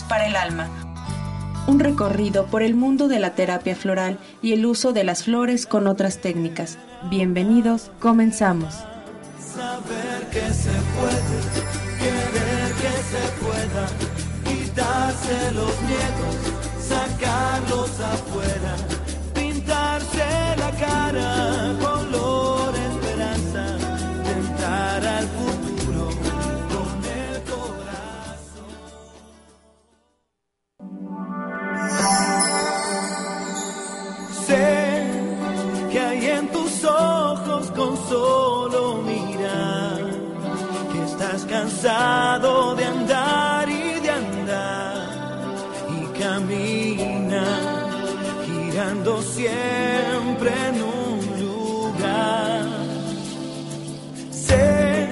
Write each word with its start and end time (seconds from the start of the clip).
Para 0.00 0.26
el 0.26 0.36
alma. 0.36 0.70
Un 1.66 1.78
recorrido 1.78 2.46
por 2.46 2.62
el 2.62 2.74
mundo 2.74 3.08
de 3.08 3.18
la 3.18 3.34
terapia 3.34 3.76
floral 3.76 4.18
y 4.40 4.54
el 4.54 4.64
uso 4.64 4.94
de 4.94 5.04
las 5.04 5.24
flores 5.24 5.66
con 5.66 5.86
otras 5.86 6.22
técnicas. 6.22 6.78
Bienvenidos, 7.10 7.90
comenzamos. 8.00 8.72
Saber 8.74 10.28
que 10.30 10.50
se 10.50 10.70
puede, 10.96 11.36
querer 11.98 12.72
que 12.80 12.94
se 13.12 13.24
pueda, 13.44 13.86
quitarse 14.48 15.52
los 15.52 15.82
miedos, 15.82 16.36
sacarlos 16.80 18.00
afuera, 18.00 18.76
pintarse 19.34 20.56
la 20.56 20.70
cara, 20.70 21.76
cansado 41.82 42.76
de 42.76 42.84
andar 42.84 43.68
y 43.68 44.00
de 44.00 44.10
andar 44.10 45.08
y 45.90 46.18
camina 46.18 47.44
girando 48.46 49.20
siempre 49.22 50.50
en 50.68 50.82
un 50.82 51.18
lugar. 51.40 52.66
Sé 54.30 55.08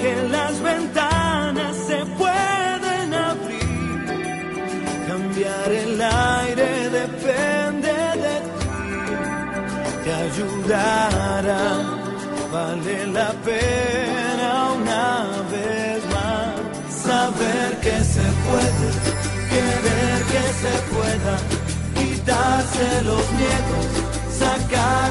que 0.00 0.28
las 0.30 0.60
ventanas 0.60 1.76
se 1.76 2.04
pueden 2.18 3.14
abrir, 3.14 4.04
cambiar 5.06 5.70
el 5.70 6.02
aire 6.02 6.90
depende 6.90 7.92
de 8.24 8.34
ti 8.58 8.66
te 10.04 10.12
ayudará. 10.12 11.64
Vale 12.52 13.06
la 13.08 13.30
pena 13.44 14.13
quitarse 22.74 23.04
los 23.04 23.30
miedos, 23.32 23.86
sacarlos 24.30 25.03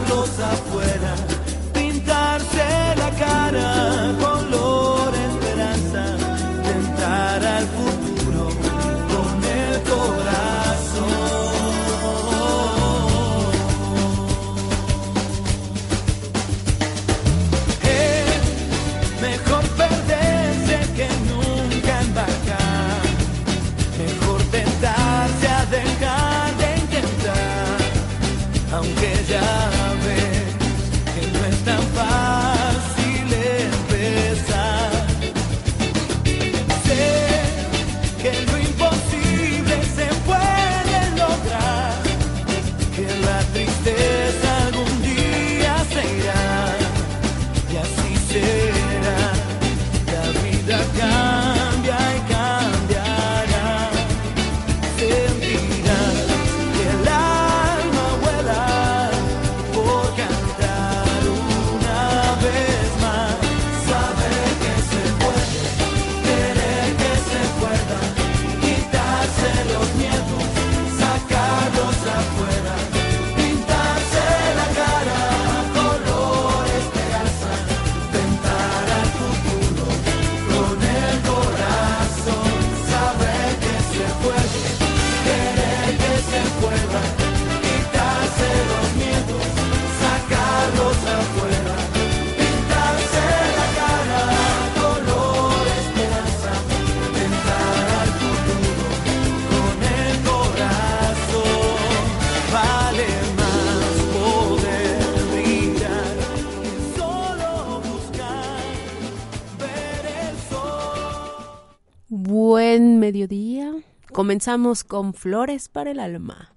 mediodía. 113.04 113.76
Comenzamos 114.14 114.86
con 114.86 115.14
flores 115.14 115.68
para 115.68 115.92
el 115.92 116.00
alma. 116.00 116.56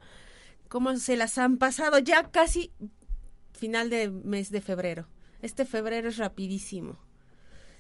¿Cómo 0.69 0.97
se 0.97 1.17
las 1.17 1.39
han 1.39 1.59
pasado? 1.59 1.99
Ya 1.99 2.31
casi 2.31 2.71
final 3.53 3.91
de 3.91 4.11
mes 4.11 4.53
de 4.53 4.61
febrero. 4.61 5.09
Este 5.43 5.65
febrero 5.65 6.09
es 6.09 6.19
rapidísimo. 6.19 7.01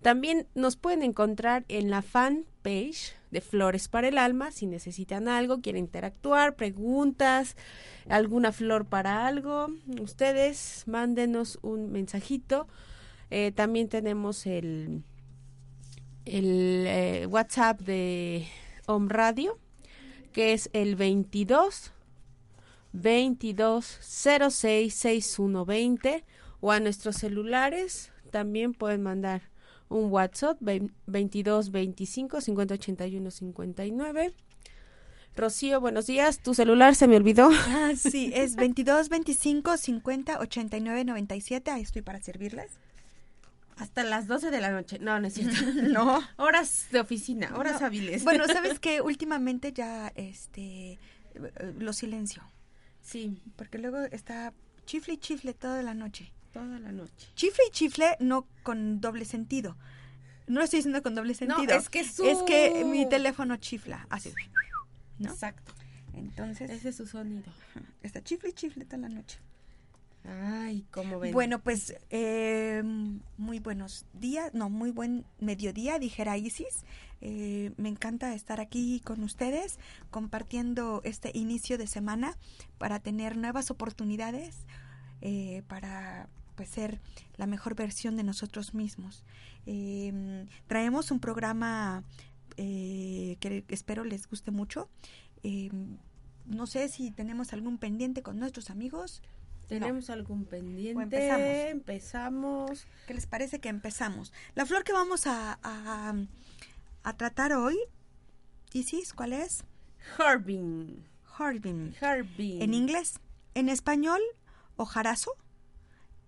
también 0.03 0.47
nos 0.55 0.77
pueden 0.77 1.03
encontrar 1.03 1.65
en 1.69 1.91
la 1.91 2.03
fan 2.03 2.45
page 2.63 3.15
de 3.31 3.41
Flores 3.41 3.89
para 3.89 4.09
el 4.09 4.19
Alma 4.19 4.53
si 4.53 4.67
necesitan 4.67 5.29
algo, 5.29 5.61
quieren 5.61 5.85
interactuar, 5.85 6.57
preguntas, 6.57 7.57
alguna 8.09 8.53
flor 8.53 8.87
para 8.87 9.27
algo. 9.27 9.69
Ustedes 10.01 10.85
mándenos 10.87 11.59
un 11.63 11.91
mensajito. 11.91 12.69
Eh, 13.31 13.53
también 13.53 13.89
tenemos 13.89 14.47
el, 14.47 15.03
eh, 16.25 17.27
WhatsApp 17.29 17.81
de 17.81 18.47
Om 18.87 19.09
Radio, 19.09 19.59
que 20.33 20.53
es 20.53 20.71
el 20.73 20.97
22 20.97 21.93
22 22.93 23.85
06 23.85 24.95
6120 24.95 26.25
o 26.61 26.73
a 26.73 26.81
nuestros 26.81 27.17
celulares 27.17 28.11
también 28.31 28.73
pueden 28.75 29.03
mandar 29.03 29.43
un 29.89 30.11
WhatsApp 30.11 30.59
22 31.07 31.71
25 31.71 32.41
50 32.41 32.75
81 32.75 33.31
59. 33.31 34.35
Rocío, 35.37 35.81
buenos 35.81 36.07
días. 36.07 36.41
Tu 36.41 36.53
celular 36.55 36.95
se 36.95 37.07
me 37.09 37.17
olvidó. 37.17 37.51
Ah, 37.69 37.93
sí, 37.97 38.33
es 38.35 38.57
22 38.57 39.09
25 39.09 39.77
50 39.77 40.39
89 40.41 41.05
97. 41.05 41.71
Ahí 41.71 41.83
estoy 41.83 42.03
para 42.03 42.21
servirles. 42.23 42.73
Hasta 43.77 44.03
las 44.03 44.27
12 44.27 44.51
de 44.51 44.61
la 44.61 44.71
noche. 44.73 44.99
No, 44.99 45.21
no 45.21 45.29
es 45.29 45.35
cierto. 45.35 45.55
No. 45.89 46.21
Horas 46.37 46.89
de 46.91 47.01
oficina, 47.01 47.55
horas 47.57 47.81
No. 47.81 47.87
hábiles. 47.87 48.25
Bueno, 48.25 48.47
sabes 48.53 48.81
que 48.81 49.01
últimamente 49.01 49.73
ya 49.73 50.13
este 50.17 50.93
eh, 50.93 50.99
lo 51.79 51.93
silencio, 51.93 52.43
sí, 53.01 53.41
porque 53.57 53.79
luego 53.79 53.99
está 54.11 54.53
chifle 54.87 55.15
y 55.15 55.19
chifle 55.19 55.55
toda 55.55 55.83
la 55.83 55.95
noche. 55.95 56.33
Toda 56.67 56.79
la 56.79 56.93
noche. 56.93 57.29
Chifle 57.35 57.65
y 57.69 57.71
chifle 57.71 58.17
no 58.21 58.47
con 58.63 59.01
doble 59.01 59.25
sentido. 59.25 59.77
No 60.47 60.61
lo 60.61 60.65
estoy 60.65 60.79
diciendo 60.79 61.03
con 61.03 61.15
doble 61.15 61.35
sentido. 61.35 61.75
es 61.75 61.89
que 61.89 62.05
su- 62.05 62.25
Es 62.25 62.39
que 62.43 62.85
mi 62.85 63.09
teléfono 63.09 63.57
chifla, 63.57 64.07
así. 64.11 64.33
¿No? 65.19 65.31
Exacto. 65.31 65.73
Entonces, 66.15 66.71
Ese 66.71 66.89
es 66.89 66.97
su 66.97 67.07
sonido. 67.07 67.53
está 68.03 68.23
chifle 68.23 68.51
y 68.51 68.53
chifle 68.53 68.85
toda 68.85 68.99
la 68.99 69.09
noche. 69.09 69.39
Ay, 70.25 70.85
cómo 70.91 71.19
ven. 71.21 71.33
Bueno, 71.33 71.61
pues 71.61 71.95
eh, 72.11 72.83
muy 73.37 73.61
buenos 73.61 74.05
días, 74.13 74.53
no, 74.53 74.69
muy 74.69 74.91
buen 74.91 75.25
mediodía, 75.41 75.99
dijera 75.99 76.37
Isis. 76.37 76.85
Eh, 77.21 77.73
me 77.77 77.89
encanta 77.89 78.35
estar 78.35 78.61
aquí 78.61 79.01
con 79.05 79.23
ustedes 79.23 79.79
compartiendo 80.11 81.01
este 81.05 81.31
inicio 81.35 81.79
de 81.79 81.87
semana 81.87 82.37
para 82.79 82.99
tener 83.01 83.37
nuevas 83.37 83.71
oportunidades, 83.71 84.67
eh, 85.21 85.63
para 85.67 86.29
pues 86.59 86.71
ser 86.71 87.01
la 87.37 87.47
mejor 87.47 87.77
versión 87.77 88.17
de 88.17 88.25
nosotros 88.25 88.75
mismos. 88.75 89.23
Eh, 89.65 90.45
traemos 90.67 91.13
un 91.13 91.21
programa 91.21 92.03
eh, 92.57 93.37
que 93.39 93.65
espero 93.69 94.03
les 94.03 94.27
guste 94.29 94.51
mucho. 94.51 94.89
Eh, 95.45 95.71
no 96.47 96.67
sé 96.67 96.89
si 96.89 97.13
tenemos 97.13 97.53
algún 97.53 97.79
pendiente 97.79 98.25
con 98.25 98.41
nuestros 98.41 98.71
amigos. 98.71 99.23
¿Tenemos 99.69 100.11
algún 100.11 100.47
pendiente? 100.47 100.99
O 100.99 101.01
empezamos. 101.01 101.47
Empezamos. 101.71 102.87
¿Qué 103.07 103.15
les 103.15 103.27
parece 103.29 103.61
que 103.61 103.69
empezamos? 103.69 104.33
La 104.57 104.67
flor 104.67 104.83
que 104.83 104.93
vamos 104.93 105.29
a, 105.29 105.61
a, 105.63 106.15
a 107.05 107.17
tratar 107.17 107.53
hoy, 107.53 107.77
Isis, 108.73 109.13
¿cuál 109.13 109.33
es? 109.33 109.63
Harbin. 110.19 111.05
Harbin. 111.39 111.95
Harbin. 112.01 112.63
En 112.63 112.75
inglés. 112.75 113.21
En 113.55 113.69
español, 113.69 114.21
ojarazo. 114.75 115.31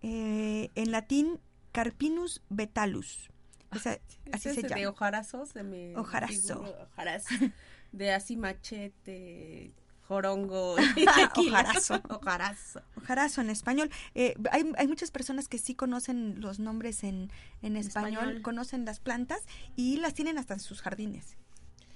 Eh, 0.02 0.70
en 0.74 0.90
latín, 0.92 1.40
Carpinus 1.72 2.42
betalus. 2.48 3.30
Esa- 3.72 3.98
así 4.32 4.52
se 4.54 4.62
De 4.62 4.68
llama. 4.68 4.88
ojarazo 4.90 5.46
se 5.46 5.62
me 5.62 5.96
Ojarazo. 5.96 6.64
De 7.92 8.12
así 8.12 8.36
machete, 8.36 9.72
jorongo. 10.06 10.76
Ojarazo. 11.36 12.00
Ojarazo. 12.08 12.82
Ojarazo 12.96 13.40
en 13.40 13.50
español. 13.50 13.90
Eh, 14.14 14.34
hay, 14.52 14.70
hay 14.76 14.86
muchas 14.88 15.10
personas 15.10 15.48
que 15.48 15.58
sí 15.58 15.74
conocen 15.74 16.40
los 16.40 16.60
nombres 16.60 17.02
en, 17.04 17.30
en 17.62 17.76
español, 17.76 18.12
español. 18.20 18.42
conocen 18.42 18.84
las 18.84 19.00
plantas 19.00 19.40
y 19.76 19.96
las 19.96 20.14
tienen 20.14 20.38
hasta 20.38 20.54
en 20.54 20.60
sus 20.60 20.82
jardines. 20.82 21.36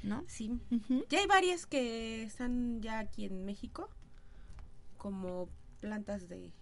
¿No? 0.02 0.22
Sí. 0.26 0.60
Ya 1.08 1.20
hay 1.20 1.26
varias 1.26 1.64
que 1.64 2.24
están 2.24 2.82
ya 2.82 2.98
aquí 2.98 3.24
en 3.24 3.44
México 3.46 3.88
como 4.98 5.48
plantas 5.80 6.28
de, 6.28 6.52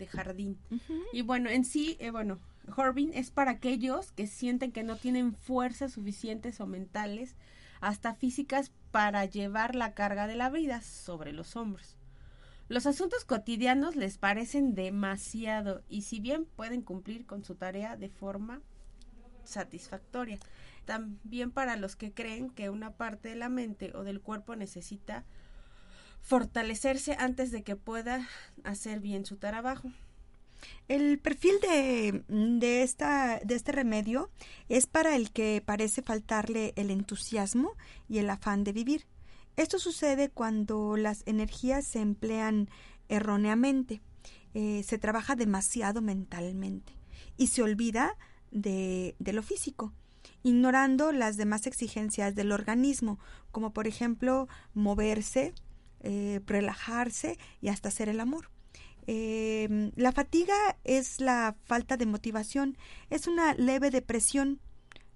de 0.00 0.08
jardín. 0.08 0.58
Y 1.12 1.22
bueno, 1.22 1.48
en 1.48 1.64
sí, 1.64 1.96
eh, 2.00 2.10
bueno, 2.10 2.40
Horbin 2.76 3.12
es 3.14 3.30
para 3.30 3.52
aquellos 3.52 4.10
que 4.10 4.26
sienten 4.26 4.72
que 4.72 4.82
no 4.82 4.96
tienen 4.96 5.34
fuerzas 5.34 5.92
suficientes 5.92 6.60
o 6.60 6.66
mentales, 6.66 7.36
hasta 7.80 8.14
físicas, 8.14 8.72
para 8.90 9.24
llevar 9.26 9.76
la 9.76 9.94
carga 9.94 10.26
de 10.26 10.34
la 10.34 10.50
vida 10.50 10.80
sobre 10.80 11.32
los 11.32 11.54
hombros. 11.54 11.96
Los 12.68 12.86
asuntos 12.86 13.24
cotidianos 13.24 13.94
les 13.94 14.18
parecen 14.18 14.74
demasiado 14.74 15.82
y 15.88 16.02
si 16.02 16.18
bien 16.18 16.44
pueden 16.44 16.82
cumplir 16.82 17.26
con 17.26 17.44
su 17.44 17.54
tarea 17.54 17.96
de 17.96 18.08
forma 18.08 18.62
satisfactoria, 19.44 20.38
también 20.86 21.50
para 21.50 21.76
los 21.76 21.94
que 21.96 22.12
creen 22.12 22.50
que 22.50 22.70
una 22.70 22.92
parte 22.92 23.28
de 23.28 23.36
la 23.36 23.48
mente 23.48 23.92
o 23.94 24.02
del 24.02 24.20
cuerpo 24.20 24.56
necesita 24.56 25.24
fortalecerse 26.22 27.16
antes 27.18 27.50
de 27.50 27.62
que 27.62 27.76
pueda 27.76 28.28
hacer 28.64 29.00
bien 29.00 29.24
su 29.24 29.36
trabajo. 29.36 29.90
El 30.88 31.18
perfil 31.18 31.54
de, 31.60 32.24
de, 32.28 32.82
esta, 32.82 33.40
de 33.44 33.54
este 33.54 33.72
remedio 33.72 34.30
es 34.68 34.86
para 34.86 35.16
el 35.16 35.30
que 35.30 35.62
parece 35.64 36.02
faltarle 36.02 36.72
el 36.76 36.90
entusiasmo 36.90 37.72
y 38.08 38.18
el 38.18 38.28
afán 38.28 38.64
de 38.64 38.72
vivir. 38.72 39.06
Esto 39.56 39.78
sucede 39.78 40.30
cuando 40.30 40.96
las 40.96 41.22
energías 41.26 41.86
se 41.86 42.00
emplean 42.00 42.68
erróneamente, 43.08 44.00
eh, 44.54 44.82
se 44.84 44.98
trabaja 44.98 45.36
demasiado 45.36 46.02
mentalmente 46.02 46.92
y 47.36 47.48
se 47.48 47.62
olvida 47.62 48.16
de, 48.50 49.14
de 49.18 49.32
lo 49.32 49.42
físico, 49.42 49.92
ignorando 50.42 51.12
las 51.12 51.36
demás 51.36 51.66
exigencias 51.66 52.34
del 52.34 52.52
organismo, 52.52 53.18
como 53.52 53.72
por 53.72 53.86
ejemplo 53.86 54.48
moverse, 54.74 55.54
eh, 56.00 56.40
relajarse 56.46 57.38
y 57.60 57.68
hasta 57.68 57.88
hacer 57.88 58.08
el 58.08 58.20
amor. 58.20 58.50
Eh, 59.06 59.90
la 59.96 60.12
fatiga 60.12 60.54
es 60.84 61.20
la 61.20 61.56
falta 61.64 61.96
de 61.96 62.06
motivación, 62.06 62.76
es 63.08 63.26
una 63.26 63.54
leve 63.54 63.90
depresión. 63.90 64.60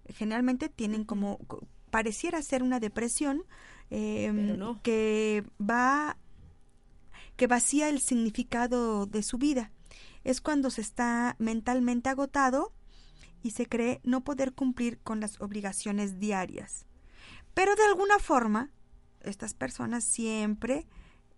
Generalmente 0.08 0.69
tienen 0.69 1.04
como, 1.04 1.38
co- 1.46 1.66
pareciera 1.90 2.42
ser 2.42 2.62
una 2.62 2.81
depresión 2.81 3.44
eh, 3.90 4.32
no. 4.32 4.82
que 4.82 5.44
va, 5.60 6.16
que 7.37 7.46
vacía 7.46 7.88
el 7.88 8.00
significado 8.00 9.06
de 9.06 9.22
su 9.22 9.38
vida. 9.38 9.70
Es 10.25 10.40
cuando 10.40 10.70
se 10.70 10.80
está 10.80 11.37
mentalmente 11.38 12.08
agotado 12.08 12.72
y 13.42 13.50
se 13.50 13.66
cree 13.66 14.00
no 14.04 14.25
poder 14.25 14.54
cumplir 14.54 14.98
con 14.98 15.20
las 15.20 15.40
obligaciones 15.40 16.19
diarias. 16.19 16.87
Pero 17.52 17.76
de 17.76 17.84
alguna 17.84 18.19
forma, 18.19 18.70
estas 19.25 19.55
personas 19.55 20.05
siempre 20.05 20.87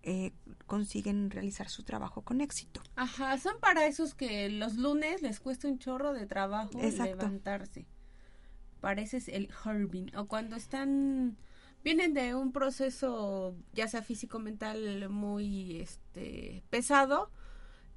eh, 0.03 0.33
consiguen 0.67 1.31
realizar 1.31 1.69
su 1.69 1.83
trabajo 1.83 2.23
con 2.23 2.41
éxito. 2.41 2.81
Ajá, 2.95 3.37
son 3.39 3.59
para 3.61 3.87
esos 3.87 4.15
que 4.15 4.49
los 4.51 4.77
lunes 4.77 5.23
les 5.23 5.41
cuesta 5.41 5.67
un 5.69 5.79
chorro 5.79 6.13
de 6.13 6.27
trabajo 6.27 6.79
Exacto. 6.81 7.17
levantarse. 7.17 7.87
Pareces 8.81 9.29
el 9.29 9.51
Herbin. 9.65 10.15
O 10.17 10.27
cuando 10.27 10.55
están, 10.57 11.37
vienen 11.83 12.15
de 12.15 12.35
un 12.35 12.53
proceso, 12.53 13.57
ya 13.73 13.89
sea 13.89 14.03
físico 14.03 14.39
mental 14.39 15.09
muy 15.09 15.81
este 15.81 16.63
pesado, 16.71 17.31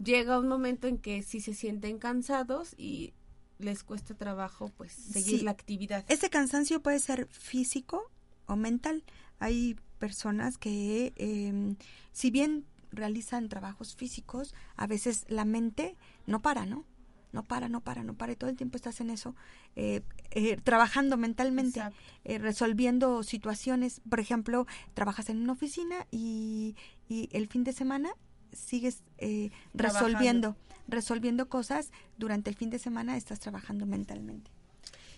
llega 0.04 0.40
un 0.40 0.48
momento 0.48 0.88
en 0.88 0.98
que 0.98 1.22
sí 1.22 1.42
se 1.42 1.54
sienten 1.54 2.00
cansados 2.00 2.74
y 2.78 3.14
les 3.60 3.84
cuesta 3.84 4.16
trabajo 4.16 4.70
pues 4.78 4.94
seguir 4.94 5.40
Sí. 5.40 5.46
la 5.46 5.52
actividad. 5.52 6.06
Ese 6.08 6.30
cansancio 6.30 6.82
puede 6.82 7.00
ser 7.00 7.28
físico 7.28 8.10
o 8.48 8.56
mental. 8.56 9.04
Hay 9.40 9.76
personas 9.98 10.58
que, 10.58 11.14
eh, 11.16 11.76
si 12.12 12.32
bien 12.32 12.66
realizan 12.92 13.50
trabajos 13.50 13.96
físicos, 13.96 14.54
a 14.76 14.88
veces 14.88 15.26
la 15.28 15.46
mente 15.46 15.96
no 16.26 16.42
para, 16.42 16.66
¿no? 16.66 16.86
No 17.32 17.44
para, 17.44 17.70
no 17.70 17.82
para, 17.82 18.04
no 18.04 18.16
para. 18.16 18.32
Y 18.32 18.36
todo 18.36 18.50
el 18.50 18.56
tiempo 18.56 18.76
estás 18.76 19.02
en 19.02 19.12
eso, 19.12 19.36
eh, 19.76 20.02
eh, 20.32 20.58
trabajando 20.58 21.16
mentalmente, 21.16 21.82
eh, 22.24 22.40
resolviendo 22.40 23.22
situaciones. 23.22 24.02
Por 24.10 24.20
ejemplo, 24.20 24.66
trabajas 24.96 25.30
en 25.30 25.38
una 25.38 25.54
oficina 25.54 26.08
y, 26.12 26.76
y 27.08 27.30
el 27.32 27.48
fin 27.48 27.64
de 27.64 27.74
semana 27.74 28.10
sigues 28.52 29.04
eh, 29.20 29.52
resolviendo, 29.74 30.56
resolviendo 30.88 31.50
cosas. 31.50 31.92
Durante 32.18 32.50
el 32.50 32.56
fin 32.56 32.72
de 32.72 32.80
semana 32.80 33.16
estás 33.16 33.40
trabajando 33.40 33.86
mentalmente. 33.86 34.50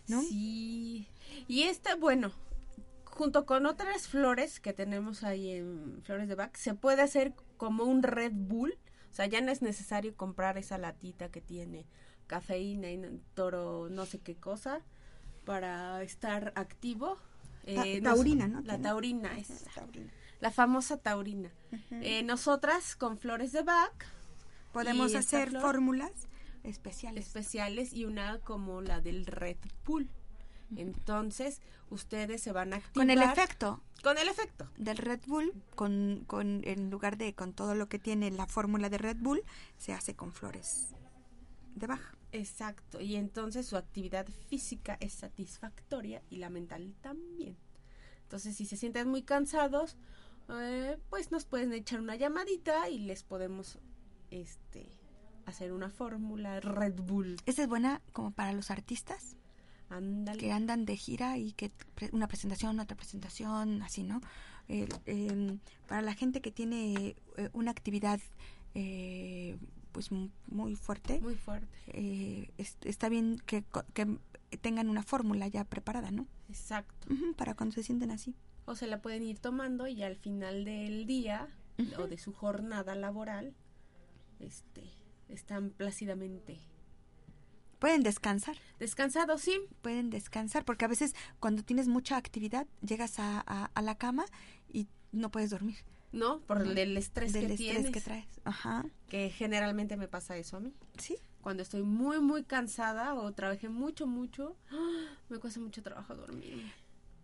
¿no? 0.07 0.21
Sí. 0.21 1.07
Y 1.47 1.63
esta, 1.63 1.95
bueno, 1.95 2.31
junto 3.11 3.45
con 3.45 3.65
otras 3.65 4.07
flores 4.07 4.59
que 4.59 4.73
tenemos 4.73 5.23
ahí 5.23 5.51
en 5.51 6.01
Flores 6.03 6.27
de 6.27 6.35
Bach, 6.35 6.55
se 6.55 6.73
puede 6.73 7.01
hacer 7.01 7.33
como 7.57 7.83
un 7.83 8.03
Red 8.03 8.31
Bull. 8.33 8.77
O 9.09 9.13
sea, 9.13 9.25
ya 9.27 9.41
no 9.41 9.51
es 9.51 9.61
necesario 9.61 10.15
comprar 10.15 10.57
esa 10.57 10.77
latita 10.77 11.29
que 11.29 11.41
tiene 11.41 11.85
cafeína 12.27 12.89
y 12.89 13.21
toro 13.33 13.89
no 13.89 14.05
sé 14.05 14.19
qué 14.19 14.35
cosa 14.35 14.79
para 15.45 16.01
estar 16.03 16.53
activo. 16.55 17.17
Ta- 17.65 17.85
Eh, 17.85 18.01
nos- 18.01 18.15
taurina, 18.15 18.47
¿no? 18.47 18.61
La 18.61 18.79
taurina, 18.81 19.37
esa. 19.37 19.69
taurina. 19.75 20.11
La 20.39 20.49
famosa 20.49 20.97
taurina. 20.97 21.51
Eh, 21.91 22.23
nosotras 22.23 22.95
con 22.95 23.17
Flores 23.19 23.51
de 23.51 23.61
Bach 23.63 24.05
Podemos 24.71 25.13
hacer 25.13 25.51
fórmulas 25.51 26.11
especiales. 26.63 27.27
especiales 27.27 27.93
y 27.93 28.05
una 28.05 28.39
como 28.39 28.81
la 28.81 29.01
del 29.01 29.25
Red 29.25 29.57
Bull. 29.85 30.09
Entonces, 30.75 31.61
ustedes 31.89 32.41
se 32.41 32.51
van 32.51 32.73
a 32.73 32.77
activar. 32.77 32.93
con 33.07 33.09
el 33.09 33.21
efecto 33.21 33.81
Con 34.03 34.17
el 34.17 34.27
efecto. 34.27 34.69
del 34.77 34.97
Red 34.97 35.21
Bull, 35.27 35.53
con, 35.75 36.23
con, 36.27 36.61
en 36.63 36.89
lugar 36.89 37.17
de 37.17 37.33
con 37.33 37.53
todo 37.53 37.75
lo 37.75 37.87
que 37.87 37.99
tiene 37.99 38.31
la 38.31 38.47
fórmula 38.47 38.89
de 38.89 38.97
Red 38.97 39.17
Bull, 39.19 39.43
se 39.77 39.93
hace 39.93 40.15
con 40.15 40.31
flores 40.31 40.89
de 41.75 41.87
baja. 41.87 42.15
Exacto. 42.31 43.01
Y 43.01 43.15
entonces 43.15 43.65
su 43.65 43.77
actividad 43.77 44.27
física 44.49 44.97
es 44.99 45.13
satisfactoria 45.13 46.21
y 46.29 46.37
la 46.37 46.49
mental 46.49 46.95
también. 47.01 47.57
Entonces, 48.23 48.55
si 48.55 48.65
se 48.65 48.77
sienten 48.77 49.09
muy 49.09 49.23
cansados 49.23 49.97
eh, 50.49 50.97
pues 51.09 51.31
nos 51.31 51.45
pueden 51.45 51.73
echar 51.73 51.99
una 51.99 52.15
llamadita 52.15 52.89
y 52.89 52.99
les 52.99 53.23
podemos 53.23 53.79
este 54.31 54.89
hacer 55.45 55.71
una 55.71 55.89
fórmula 55.89 56.59
Red 56.59 56.99
Bull. 57.01 57.37
Esa 57.45 57.63
es 57.63 57.67
buena 57.67 58.01
como 58.11 58.31
para 58.31 58.53
los 58.53 58.69
artistas 58.71 59.37
Que 60.37 60.51
andan 60.51 60.85
de 60.85 60.95
gira 60.97 61.37
y 61.37 61.51
que 61.53 61.69
pre- 61.95 62.09
una 62.13 62.27
presentación, 62.27 62.79
otra 62.79 62.95
presentación, 62.97 63.81
así, 63.81 64.03
¿no? 64.03 64.21
Em, 64.67 65.59
para 65.87 66.01
la 66.01 66.13
gente 66.13 66.39
que 66.41 66.51
tiene 66.51 67.15
eh, 67.37 67.49
una 67.53 67.71
actividad 67.71 68.19
eh, 68.73 69.57
pues 69.91 70.09
muy 70.47 70.75
fuerte, 70.77 71.19
Muy 71.19 71.35
fuerte. 71.35 71.67
eh, 71.87 72.49
es- 72.57 72.77
está 72.85 73.09
bien 73.09 73.41
que, 73.45 73.65
que 73.93 74.07
tengan 74.61 74.89
una 74.89 75.03
fórmula 75.03 75.47
ya 75.49 75.65
preparada, 75.65 76.11
¿no? 76.11 76.25
Exacto. 76.47 77.07
Para 77.35 77.53
cuando 77.55 77.73
se 77.75 77.83
sienten 77.83 78.11
así. 78.11 78.33
O 78.65 78.75
se 78.75 78.87
la 78.87 79.01
pueden 79.01 79.23
ir 79.23 79.39
tomando 79.39 79.87
y 79.87 80.03
al 80.03 80.15
final 80.15 80.63
del 80.63 81.05
día 81.05 81.47
o 81.97 82.07
de 82.07 82.17
su 82.17 82.31
jornada 82.31 82.95
laboral, 82.95 83.53
este, 84.39 84.83
están 85.29 85.71
plácidamente 85.71 86.59
Pueden 87.81 88.03
descansar, 88.03 88.55
descansados, 88.79 89.41
sí. 89.41 89.59
pueden 89.81 90.11
descansar, 90.11 90.63
porque 90.65 90.85
a 90.85 90.87
veces 90.87 91.15
cuando 91.39 91.63
tienes 91.63 91.87
mucha 91.87 92.15
actividad 92.15 92.67
llegas 92.81 93.17
a, 93.19 93.43
a- 93.47 93.71
a 93.73 93.81
la 93.81 93.95
cama 93.97 94.23
y 94.71 94.87
no 95.11 95.31
puedes 95.31 95.49
dormir 95.49 95.77
¿No? 96.11 96.41
Por 96.41 96.61
el 96.61 96.75
del 96.75 96.95
estrés 96.95 97.33
del 97.33 97.47
que 97.47 97.53
estrés 97.53 97.71
tienes. 97.73 97.91
que 97.91 98.01
traes. 98.01 98.27
Ajá, 98.45 98.85
que 99.09 99.29
generalmente 99.31 99.97
me 99.97 100.07
pasa 100.07 100.37
eso 100.37 100.57
a 100.57 100.59
mí. 100.59 100.73
sí. 100.97 101.17
Cuando 101.41 101.63
estoy 101.63 101.81
muy, 101.81 102.19
muy 102.19 102.43
cansada 102.43 103.15
o 103.15 103.31
trabajé 103.33 103.67
mucho, 103.67 104.05
mucho, 104.05 104.55
me 105.27 105.39
cuesta 105.39 105.59
mucho 105.59 105.81
trabajo 105.81 106.13
dormir. 106.15 106.71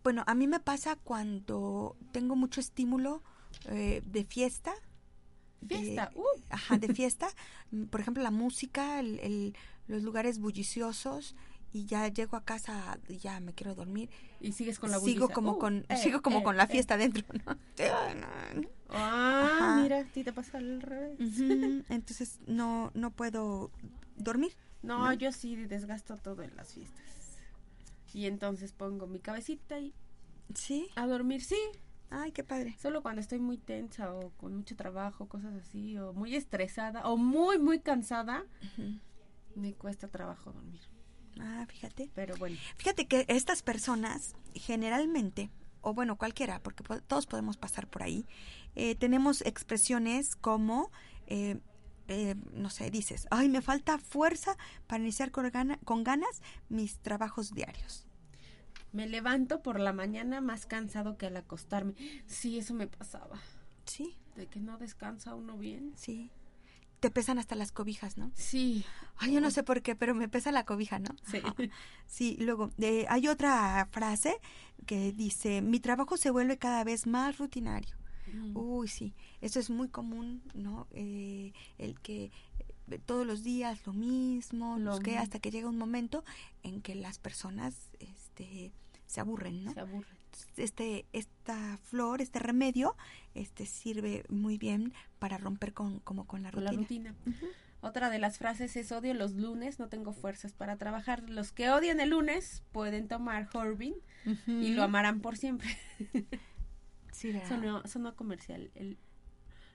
Bueno, 0.02 0.24
a 0.26 0.34
mí 0.34 0.48
me 0.48 0.58
pasa 0.58 0.96
cuando 0.96 1.96
tengo 2.10 2.34
mucho 2.34 2.60
estímulo 2.60 3.22
eh, 3.66 4.02
de 4.04 4.24
fiesta. 4.24 4.74
de- 5.60 5.76
Fiesta, 5.78 6.10
uh. 6.16 6.24
Ajá, 6.50 6.78
de 6.78 6.92
fiesta. 6.92 7.28
Mm, 7.70 7.84
Por 7.84 8.00
ejemplo, 8.00 8.22
la 8.24 8.30
música, 8.32 8.98
el- 8.98 9.20
el- 9.20 9.56
los 9.88 10.02
lugares 10.02 10.38
bulliciosos. 10.38 11.34
Y 11.70 11.84
ya 11.84 12.08
llego 12.08 12.38
a 12.38 12.44
casa 12.46 12.98
y 13.08 13.18
ya 13.18 13.40
me 13.40 13.52
quiero 13.52 13.74
dormir. 13.74 14.08
Y 14.40 14.52
sigues 14.52 14.78
con 14.78 14.90
la 14.90 14.98
sigo 15.00 15.26
bulliza. 15.26 15.34
como 15.34 15.52
Uh, 15.52 15.58
con 15.58 15.84
eh, 15.90 15.96
sigo 15.98 16.22
como 16.22 16.38
eh, 16.38 16.42
con 16.42 16.56
la 16.56 16.64
eh. 16.64 16.68
fiesta 16.68 16.96
dentro, 16.96 17.24
¿no? 17.44 17.58
Ah, 18.88 19.50
Ajá. 19.52 19.82
mira, 19.82 19.98
a 20.00 20.04
ti 20.04 20.24
te 20.24 20.32
pasa 20.32 20.56
al 20.58 20.80
revés. 20.80 21.18
Entonces 21.90 22.38
no 22.46 22.90
no 22.94 23.10
puedo 23.10 23.70
dormir. 24.16 24.52
No, 24.82 25.12
yo 25.12 25.30
sí 25.32 25.56
desgasto 25.56 26.16
todo 26.16 26.42
en 26.42 26.56
las 26.56 26.72
fiestas. 26.72 27.04
Y 28.14 28.24
entonces 28.26 28.72
pongo 28.72 29.06
mi 29.06 29.18
cabecita 29.20 29.78
y 29.78 29.92
Sí. 30.54 30.88
a 30.96 31.06
dormir, 31.06 31.42
sí. 31.42 31.58
Ay, 32.08 32.32
qué 32.32 32.42
padre. 32.44 32.74
Solo 32.80 33.02
cuando 33.02 33.20
estoy 33.20 33.38
muy 33.40 33.58
tensa 33.58 34.14
o 34.14 34.30
con 34.38 34.56
mucho 34.56 34.74
trabajo, 34.76 35.28
cosas 35.28 35.52
así, 35.56 35.98
o 35.98 36.14
muy 36.14 36.34
estresada 36.34 37.06
o 37.06 37.18
muy, 37.18 37.58
muy 37.58 37.80
cansada. 37.80 38.44
Me 39.58 39.74
cuesta 39.74 40.08
trabajo 40.08 40.52
dormir. 40.52 40.80
Ah, 41.40 41.66
fíjate. 41.68 42.10
Pero 42.14 42.36
bueno, 42.36 42.56
Fíjate 42.76 43.06
que 43.06 43.24
estas 43.28 43.62
personas 43.62 44.34
generalmente, 44.54 45.50
o 45.82 45.94
bueno, 45.94 46.16
cualquiera, 46.16 46.60
porque 46.62 46.82
po- 46.82 47.00
todos 47.02 47.26
podemos 47.26 47.56
pasar 47.56 47.86
por 47.88 48.02
ahí, 48.02 48.26
eh, 48.74 48.94
tenemos 48.96 49.42
expresiones 49.42 50.34
como, 50.36 50.90
eh, 51.26 51.60
eh, 52.08 52.34
no 52.52 52.70
sé, 52.70 52.90
dices, 52.90 53.28
ay, 53.30 53.48
me 53.48 53.60
falta 53.62 53.98
fuerza 53.98 54.56
para 54.86 55.02
iniciar 55.02 55.30
con, 55.30 55.48
gana- 55.50 55.78
con 55.84 56.02
ganas 56.04 56.42
mis 56.68 56.98
trabajos 56.98 57.52
diarios. 57.52 58.04
me 58.92 59.06
levanto 59.06 59.62
por 59.62 59.78
la 59.80 59.92
mañana 59.92 60.40
más 60.40 60.64
cansado 60.64 61.18
que 61.18 61.26
al 61.26 61.36
acostarme. 61.36 61.94
Sí, 62.26 62.58
eso 62.58 62.72
me 62.74 62.86
pasaba. 62.86 63.38
Sí, 63.84 64.16
De 64.34 64.46
que 64.46 64.60
no 64.60 64.78
descansa 64.78 65.34
uno 65.34 65.58
bien. 65.58 65.92
sí. 65.96 66.30
Te 67.00 67.10
pesan 67.10 67.38
hasta 67.38 67.54
las 67.54 67.72
cobijas, 67.72 68.16
¿no? 68.16 68.32
Sí. 68.34 68.84
Ay, 69.16 69.32
yo 69.32 69.40
no 69.40 69.50
sé 69.50 69.62
por 69.62 69.82
qué, 69.82 69.94
pero 69.94 70.14
me 70.14 70.28
pesa 70.28 70.52
la 70.52 70.64
cobija, 70.64 70.98
¿no? 70.98 71.10
Sí. 71.30 71.38
Ajá. 71.42 71.54
Sí, 72.06 72.36
luego 72.40 72.70
eh, 72.78 73.04
hay 73.08 73.28
otra 73.28 73.86
frase 73.90 74.40
que 74.86 75.12
dice, 75.12 75.60
mi 75.60 75.78
trabajo 75.78 76.16
se 76.16 76.30
vuelve 76.30 76.56
cada 76.56 76.82
vez 76.84 77.06
más 77.06 77.38
rutinario. 77.38 77.96
Mm. 78.32 78.56
Uy, 78.56 78.88
sí, 78.88 79.14
eso 79.40 79.60
es 79.60 79.70
muy 79.70 79.88
común, 79.88 80.42
¿no? 80.54 80.86
Eh, 80.92 81.52
el 81.76 82.00
que 82.00 82.30
eh, 82.90 82.98
todos 83.04 83.26
los 83.26 83.42
días 83.42 83.86
lo 83.86 83.92
mismo, 83.92 84.78
Lo 84.78 84.98
que 85.00 85.18
hasta 85.18 85.38
que 85.38 85.50
llega 85.50 85.68
un 85.68 85.78
momento 85.78 86.24
en 86.62 86.80
que 86.80 86.94
las 86.94 87.18
personas 87.18 87.74
este, 87.98 88.72
se 89.06 89.20
aburren, 89.20 89.64
¿no? 89.64 89.74
Se 89.74 89.80
aburre. 89.80 90.17
Este, 90.56 91.06
esta 91.12 91.78
flor, 91.78 92.20
este 92.20 92.38
remedio, 92.38 92.96
este 93.34 93.66
sirve 93.66 94.24
muy 94.28 94.58
bien 94.58 94.92
para 95.18 95.38
romper 95.38 95.72
con, 95.74 96.00
como 96.00 96.26
con 96.26 96.42
la 96.42 96.50
Con 96.50 96.64
la 96.64 96.70
rutina. 96.72 97.14
rutina. 97.24 97.40
Otra 97.80 98.10
de 98.10 98.18
las 98.18 98.38
frases 98.38 98.74
es 98.76 98.90
odio 98.90 99.14
los 99.14 99.34
lunes, 99.34 99.78
no 99.78 99.88
tengo 99.88 100.12
fuerzas 100.12 100.52
para 100.52 100.76
trabajar. 100.78 101.30
Los 101.30 101.52
que 101.52 101.70
odian 101.70 102.00
el 102.00 102.10
lunes 102.10 102.62
pueden 102.72 103.06
tomar 103.06 103.48
Horbin 103.54 103.94
y 104.46 104.70
lo 104.74 104.82
amarán 104.82 105.20
por 105.20 105.36
siempre. 105.36 105.68
Sí, 107.12 107.32
¿verdad? 107.32 107.48
sonó, 107.48 107.82
sonó 107.86 108.14
comercial. 108.14 108.70
el- 108.76 108.96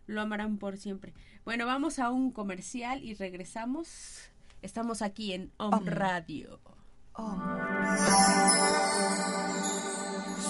lo 0.06 0.22
amarán 0.22 0.58
por 0.58 0.78
siempre. 0.78 1.14
Bueno, 1.46 1.66
vamos 1.66 2.00
a 2.00 2.10
un 2.10 2.32
comercial 2.32 3.04
y 3.04 3.14
regresamos. 3.16 4.30
Estamos 4.62 5.02
aquí 5.02 5.34
en 5.34 5.52
Om 5.58 5.74
Om. 5.74 5.86
Radio. 5.86 6.60
Oh, 7.14 7.38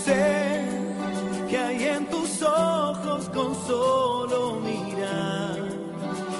Sé 0.05 0.62
que 1.50 1.57
hay 1.57 1.83
en 1.86 2.05
tus 2.07 2.41
ojos 2.41 3.29
con 3.29 3.55
solo 3.65 4.60
mirar 4.60 5.60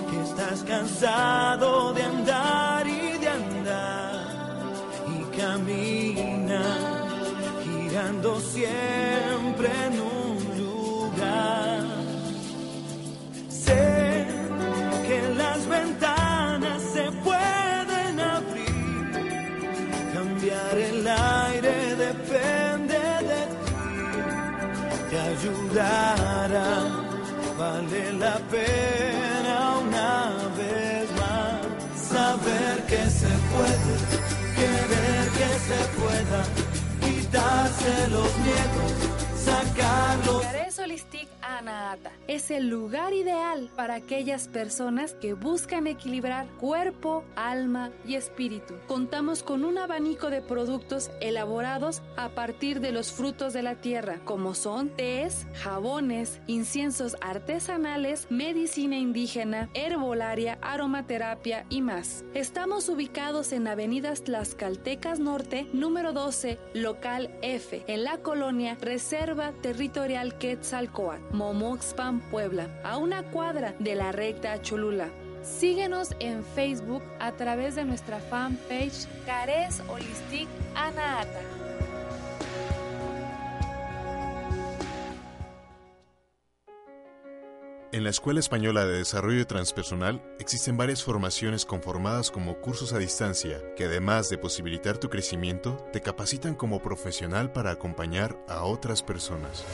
que 0.10 0.22
estás 0.22 0.64
cansado 0.64 1.94
de 1.94 2.04
andar 2.04 2.86
y 2.86 3.18
de 3.18 3.30
andar 3.30 4.26
y 5.16 5.38
caminar 5.38 7.08
girando 7.64 8.40
siempre 8.42 9.03
ayudará, 25.74 26.88
vale 27.58 28.14
la 28.14 28.38
pena 28.52 29.78
una 29.82 30.34
vez 30.58 31.10
más 31.20 31.62
saber 32.10 32.84
que 32.86 33.10
se 33.10 33.34
puede, 33.52 33.96
querer 34.56 35.30
que 35.40 35.50
se 35.68 35.80
pueda, 36.00 36.44
quitarse 37.02 38.08
los 38.10 38.38
miedos, 38.38 38.92
sacarlos. 39.46 40.63
Es 42.28 42.50
el 42.50 42.68
lugar 42.68 43.14
ideal 43.14 43.70
para 43.76 43.96
aquellas 43.96 44.48
personas 44.48 45.14
que 45.14 45.34
buscan 45.34 45.86
equilibrar 45.86 46.48
cuerpo, 46.60 47.24
alma 47.36 47.92
y 48.08 48.16
espíritu. 48.16 48.74
Contamos 48.88 49.44
con 49.44 49.64
un 49.64 49.78
abanico 49.78 50.32
de 50.32 50.42
productos 50.42 51.12
elaborados 51.22 52.02
a 52.18 52.30
partir 52.30 52.80
de 52.80 52.92
los 52.92 53.12
frutos 53.12 53.54
de 53.54 53.62
la 53.62 53.76
tierra, 53.76 54.20
como 54.26 54.56
son 54.56 54.90
tés, 54.90 55.46
jabones, 55.54 56.40
inciensos 56.48 57.18
artesanales, 57.22 58.26
medicina 58.32 58.98
indígena, 58.98 59.70
herbolaria, 59.76 60.58
aromaterapia 60.62 61.66
y 61.70 61.82
más. 61.82 62.24
Estamos 62.34 62.90
ubicados 62.90 63.52
en 63.52 63.68
Avenidas 63.68 64.24
Tlaxcaltecas 64.24 65.20
Norte, 65.20 65.68
número 65.72 66.14
12, 66.14 66.58
local 66.74 67.30
F, 67.42 67.84
en 67.88 68.04
la 68.04 68.18
colonia 68.18 68.76
Reserva 68.82 69.52
Territorial 69.62 70.38
Quetzalcoatl, 70.40 71.43
Momoxpan, 71.44 72.22
Puebla, 72.32 72.70
a 72.86 72.98
una 72.98 73.22
cuadra 73.24 73.76
de 73.78 73.96
la 73.96 74.14
recta 74.14 74.62
Cholula. 74.62 75.10
Síguenos 75.44 76.16
en 76.20 76.42
Facebook 76.42 77.04
a 77.20 77.34
través 77.34 77.76
de 77.76 77.84
nuestra 77.84 78.20
fanpage 78.20 79.08
Cares 79.26 79.82
Holistic 79.90 80.48
Anahata. 80.74 81.42
En 87.92 88.06
la 88.06 88.10
Escuela 88.10 88.40
Española 88.40 88.86
de 88.86 89.00
Desarrollo 89.00 89.46
Transpersonal 89.46 90.24
existen 90.40 90.78
varias 90.78 91.04
formaciones 91.04 91.66
conformadas 91.66 92.32
como 92.32 92.62
cursos 92.62 92.94
a 92.94 93.00
distancia 93.00 93.62
que 93.76 93.84
además 93.84 94.30
de 94.30 94.38
posibilitar 94.38 94.98
tu 94.98 95.10
crecimiento, 95.10 95.76
te 95.92 96.00
capacitan 96.00 96.56
como 96.56 96.82
profesional 96.82 97.52
para 97.52 97.72
acompañar 97.72 98.40
a 98.48 98.64
otras 98.64 99.04
personas. 99.04 99.66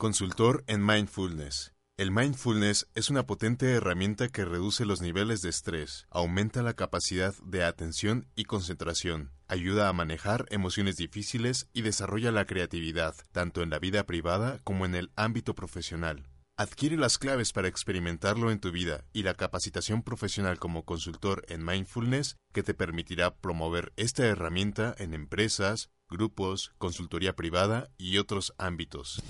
Consultor 0.00 0.64
en 0.66 0.82
Mindfulness. 0.82 1.74
El 1.98 2.10
mindfulness 2.10 2.88
es 2.94 3.10
una 3.10 3.26
potente 3.26 3.70
herramienta 3.70 4.28
que 4.28 4.46
reduce 4.46 4.86
los 4.86 5.02
niveles 5.02 5.42
de 5.42 5.50
estrés, 5.50 6.06
aumenta 6.08 6.62
la 6.62 6.72
capacidad 6.72 7.34
de 7.44 7.64
atención 7.64 8.26
y 8.34 8.44
concentración, 8.44 9.30
ayuda 9.46 9.90
a 9.90 9.92
manejar 9.92 10.46
emociones 10.48 10.96
difíciles 10.96 11.68
y 11.74 11.82
desarrolla 11.82 12.32
la 12.32 12.46
creatividad, 12.46 13.14
tanto 13.30 13.60
en 13.60 13.68
la 13.68 13.78
vida 13.78 14.06
privada 14.06 14.58
como 14.64 14.86
en 14.86 14.94
el 14.94 15.12
ámbito 15.16 15.54
profesional. 15.54 16.30
Adquiere 16.56 16.96
las 16.96 17.18
claves 17.18 17.52
para 17.52 17.68
experimentarlo 17.68 18.50
en 18.50 18.58
tu 18.58 18.72
vida 18.72 19.04
y 19.12 19.22
la 19.22 19.34
capacitación 19.34 20.02
profesional 20.02 20.58
como 20.58 20.86
consultor 20.86 21.44
en 21.48 21.62
mindfulness 21.62 22.36
que 22.54 22.62
te 22.62 22.72
permitirá 22.72 23.34
promover 23.34 23.92
esta 23.96 24.24
herramienta 24.24 24.94
en 24.96 25.12
empresas, 25.12 25.90
grupos, 26.10 26.72
consultoría 26.78 27.34
privada 27.34 27.88
y 27.96 28.18
otros 28.18 28.52
ámbitos. 28.58 29.22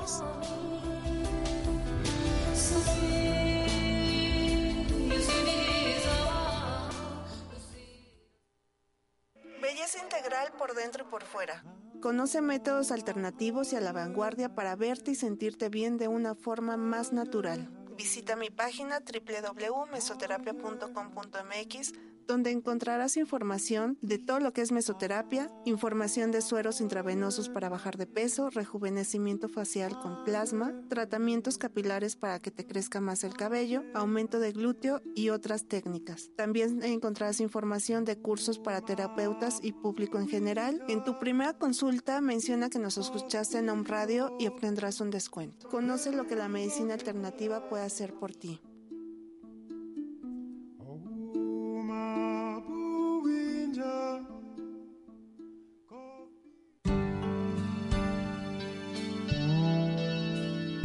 Belleza 9.61 9.99
integral 10.03 10.53
por 10.59 10.75
dentro 10.75 11.05
y 11.05 11.07
por 11.11 11.23
fuera. 11.23 11.63
Conoce 12.01 12.41
métodos 12.43 12.91
alternativos 12.91 13.73
y 13.73 13.77
a 13.77 13.81
la 13.81 13.93
vanguardia 13.93 14.53
para 14.55 14.75
verte 14.75 15.13
y 15.13 15.15
sentirte 15.15 15.69
bien 15.69 15.99
de 15.99 16.09
una 16.09 16.35
forma 16.35 16.77
más 16.77 17.13
natural. 17.13 17.71
Visita 17.97 18.35
mi 18.35 18.51
página 18.51 18.99
www.mesoterapia.com.mx 19.01 21.93
donde 22.27 22.51
encontrarás 22.51 23.17
información 23.17 23.99
de 24.01 24.19
todo 24.19 24.41
lo 24.41 24.53
que 24.53 24.63
es 24.63 24.73
mesoterapia, 24.73 25.51
información 25.65 26.31
de 26.31 26.43
sueros 26.43 26.81
intravenosos 26.81 27.49
para 27.49 27.69
bajar 27.69 27.97
de 27.97 28.07
peso, 28.07 28.51
rejuvenecimiento 28.51 29.49
facial 29.49 29.99
con 30.01 30.25
plasma, 30.25 30.73
tratamientos 30.89 31.59
capilares 31.59 32.17
para 32.17 32.41
que 32.41 32.51
te 32.51 32.67
crezca 32.67 33.01
más 33.01 33.25
el 33.25 33.35
cabello, 33.35 33.85
aumento 33.95 34.39
de 34.39 34.53
glúteo 34.53 35.01
y 35.15 35.31
otras 35.31 35.67
técnicas. 35.67 36.31
También 36.37 36.83
encontrarás 36.83 37.41
información 37.41 38.05
de 38.05 38.19
cursos 38.19 38.59
para 38.59 38.81
terapeutas 38.81 39.59
y 39.63 39.73
público 39.73 40.19
en 40.19 40.29
general. 40.29 40.83
En 40.89 41.05
tu 41.05 41.19
primera 41.19 41.55
consulta 41.55 42.21
menciona 42.21 42.71
que 42.71 42.79
nos 42.79 42.99
escuchaste 42.99 43.59
en 43.59 43.69
Home 43.69 43.85
Radio 43.87 44.37
y 44.39 44.47
obtendrás 44.47 45.01
un 45.01 45.11
descuento. 45.11 45.69
Conoce 45.69 46.13
lo 46.13 46.27
que 46.27 46.37
la 46.37 46.49
medicina 46.49 46.95
alternativa 46.95 47.69
puede 47.69 47.85
hacer 47.85 48.15
por 48.15 48.35
ti. 48.35 48.61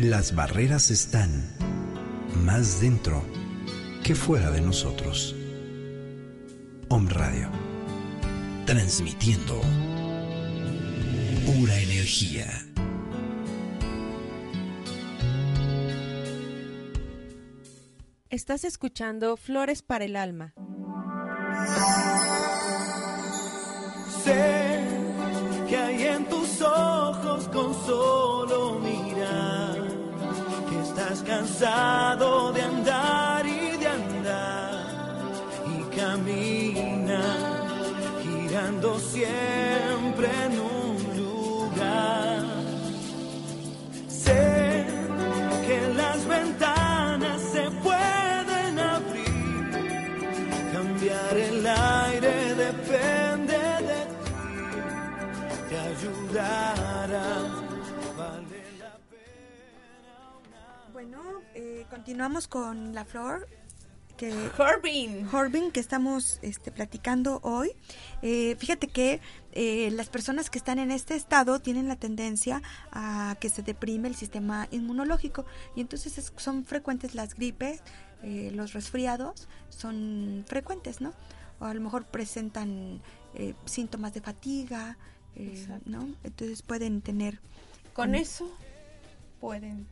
Las 0.10 0.34
barreras 0.36 0.90
están 0.90 1.30
más 2.46 2.80
dentro 2.80 3.26
que 4.06 4.16
fuera 4.16 4.52
de 4.52 4.62
nosotros. 4.62 5.36
Om 6.88 7.10
Radio, 7.10 7.50
transmitiendo 8.66 9.60
pura 11.46 11.78
energía. 11.78 12.48
Estás 18.30 18.64
escuchando 18.64 19.36
Flores 19.36 19.82
para 19.82 20.06
el 20.06 20.16
Alma. 20.16 20.54
Sé 24.24 24.57
cansado 31.60 32.52
de 32.52 32.62
andar 32.62 33.46
y 33.48 33.78
de 33.78 33.88
andar 33.88 34.86
y 35.66 35.96
camina 35.96 37.22
girando 38.22 39.00
siempre 39.00 40.28
en 40.46 40.60
un 40.60 41.18
lugar. 41.18 42.44
Sé 44.08 44.86
que 45.66 45.94
las 45.96 46.28
ventanas 46.28 47.42
se 47.42 47.72
pueden 47.82 48.80
abrir, 48.80 49.72
cambiar 50.74 51.38
el 51.38 51.66
aire 51.66 52.56
depende 52.56 53.58
de 53.90 54.00
ti, 54.24 54.36
te 55.70 55.80
ayudará. 55.80 56.77
Continuamos 61.90 62.48
con 62.48 62.94
la 62.94 63.06
flor 63.06 63.48
que 64.18 64.32
Corbin. 64.58 65.28
Corbin 65.28 65.72
que 65.72 65.80
estamos 65.80 66.40
este, 66.42 66.72
platicando 66.72 67.40
hoy. 67.44 67.72
Eh, 68.24 68.56
fíjate 68.58 68.88
que 68.88 69.22
eh, 69.52 69.92
las 69.92 70.10
personas 70.10 70.50
que 70.50 70.58
están 70.58 70.80
en 70.80 70.90
este 70.90 71.16
estado 71.16 71.60
tienen 71.60 71.88
la 71.88 71.96
tendencia 71.98 72.62
a 72.92 73.36
que 73.40 73.50
se 73.50 73.62
deprime 73.62 74.08
el 74.08 74.16
sistema 74.16 74.68
inmunológico 74.72 75.46
y 75.76 75.82
entonces 75.82 76.18
es- 76.18 76.34
son 76.38 76.66
frecuentes 76.66 77.14
las 77.14 77.36
gripes, 77.36 77.82
eh, 78.24 78.50
los 78.56 78.74
resfriados 78.74 79.48
son 79.70 80.44
frecuentes, 80.48 81.00
¿no? 81.00 81.14
O 81.60 81.66
a 81.66 81.74
lo 81.74 81.82
mejor 81.82 82.06
presentan 82.06 83.02
eh, 83.36 83.54
síntomas 83.66 84.14
de 84.16 84.22
fatiga, 84.22 84.98
eh. 85.36 85.68
¿no? 85.86 86.10
Entonces 86.24 86.64
pueden 86.64 87.02
tener 87.02 87.40
Con 87.94 88.16
eso 88.16 88.52
pueden 89.40 89.86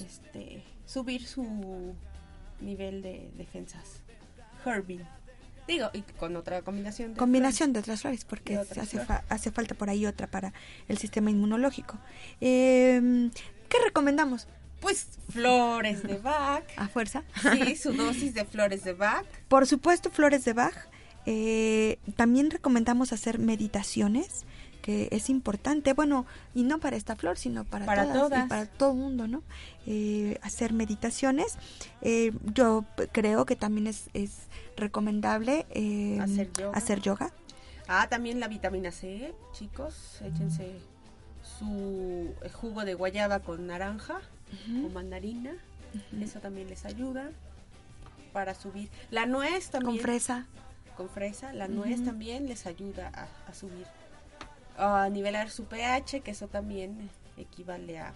este, 0.00 0.62
subir 0.86 1.26
su 1.26 1.94
nivel 2.60 3.02
de 3.02 3.30
defensas. 3.36 4.00
Herbin. 4.64 5.02
Digo, 5.68 5.90
y 5.92 6.02
con 6.02 6.36
otra 6.36 6.62
combinación. 6.62 7.14
de 7.14 7.18
combinación 7.18 7.72
de 7.72 7.80
otras 7.80 8.00
flores 8.02 8.24
porque 8.24 8.56
otras 8.58 8.78
hace, 8.86 8.98
flores. 9.00 9.06
fa- 9.08 9.24
hace 9.28 9.50
falta 9.50 9.74
por 9.74 9.90
ahí 9.90 10.06
otra 10.06 10.26
para 10.28 10.52
el 10.88 10.96
sistema 10.98 11.30
inmunológico. 11.30 11.98
Eh, 12.40 13.30
¿Qué 13.68 13.76
recomendamos? 13.84 14.42
flores. 14.44 14.56
Pues 14.80 15.08
flores 15.30 16.02
de 16.04 16.18
Bach. 16.18 16.62
A 16.76 16.86
fuerza. 16.86 17.24
Sí, 17.52 17.74
su 17.82 17.92
dosis 17.94 18.34
de 18.34 18.44
flores 18.44 18.84
de 18.84 18.92
Bach. 18.92 19.24
Por 19.48 19.66
supuesto, 19.66 20.10
flores 20.10 20.44
de 20.44 20.52
Bach. 20.52 20.76
Eh, 21.24 21.98
también 22.14 22.50
recomendamos 22.52 23.12
hacer 23.12 23.40
meditaciones, 23.40 24.44
que 24.86 25.08
es 25.10 25.28
importante, 25.30 25.94
bueno, 25.94 26.26
y 26.54 26.62
no 26.62 26.78
para 26.78 26.96
esta 26.96 27.16
flor, 27.16 27.36
sino 27.36 27.64
para, 27.64 27.84
Para 27.86 28.04
todas, 28.04 28.18
todas. 28.20 28.46
y 28.46 28.48
para 28.48 28.66
todo 28.66 28.92
el 28.92 28.98
mundo, 28.98 29.26
¿no? 29.26 29.42
Eh, 29.84 30.38
hacer 30.42 30.72
meditaciones. 30.72 31.56
Eh, 32.02 32.32
yo 32.54 32.84
creo 33.10 33.44
que 33.46 33.56
también 33.56 33.88
es, 33.88 34.04
es 34.14 34.42
recomendable 34.76 35.66
eh, 35.70 36.20
Hacer 36.20 36.52
yoga. 36.52 36.78
hacer 36.78 37.00
yoga. 37.00 37.32
Ah, 37.88 38.06
también 38.08 38.38
la 38.38 38.46
vitamina 38.46 38.92
C, 38.92 39.34
chicos. 39.52 40.20
Échense 40.24 40.78
su 41.58 42.32
eh, 42.42 42.48
jugo 42.50 42.84
de 42.84 42.94
guayaba 42.94 43.40
con 43.40 43.66
naranja 43.66 44.20
o 44.84 44.88
mandarina. 44.90 45.50
Eso 46.20 46.38
también 46.38 46.68
les 46.68 46.84
ayuda 46.84 47.30
para 48.32 48.54
subir. 48.54 48.88
La 49.10 49.26
nuez 49.26 49.70
también. 49.70 49.96
Con 49.96 50.02
fresa. 50.04 50.46
con 50.96 51.08
fresa. 51.08 51.52
La 51.52 51.66
nuez 51.66 52.04
también 52.04 52.46
les 52.46 52.66
ayuda 52.66 53.10
a, 53.14 53.50
a 53.50 53.54
subir, 53.54 53.86
a 54.76 55.08
nivelar 55.08 55.50
su 55.50 55.64
pH, 55.64 56.20
que 56.20 56.30
eso 56.30 56.48
también 56.48 57.10
equivale 57.36 57.98
a, 57.98 58.12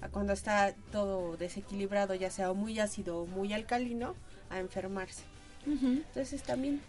a 0.00 0.08
cuando 0.08 0.32
está 0.32 0.74
todo 0.92 1.36
desequilibrado, 1.36 2.14
ya 2.14 2.30
sea 2.30 2.52
muy 2.52 2.78
ácido 2.78 3.18
o 3.18 3.26
muy 3.26 3.52
alcalino, 3.52 4.14
a 4.50 4.58
enfermarse. 4.58 5.22
Entonces 5.66 6.42
también 6.42 6.80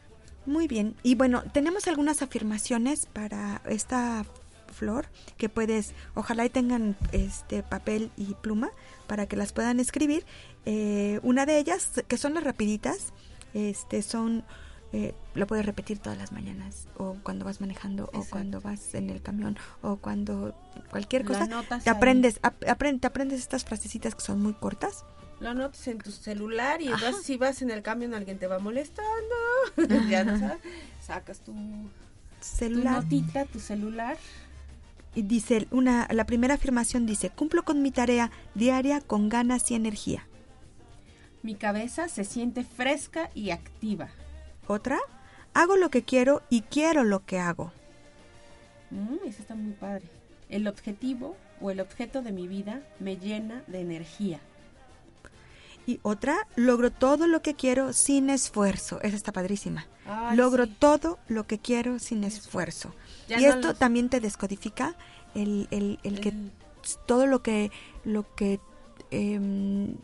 Muy 0.45 0.67
bien. 0.67 0.95
Y 1.03 1.15
bueno, 1.15 1.43
tenemos 1.51 1.87
algunas 1.87 2.21
afirmaciones 2.21 3.07
para 3.07 3.61
esta 3.65 4.25
flor 4.71 5.07
que 5.37 5.49
puedes, 5.49 5.93
ojalá 6.15 6.45
y 6.45 6.49
tengan 6.49 6.95
este 7.11 7.63
papel 7.63 8.11
y 8.15 8.35
pluma 8.35 8.71
para 9.07 9.25
que 9.25 9.35
las 9.35 9.51
puedan 9.51 9.79
escribir. 9.79 10.25
Eh, 10.65 11.19
una 11.23 11.45
de 11.45 11.57
ellas, 11.57 12.03
que 12.07 12.17
son 12.17 12.33
las 12.35 12.43
rapiditas, 12.43 13.11
este, 13.53 14.01
son 14.01 14.43
eh, 14.91 15.13
lo 15.35 15.45
puedes 15.45 15.65
repetir 15.65 15.99
todas 15.99 16.17
las 16.17 16.31
mañanas 16.31 16.87
o 16.97 17.15
cuando 17.21 17.45
vas 17.45 17.61
manejando 17.61 18.09
o 18.11 18.25
cuando 18.25 18.59
vas 18.59 18.95
en 18.95 19.11
el 19.11 19.21
camión 19.21 19.55
o 19.83 19.97
cuando 19.97 20.55
cualquier 20.89 21.25
cosa 21.25 21.47
te 21.83 21.89
aprendes 21.91 22.39
te 22.39 23.07
aprendes 23.07 23.39
estas 23.39 23.65
frasecitas 23.65 24.15
que 24.15 24.21
son 24.21 24.41
muy 24.41 24.53
cortas. 24.53 25.05
Lo 25.39 25.49
anotas 25.49 25.87
en 25.87 25.99
tu 25.99 26.11
celular 26.11 26.81
y 26.81 26.89
vas, 26.89 27.21
si 27.23 27.37
vas 27.37 27.61
en 27.61 27.69
el 27.69 27.83
camión 27.83 28.13
alguien 28.15 28.39
te 28.39 28.47
va 28.47 28.59
molestando. 28.59 29.35
Ya 30.09 30.57
sacas 31.01 31.41
tu 31.41 31.53
celular. 32.41 32.95
tu 32.95 33.01
notita 33.03 33.45
tu 33.45 33.59
celular. 33.59 34.17
Y 35.13 35.21
dice 35.21 35.67
una 35.69 36.07
la 36.11 36.25
primera 36.25 36.55
afirmación 36.55 37.05
dice 37.05 37.29
cumplo 37.29 37.63
con 37.63 37.83
mi 37.83 37.91
tarea 37.91 38.31
diaria 38.55 39.01
con 39.01 39.29
ganas 39.29 39.69
y 39.69 39.75
energía 39.75 40.27
mi 41.41 41.55
cabeza 41.55 42.07
se 42.09 42.23
siente 42.25 42.63
fresca 42.63 43.31
y 43.33 43.49
activa 43.49 44.09
otra, 44.69 44.99
hago 45.53 45.75
lo 45.75 45.89
que 45.89 46.03
quiero 46.03 46.43
y 46.49 46.61
quiero 46.61 47.03
lo 47.03 47.25
que 47.25 47.39
hago. 47.39 47.71
Mm, 48.91 49.27
eso 49.27 49.41
está 49.41 49.55
muy 49.55 49.73
padre. 49.73 50.05
El 50.49 50.67
objetivo 50.67 51.35
o 51.61 51.71
el 51.71 51.79
objeto 51.79 52.21
de 52.21 52.31
mi 52.31 52.47
vida 52.47 52.81
me 52.99 53.17
llena 53.17 53.63
de 53.67 53.81
energía. 53.81 54.39
Y 55.85 55.99
otra, 56.03 56.47
logro 56.55 56.91
todo 56.91 57.25
lo 57.25 57.41
que 57.41 57.55
quiero 57.55 57.93
sin 57.93 58.29
esfuerzo. 58.29 59.01
Esa 59.01 59.15
está 59.15 59.31
padrísima. 59.31 59.87
logro 60.33 60.67
todo 60.67 61.19
lo 61.27 61.47
que 61.47 61.59
quiero 61.59 61.99
sin 61.99 62.23
esfuerzo. 62.23 62.93
y 63.27 63.45
esto 63.45 63.73
también 63.73 64.09
te 64.09 64.19
descodifica 64.19 64.95
el, 65.33 65.67
el, 65.71 66.19
que 66.19 66.33
todo 67.05 67.25
lo 67.25 67.41
que, 67.41 67.71
lo 68.03 68.35
que 68.35 68.59
em, 69.11 69.95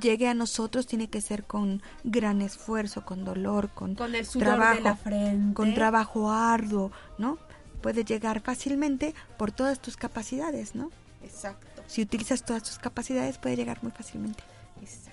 llegue 0.00 0.28
a 0.28 0.34
nosotros 0.34 0.86
tiene 0.86 1.08
que 1.08 1.20
ser 1.20 1.44
con 1.44 1.82
gran 2.02 2.42
esfuerzo, 2.42 3.04
con 3.04 3.24
dolor, 3.24 3.70
con, 3.70 3.94
con 3.94 4.14
el 4.14 4.26
trabajo, 4.28 4.74
de 4.76 4.80
la 4.80 4.96
frente. 4.96 5.54
con 5.54 5.74
trabajo 5.74 6.30
arduo, 6.30 6.90
¿no? 7.18 7.38
Puede 7.82 8.04
llegar 8.04 8.40
fácilmente 8.40 9.14
por 9.36 9.52
todas 9.52 9.80
tus 9.80 9.96
capacidades, 9.96 10.74
¿no? 10.74 10.90
Exacto. 11.22 11.82
Si 11.86 12.02
utilizas 12.02 12.44
todas 12.44 12.62
tus 12.62 12.78
capacidades 12.78 13.38
puede 13.38 13.56
llegar 13.56 13.82
muy 13.82 13.92
fácilmente. 13.92 14.42
Exacto. 14.80 15.10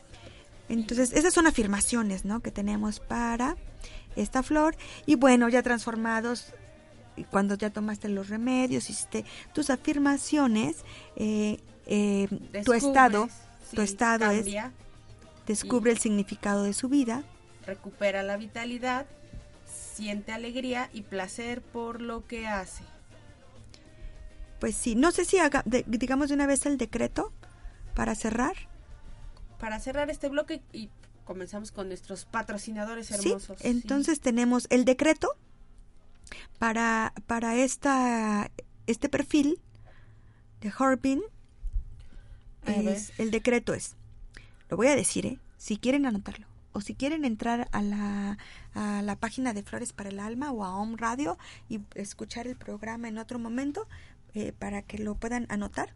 Entonces, 0.70 1.12
esas 1.14 1.34
son 1.34 1.48
afirmaciones, 1.48 2.24
¿no? 2.24 2.40
Que 2.40 2.52
tenemos 2.52 3.00
para 3.00 3.58
esta 4.16 4.44
flor 4.44 4.76
y 5.06 5.16
bueno, 5.16 5.50
ya 5.50 5.62
transformados 5.64 6.54
cuando 7.30 7.56
ya 7.56 7.70
tomaste 7.70 8.10
los 8.10 8.30
remedios, 8.30 8.90
hiciste 8.90 9.26
tus 9.54 9.70
afirmaciones, 9.70 10.78
eh, 11.16 11.60
eh, 11.86 12.28
tu 12.64 12.74
estado 12.74 13.28
tu 13.74 13.82
estado 13.82 14.30
es 14.32 14.46
descubre 15.48 15.92
el 15.92 15.98
significado 15.98 16.64
de 16.64 16.74
su 16.74 16.88
vida, 16.90 17.24
recupera 17.66 18.24
la 18.24 18.38
vitalidad, 18.38 19.06
siente 19.66 20.32
alegría 20.32 20.90
y 20.94 21.02
placer 21.02 21.62
por 21.62 22.02
lo 22.02 22.26
que 22.26 22.48
hace. 22.48 22.84
Pues 24.60 24.76
sí, 24.76 24.96
no 24.96 25.12
sé 25.12 25.26
si 25.26 25.40
haga, 25.40 25.64
digamos 25.66 26.30
de 26.30 26.36
una 26.36 26.46
vez 26.46 26.66
el 26.66 26.78
decreto 26.78 27.34
para 27.96 28.16
cerrar. 28.16 28.56
Para 29.60 29.80
cerrar 29.80 30.10
este 30.10 30.30
bloque 30.30 30.62
y 30.72 30.90
comenzamos 31.26 31.72
con 31.72 31.88
nuestros 31.88 32.26
patrocinadores 32.26 33.12
hermosos. 33.12 33.58
Sí, 33.60 33.68
entonces 33.68 34.20
tenemos 34.20 34.68
el 34.70 34.86
decreto 34.86 35.36
para, 36.60 37.14
para 37.26 37.56
esta, 37.56 38.52
este 38.86 39.10
perfil 39.10 39.60
de 40.62 40.72
Harbin 42.66 42.96
el 43.18 43.32
decreto 43.32 43.74
es, 43.74 43.96
lo 44.70 44.78
voy 44.78 44.88
a 44.88 44.96
decir, 44.96 45.26
¿eh? 45.26 45.40
si 45.58 45.78
quieren 45.78 46.06
anotarlo, 46.06 46.48
o 46.74 46.82
si 46.82 46.96
quieren 46.96 47.26
entrar 47.26 47.68
a 47.72 47.82
la, 47.82 48.38
a 48.74 49.02
la 49.02 49.16
página 49.16 49.54
de 49.54 49.64
Flores 49.64 49.94
para 49.94 50.10
el 50.10 50.20
Alma 50.20 50.52
o 50.52 50.64
a 50.64 50.76
Home 50.76 50.96
Radio 50.98 51.38
y 51.70 51.82
escuchar 51.96 52.48
el 52.48 52.56
programa 52.56 53.08
en 53.08 53.18
otro 53.18 53.40
momento 53.40 53.88
eh, 54.34 54.54
para 54.58 54.82
que 54.82 54.98
lo 54.98 55.16
puedan 55.16 55.46
anotar. 55.50 55.94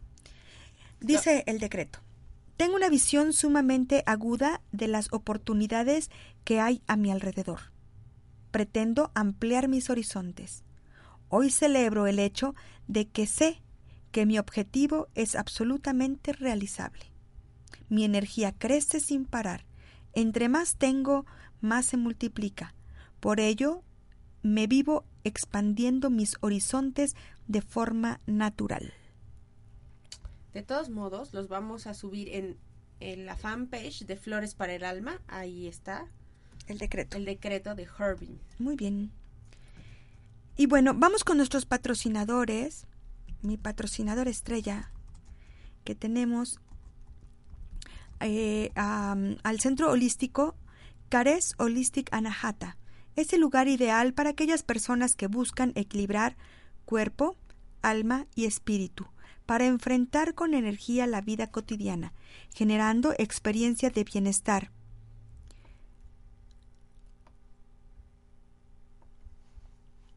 Dice 1.00 1.44
el 1.46 1.58
decreto, 1.58 2.00
tengo 2.56 2.76
una 2.76 2.88
visión 2.88 3.32
sumamente 3.32 4.02
aguda 4.06 4.62
de 4.72 4.88
las 4.88 5.12
oportunidades 5.12 6.10
que 6.44 6.60
hay 6.60 6.82
a 6.86 6.96
mi 6.96 7.10
alrededor. 7.10 7.60
Pretendo 8.50 9.10
ampliar 9.14 9.68
mis 9.68 9.90
horizontes. 9.90 10.64
Hoy 11.28 11.50
celebro 11.50 12.06
el 12.06 12.18
hecho 12.18 12.54
de 12.88 13.08
que 13.08 13.26
sé 13.26 13.62
que 14.10 14.26
mi 14.26 14.38
objetivo 14.38 15.08
es 15.14 15.34
absolutamente 15.34 16.32
realizable. 16.32 17.04
Mi 17.88 18.04
energía 18.04 18.52
crece 18.52 19.00
sin 19.00 19.24
parar. 19.24 19.64
Entre 20.12 20.48
más 20.48 20.76
tengo, 20.76 21.26
más 21.60 21.86
se 21.86 21.96
multiplica. 21.96 22.74
Por 23.20 23.40
ello, 23.40 23.82
me 24.42 24.66
vivo 24.66 25.04
expandiendo 25.24 26.10
mis 26.10 26.36
horizontes 26.40 27.14
de 27.48 27.62
forma 27.62 28.20
natural. 28.26 28.92
De 30.52 30.62
todos 30.62 30.88
modos, 30.88 31.34
los 31.34 31.48
vamos 31.48 31.86
a 31.86 31.94
subir 31.94 32.28
en, 32.30 32.56
en 33.00 33.26
la 33.26 33.36
fanpage 33.36 34.06
de 34.06 34.16
Flores 34.16 34.54
para 34.54 34.74
el 34.74 34.84
Alma. 34.84 35.20
Ahí 35.28 35.66
está. 35.66 36.06
El 36.66 36.78
decreto. 36.78 37.16
El 37.16 37.24
decreto 37.24 37.74
de 37.74 37.86
Herbin. 37.98 38.40
Muy 38.58 38.76
bien. 38.76 39.12
Y 40.56 40.66
bueno, 40.66 40.94
vamos 40.94 41.22
con 41.22 41.36
nuestros 41.36 41.66
patrocinadores 41.66 42.86
mi 43.46 43.56
patrocinador 43.56 44.28
estrella 44.28 44.90
que 45.84 45.94
tenemos 45.94 46.60
eh, 48.20 48.72
al 48.74 49.60
centro 49.60 49.90
holístico 49.90 50.54
Cares 51.08 51.54
Holistic 51.58 52.12
Anahata. 52.12 52.76
Es 53.14 53.32
el 53.32 53.40
lugar 53.40 53.68
ideal 53.68 54.12
para 54.12 54.30
aquellas 54.30 54.62
personas 54.62 55.14
que 55.14 55.28
buscan 55.28 55.72
equilibrar 55.74 56.36
cuerpo, 56.84 57.36
alma 57.82 58.26
y 58.34 58.46
espíritu 58.46 59.06
para 59.46 59.66
enfrentar 59.66 60.34
con 60.34 60.54
energía 60.54 61.06
la 61.06 61.20
vida 61.20 61.46
cotidiana, 61.46 62.12
generando 62.52 63.14
experiencia 63.16 63.90
de 63.90 64.02
bienestar, 64.02 64.72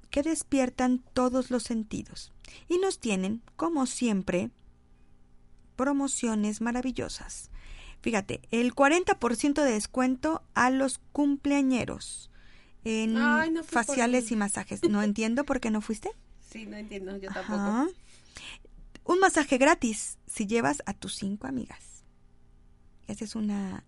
que 0.10 0.24
despiertan 0.24 1.04
todos 1.14 1.52
los 1.52 1.64
sentidos 1.64 2.32
y 2.68 2.78
nos 2.78 3.00
tienen, 3.00 3.42
como 3.56 3.86
siempre, 3.86 4.50
promociones 5.76 6.62
maravillosas. 6.62 7.52
Fíjate, 8.02 8.42
el 8.52 8.74
40% 8.74 9.64
de 9.64 9.72
descuento 9.72 10.42
a 10.54 10.70
los 10.70 11.00
cumpleañeros 11.12 12.30
en 12.84 13.18
faciales 13.64 14.32
y 14.32 14.36
masajes. 14.36 14.82
No 14.84 15.04
entiendo 15.04 15.46
por 15.46 15.60
qué 15.60 15.70
no 15.70 15.82
fuiste. 15.82 16.12
Sí, 16.50 16.66
no 16.66 16.78
entiendo, 16.78 17.18
yo 17.18 17.30
tampoco. 17.32 17.92
Un 19.04 19.20
masaje 19.20 19.58
gratis 19.58 20.18
si 20.28 20.48
llevas 20.48 20.82
a 20.86 20.94
tus 20.94 21.16
cinco 21.16 21.48
amigas. 21.48 22.04
Esa 23.08 23.26
es 23.26 23.36
una 23.36 23.84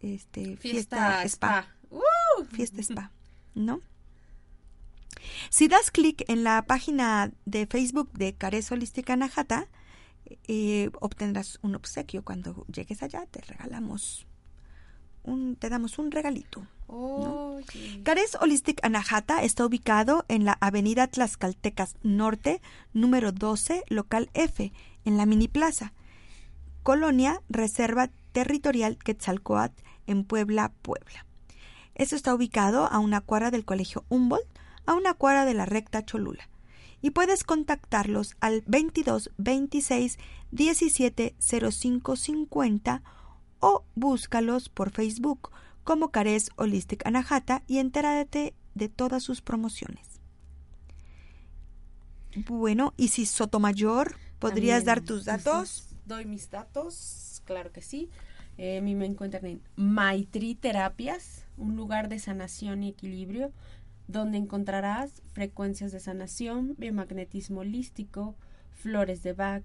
este, 0.00 0.56
fiesta, 0.56 1.22
spa. 1.24 1.68
¡Uh! 1.90 2.44
Fiesta 2.50 2.80
spa, 2.80 3.12
¿no? 3.54 3.80
Si 5.50 5.68
das 5.68 5.90
clic 5.90 6.24
en 6.28 6.44
la 6.44 6.62
página 6.62 7.32
de 7.44 7.66
Facebook 7.66 8.12
de 8.12 8.34
Cares 8.34 8.70
Holística 8.72 9.16
Najata, 9.16 9.68
eh, 10.48 10.90
obtendrás 11.00 11.58
un 11.62 11.74
obsequio. 11.74 12.24
Cuando 12.24 12.66
llegues 12.66 13.02
allá, 13.02 13.26
te 13.26 13.40
regalamos 13.40 14.26
un, 15.24 15.56
te 15.56 15.68
damos 15.68 15.98
un 15.98 16.10
regalito. 16.10 16.66
Cares 18.02 18.36
Holistic 18.38 18.84
Anahata 18.84 19.42
está 19.42 19.64
ubicado 19.64 20.26
en 20.28 20.44
la 20.44 20.58
avenida 20.60 21.06
Tlaxcaltecas 21.06 21.94
Norte, 22.02 22.60
número 22.92 23.32
12, 23.32 23.84
local 23.88 24.28
F, 24.34 24.72
en 25.04 25.16
la 25.16 25.24
mini 25.24 25.48
plaza. 25.48 25.94
Colonia 26.82 27.40
Reserva 27.48 28.10
Territorial 28.32 28.98
Quetzalcoatl, 28.98 29.82
en 30.06 30.24
Puebla, 30.24 30.72
Puebla. 30.82 31.24
Esto 31.94 32.16
está 32.16 32.34
ubicado 32.34 32.86
a 32.86 32.98
una 32.98 33.20
cuadra 33.20 33.50
del 33.50 33.64
Colegio 33.64 34.04
Humboldt, 34.08 34.51
a 34.86 34.94
una 34.94 35.14
cuadra 35.14 35.44
de 35.44 35.54
la 35.54 35.66
recta 35.66 36.04
Cholula. 36.04 36.48
Y 37.00 37.10
puedes 37.10 37.42
contactarlos 37.44 38.36
al 38.40 38.62
22 38.66 39.30
26 39.36 40.18
17 40.52 41.34
05 41.40 42.16
50 42.16 43.02
o 43.60 43.84
búscalos 43.94 44.68
por 44.68 44.90
Facebook 44.90 45.50
como 45.84 46.10
Cares 46.10 46.50
Holistic 46.56 47.04
Anahata 47.06 47.62
y 47.66 47.78
entérate 47.78 48.54
de 48.74 48.88
todas 48.88 49.22
sus 49.22 49.40
promociones. 49.40 50.20
Bueno, 52.46 52.94
y 52.96 53.08
si 53.08 53.26
Sotomayor, 53.26 54.16
¿podrías 54.38 54.84
dar 54.84 55.00
tus 55.00 55.24
datos? 55.24 55.88
Doy 56.06 56.24
mis 56.24 56.50
datos, 56.50 57.42
claro 57.44 57.72
que 57.72 57.82
sí. 57.82 58.10
Eh, 58.58 58.78
a 58.78 58.80
mí 58.80 58.94
me 58.94 59.06
encuentran 59.06 59.46
en 59.46 59.62
Maitri 59.76 60.54
Terapias, 60.54 61.46
un 61.56 61.76
lugar 61.76 62.08
de 62.08 62.18
sanación 62.18 62.82
y 62.82 62.90
equilibrio 62.90 63.52
donde 64.08 64.38
encontrarás 64.38 65.22
frecuencias 65.32 65.92
de 65.92 66.00
sanación, 66.00 66.74
biomagnetismo 66.78 67.60
holístico, 67.60 68.34
flores 68.70 69.22
de 69.22 69.32
Bach. 69.32 69.64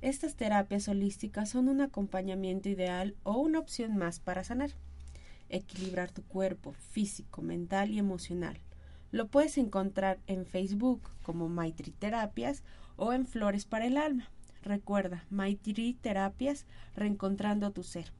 Estas 0.00 0.36
terapias 0.36 0.88
holísticas 0.88 1.50
son 1.50 1.68
un 1.68 1.80
acompañamiento 1.80 2.68
ideal 2.68 3.16
o 3.24 3.38
una 3.38 3.58
opción 3.58 3.96
más 3.96 4.20
para 4.20 4.44
sanar, 4.44 4.70
equilibrar 5.48 6.10
tu 6.10 6.22
cuerpo 6.22 6.72
físico, 6.72 7.42
mental 7.42 7.90
y 7.90 7.98
emocional. 7.98 8.58
Lo 9.10 9.28
puedes 9.28 9.56
encontrar 9.58 10.18
en 10.26 10.44
Facebook 10.44 11.00
como 11.22 11.48
Maitri 11.48 11.90
Terapias 11.92 12.62
o 12.96 13.12
en 13.12 13.26
Flores 13.26 13.64
para 13.64 13.86
el 13.86 13.96
Alma. 13.96 14.28
Recuerda, 14.62 15.24
Maitri 15.30 15.94
Terapias, 15.94 16.66
reencontrando 16.94 17.70
tu 17.70 17.82
ser. 17.82 18.12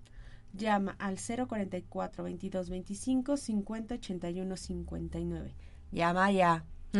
Llama 0.52 0.96
al 0.98 1.18
044 1.18 2.24
22 2.24 2.70
25 2.70 3.36
50 3.36 3.94
81 3.94 4.56
59. 4.56 5.54
Llama 5.92 6.30
ya. 6.32 6.64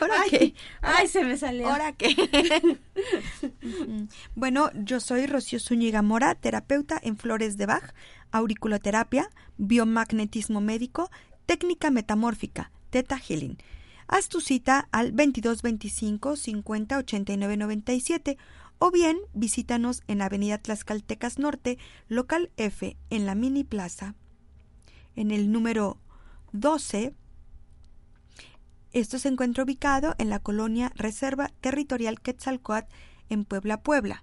¿Ahora 0.00 0.14
ay, 0.22 0.30
qué? 0.30 0.54
Ay, 0.82 1.06
se 1.06 1.24
me 1.24 1.36
salió. 1.36 1.68
¿Ahora 1.68 1.92
qué? 1.92 2.14
bueno, 4.34 4.70
yo 4.74 4.98
soy 5.00 5.26
Rocío 5.26 5.60
Zúñiga 5.60 6.02
Mora, 6.02 6.34
terapeuta 6.34 6.98
en 7.02 7.16
Flores 7.16 7.56
de 7.56 7.66
Bach, 7.66 7.94
auriculoterapia, 8.32 9.30
biomagnetismo 9.56 10.60
médico, 10.60 11.10
técnica 11.46 11.90
metamórfica, 11.90 12.72
Theta 12.90 13.18
Healing. 13.18 13.56
Haz 14.06 14.28
tu 14.28 14.40
cita 14.40 14.88
al 14.92 15.12
2225 15.12 16.36
50 16.36 16.98
89 16.98 17.56
97 17.56 18.36
o 18.84 18.90
bien 18.90 19.16
visítanos 19.32 20.02
en 20.08 20.20
Avenida 20.20 20.58
Tlaxcaltecas 20.58 21.38
Norte, 21.38 21.78
local 22.06 22.50
F, 22.58 22.98
en 23.08 23.24
la 23.24 23.34
Mini 23.34 23.64
Plaza, 23.64 24.14
en 25.16 25.30
el 25.30 25.50
número 25.50 25.96
12. 26.52 27.14
Esto 28.92 29.18
se 29.18 29.28
encuentra 29.28 29.64
ubicado 29.64 30.14
en 30.18 30.28
la 30.28 30.38
colonia 30.38 30.92
Reserva 30.96 31.50
Territorial 31.62 32.20
Quetzalcoatl 32.20 32.92
en 33.30 33.46
Puebla, 33.46 33.82
Puebla, 33.82 34.22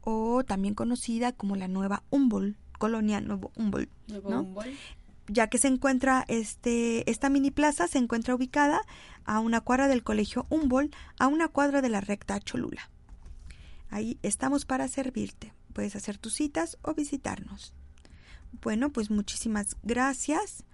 o 0.00 0.42
también 0.42 0.74
conocida 0.74 1.32
como 1.32 1.54
la 1.54 1.68
Nueva 1.68 2.02
Humboldt, 2.08 2.56
colonia 2.78 3.20
Nuevo 3.20 3.52
Humboldt. 3.56 3.92
Humboldt. 4.24 4.74
ya 5.28 5.48
que 5.48 5.58
se 5.58 5.68
encuentra 5.68 6.24
este 6.28 7.10
esta 7.10 7.28
mini 7.28 7.50
plaza 7.50 7.88
se 7.88 7.98
encuentra 7.98 8.34
ubicada 8.34 8.80
a 9.26 9.38
una 9.38 9.60
cuadra 9.60 9.86
del 9.86 10.02
colegio 10.02 10.46
Humboldt, 10.48 10.94
a 11.18 11.26
una 11.26 11.48
cuadra 11.48 11.82
de 11.82 11.90
la 11.90 12.00
recta 12.00 12.40
Cholula. 12.40 12.88
Ahí 13.90 14.18
estamos 14.22 14.64
para 14.64 14.88
servirte. 14.88 15.52
Puedes 15.72 15.96
hacer 15.96 16.18
tus 16.18 16.34
citas 16.34 16.78
o 16.82 16.94
visitarnos. 16.94 17.74
Bueno, 18.62 18.90
pues 18.90 19.10
muchísimas 19.10 19.76
gracias. 19.82 20.64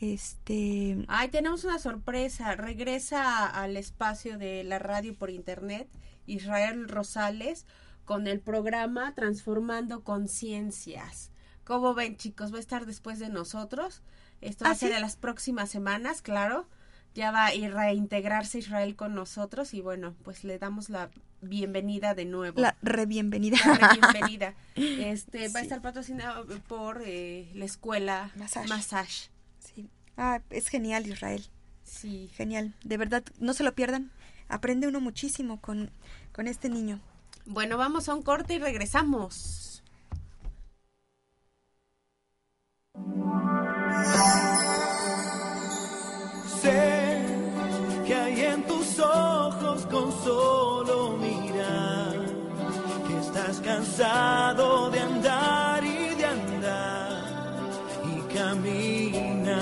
Este, 0.00 1.04
Ay, 1.08 1.28
tenemos 1.28 1.64
una 1.64 1.78
sorpresa. 1.78 2.54
Regresa 2.54 3.46
al 3.46 3.76
espacio 3.76 4.38
de 4.38 4.64
la 4.64 4.78
radio 4.78 5.14
por 5.16 5.30
internet 5.30 5.88
Israel 6.26 6.88
Rosales 6.88 7.66
con 8.04 8.26
el 8.26 8.40
programa 8.40 9.14
Transformando 9.14 10.04
Conciencias. 10.04 11.30
¿Cómo 11.64 11.94
ven, 11.94 12.16
chicos? 12.16 12.52
Va 12.52 12.58
a 12.58 12.60
estar 12.60 12.86
después 12.86 13.18
de 13.18 13.28
nosotros. 13.28 14.02
Esto 14.40 14.64
va 14.64 14.70
¿Ah, 14.70 14.72
a 14.74 14.76
ser 14.76 14.90
sí? 14.90 14.94
en 14.94 15.00
las 15.00 15.16
próximas 15.16 15.70
semanas, 15.70 16.22
claro. 16.22 16.68
Ya 17.16 17.30
va 17.30 17.46
a 17.46 17.50
reintegrarse 17.50 18.58
Israel 18.58 18.94
con 18.94 19.14
nosotros 19.14 19.72
y 19.72 19.80
bueno, 19.80 20.14
pues 20.22 20.44
le 20.44 20.58
damos 20.58 20.90
la 20.90 21.08
bienvenida 21.40 22.14
de 22.14 22.26
nuevo. 22.26 22.60
la 22.60 22.76
re 22.82 23.06
bienvenida. 23.06 23.56
La 23.80 23.94
bienvenida. 23.94 24.54
Este 24.76 25.48
va 25.48 25.60
a 25.60 25.62
estar 25.62 25.80
patrocinado 25.80 26.44
por 26.68 27.02
eh, 27.06 27.50
la 27.54 27.64
escuela 27.64 28.30
Massage. 28.36 28.68
Massage. 28.68 29.30
Sí. 29.60 29.88
Ah, 30.18 30.42
es 30.50 30.68
genial, 30.68 31.06
Israel. 31.06 31.42
Sí. 31.84 32.30
Genial. 32.34 32.74
De 32.84 32.98
verdad, 32.98 33.24
no 33.38 33.54
se 33.54 33.64
lo 33.64 33.74
pierdan. 33.74 34.10
Aprende 34.50 34.86
uno 34.86 35.00
muchísimo 35.00 35.58
con, 35.58 35.90
con 36.32 36.46
este 36.46 36.68
niño. 36.68 37.00
Bueno, 37.46 37.78
vamos 37.78 38.10
a 38.10 38.14
un 38.14 38.20
corte 38.20 38.56
y 38.56 38.58
regresamos. 38.58 39.82
Cansado 53.96 54.90
de 54.90 55.00
andar 55.00 55.84
y 55.84 56.14
de 56.14 56.24
andar 56.26 57.24
y 58.04 58.34
camina 58.34 59.58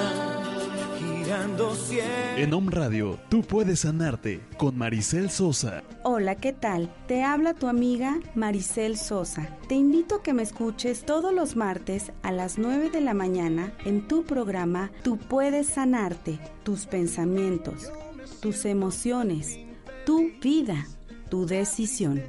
girando 0.98 1.74
siempre. 1.76 2.42
En 2.42 2.52
Home 2.52 2.70
Radio, 2.72 3.20
tú 3.28 3.42
puedes 3.42 3.80
sanarte 3.80 4.40
con 4.56 4.76
Maricel 4.76 5.30
Sosa. 5.30 5.84
Hola, 6.02 6.34
¿qué 6.34 6.52
tal? 6.52 6.92
Te 7.06 7.22
habla 7.22 7.54
tu 7.54 7.68
amiga 7.68 8.18
Maricel 8.34 8.96
Sosa. 8.96 9.48
Te 9.68 9.76
invito 9.76 10.16
a 10.16 10.22
que 10.24 10.34
me 10.34 10.42
escuches 10.42 11.04
todos 11.04 11.32
los 11.32 11.54
martes 11.54 12.10
a 12.22 12.32
las 12.32 12.58
9 12.58 12.90
de 12.90 13.02
la 13.02 13.14
mañana 13.14 13.72
en 13.84 14.08
tu 14.08 14.24
programa 14.24 14.90
Tú 15.04 15.16
puedes 15.16 15.68
sanarte, 15.68 16.40
tus 16.64 16.86
pensamientos, 16.86 17.92
tus 18.40 18.64
emociones, 18.64 19.60
tu 20.04 20.32
vida, 20.42 20.88
tu 21.34 21.46
decisión. 21.46 22.22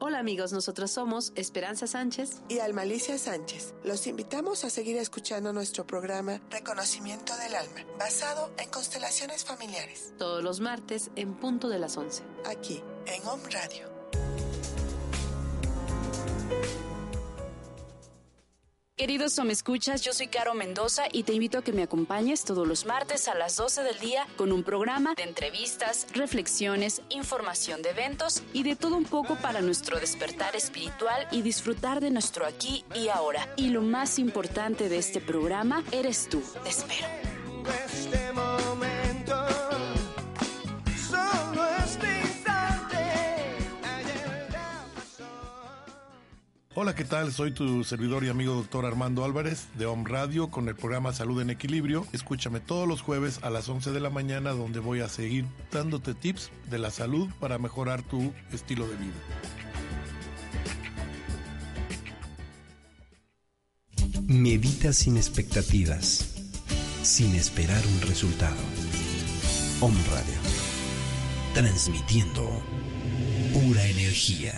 Hola 0.00 0.18
amigos, 0.20 0.50
nosotros 0.50 0.90
somos 0.90 1.34
Esperanza 1.34 1.86
Sánchez. 1.86 2.40
y 2.48 2.60
Almalicia 2.60 3.18
Sánchez. 3.18 3.74
Los 3.84 4.06
invitamos 4.06 4.64
a 4.64 4.70
seguir 4.70 4.96
escuchando 4.96 5.52
nuestro 5.52 5.86
programa 5.86 6.40
Reconocimiento 6.48 7.36
del 7.36 7.54
Alma, 7.56 7.84
basado 7.98 8.50
en 8.56 8.70
constelaciones 8.70 9.44
familiares, 9.44 10.14
Todos 10.16 10.42
los 10.42 10.60
martes 10.60 11.10
en 11.14 11.34
punto 11.34 11.68
de 11.68 11.78
las 11.78 11.98
11. 11.98 12.22
aquí 12.46 12.82
en 13.04 13.22
Home 13.28 13.42
Radio. 13.50 13.86
Queridos 19.02 19.36
Escuchas, 19.36 20.00
yo 20.02 20.12
soy 20.12 20.28
Caro 20.28 20.54
Mendoza 20.54 21.06
y 21.10 21.24
te 21.24 21.32
invito 21.32 21.58
a 21.58 21.62
que 21.62 21.72
me 21.72 21.82
acompañes 21.82 22.44
todos 22.44 22.68
los 22.68 22.86
martes 22.86 23.26
a 23.26 23.34
las 23.34 23.56
12 23.56 23.82
del 23.82 23.98
día 23.98 24.28
con 24.36 24.52
un 24.52 24.62
programa 24.62 25.14
de 25.16 25.24
entrevistas, 25.24 26.06
reflexiones, 26.14 27.02
información 27.08 27.82
de 27.82 27.90
eventos 27.90 28.44
y 28.52 28.62
de 28.62 28.76
todo 28.76 28.94
un 28.94 29.04
poco 29.04 29.34
para 29.34 29.60
nuestro 29.60 29.98
despertar 29.98 30.54
espiritual 30.54 31.26
y 31.32 31.42
disfrutar 31.42 32.00
de 32.00 32.12
nuestro 32.12 32.46
aquí 32.46 32.84
y 32.94 33.08
ahora. 33.08 33.48
Y 33.56 33.70
lo 33.70 33.82
más 33.82 34.20
importante 34.20 34.88
de 34.88 34.98
este 34.98 35.20
programa 35.20 35.82
eres 35.90 36.28
tú. 36.28 36.40
Te 36.62 36.70
espero. 36.70 37.08
Hola, 46.74 46.94
¿qué 46.94 47.04
tal? 47.04 47.34
Soy 47.34 47.50
tu 47.50 47.84
servidor 47.84 48.24
y 48.24 48.30
amigo 48.30 48.54
doctor 48.54 48.86
Armando 48.86 49.26
Álvarez 49.26 49.66
de 49.76 49.84
Home 49.84 50.08
Radio 50.08 50.48
con 50.48 50.68
el 50.68 50.74
programa 50.74 51.12
Salud 51.12 51.42
en 51.42 51.50
Equilibrio. 51.50 52.06
Escúchame 52.12 52.60
todos 52.60 52.88
los 52.88 53.02
jueves 53.02 53.40
a 53.42 53.50
las 53.50 53.68
11 53.68 53.90
de 53.90 54.00
la 54.00 54.08
mañana 54.08 54.52
donde 54.52 54.80
voy 54.80 55.00
a 55.00 55.08
seguir 55.10 55.44
dándote 55.70 56.14
tips 56.14 56.50
de 56.70 56.78
la 56.78 56.90
salud 56.90 57.28
para 57.40 57.58
mejorar 57.58 58.02
tu 58.02 58.32
estilo 58.52 58.88
de 58.88 58.96
vida. 58.96 59.12
Medita 64.26 64.94
sin 64.94 65.18
expectativas, 65.18 66.36
sin 67.02 67.34
esperar 67.34 67.82
un 67.86 68.08
resultado. 68.08 68.56
Om 69.82 69.94
Radio, 70.10 70.40
transmitiendo 71.52 72.48
pura 73.52 73.84
energía. 73.84 74.54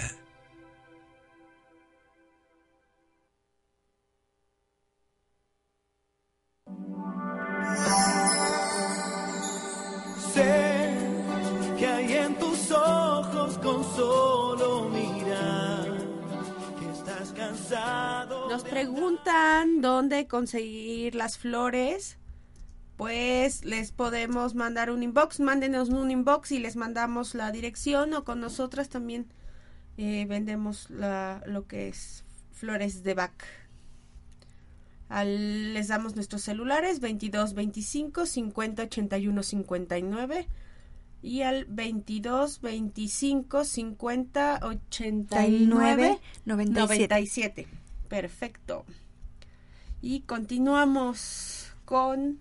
Nos 18.55 18.63
preguntan 18.63 19.81
dónde 19.81 20.29
conseguir 20.29 21.17
las 21.17 21.39
flores. 21.39 22.19
Pues 22.97 23.65
les 23.65 23.91
podemos 23.91 24.55
mandar 24.55 24.93
un 24.93 25.03
inbox, 25.03 25.41
mándenos 25.41 25.89
un 25.89 26.09
inbox 26.13 26.53
y 26.53 26.61
les 26.61 26.77
mandamos 26.77 27.35
la 27.35 27.51
dirección 27.51 28.15
o 28.15 28.23
con 28.23 28.39
nosotras 28.39 28.89
también 28.89 29.27
eh, 29.97 30.25
vendemos 30.29 30.89
la, 30.89 31.43
lo 31.47 31.67
que 31.67 31.89
es 31.89 32.23
flores 32.53 33.03
de 33.03 33.15
Bach. 33.15 33.43
Al- 35.09 35.75
les 35.75 35.89
damos 35.89 36.15
nuestros 36.15 36.43
celulares 36.43 37.01
22 37.01 37.55
25 37.55 38.25
50 38.25 38.83
81 38.85 39.43
59 39.43 40.49
y 41.23 41.43
al 41.43 41.65
22 41.65 42.61
25 42.61 43.65
50 43.65 44.61
89 44.63 46.21
97. 46.45 47.09
97. 47.09 47.67
Perfecto. 48.09 48.85
Y 50.01 50.21
continuamos 50.21 51.73
con 51.85 52.39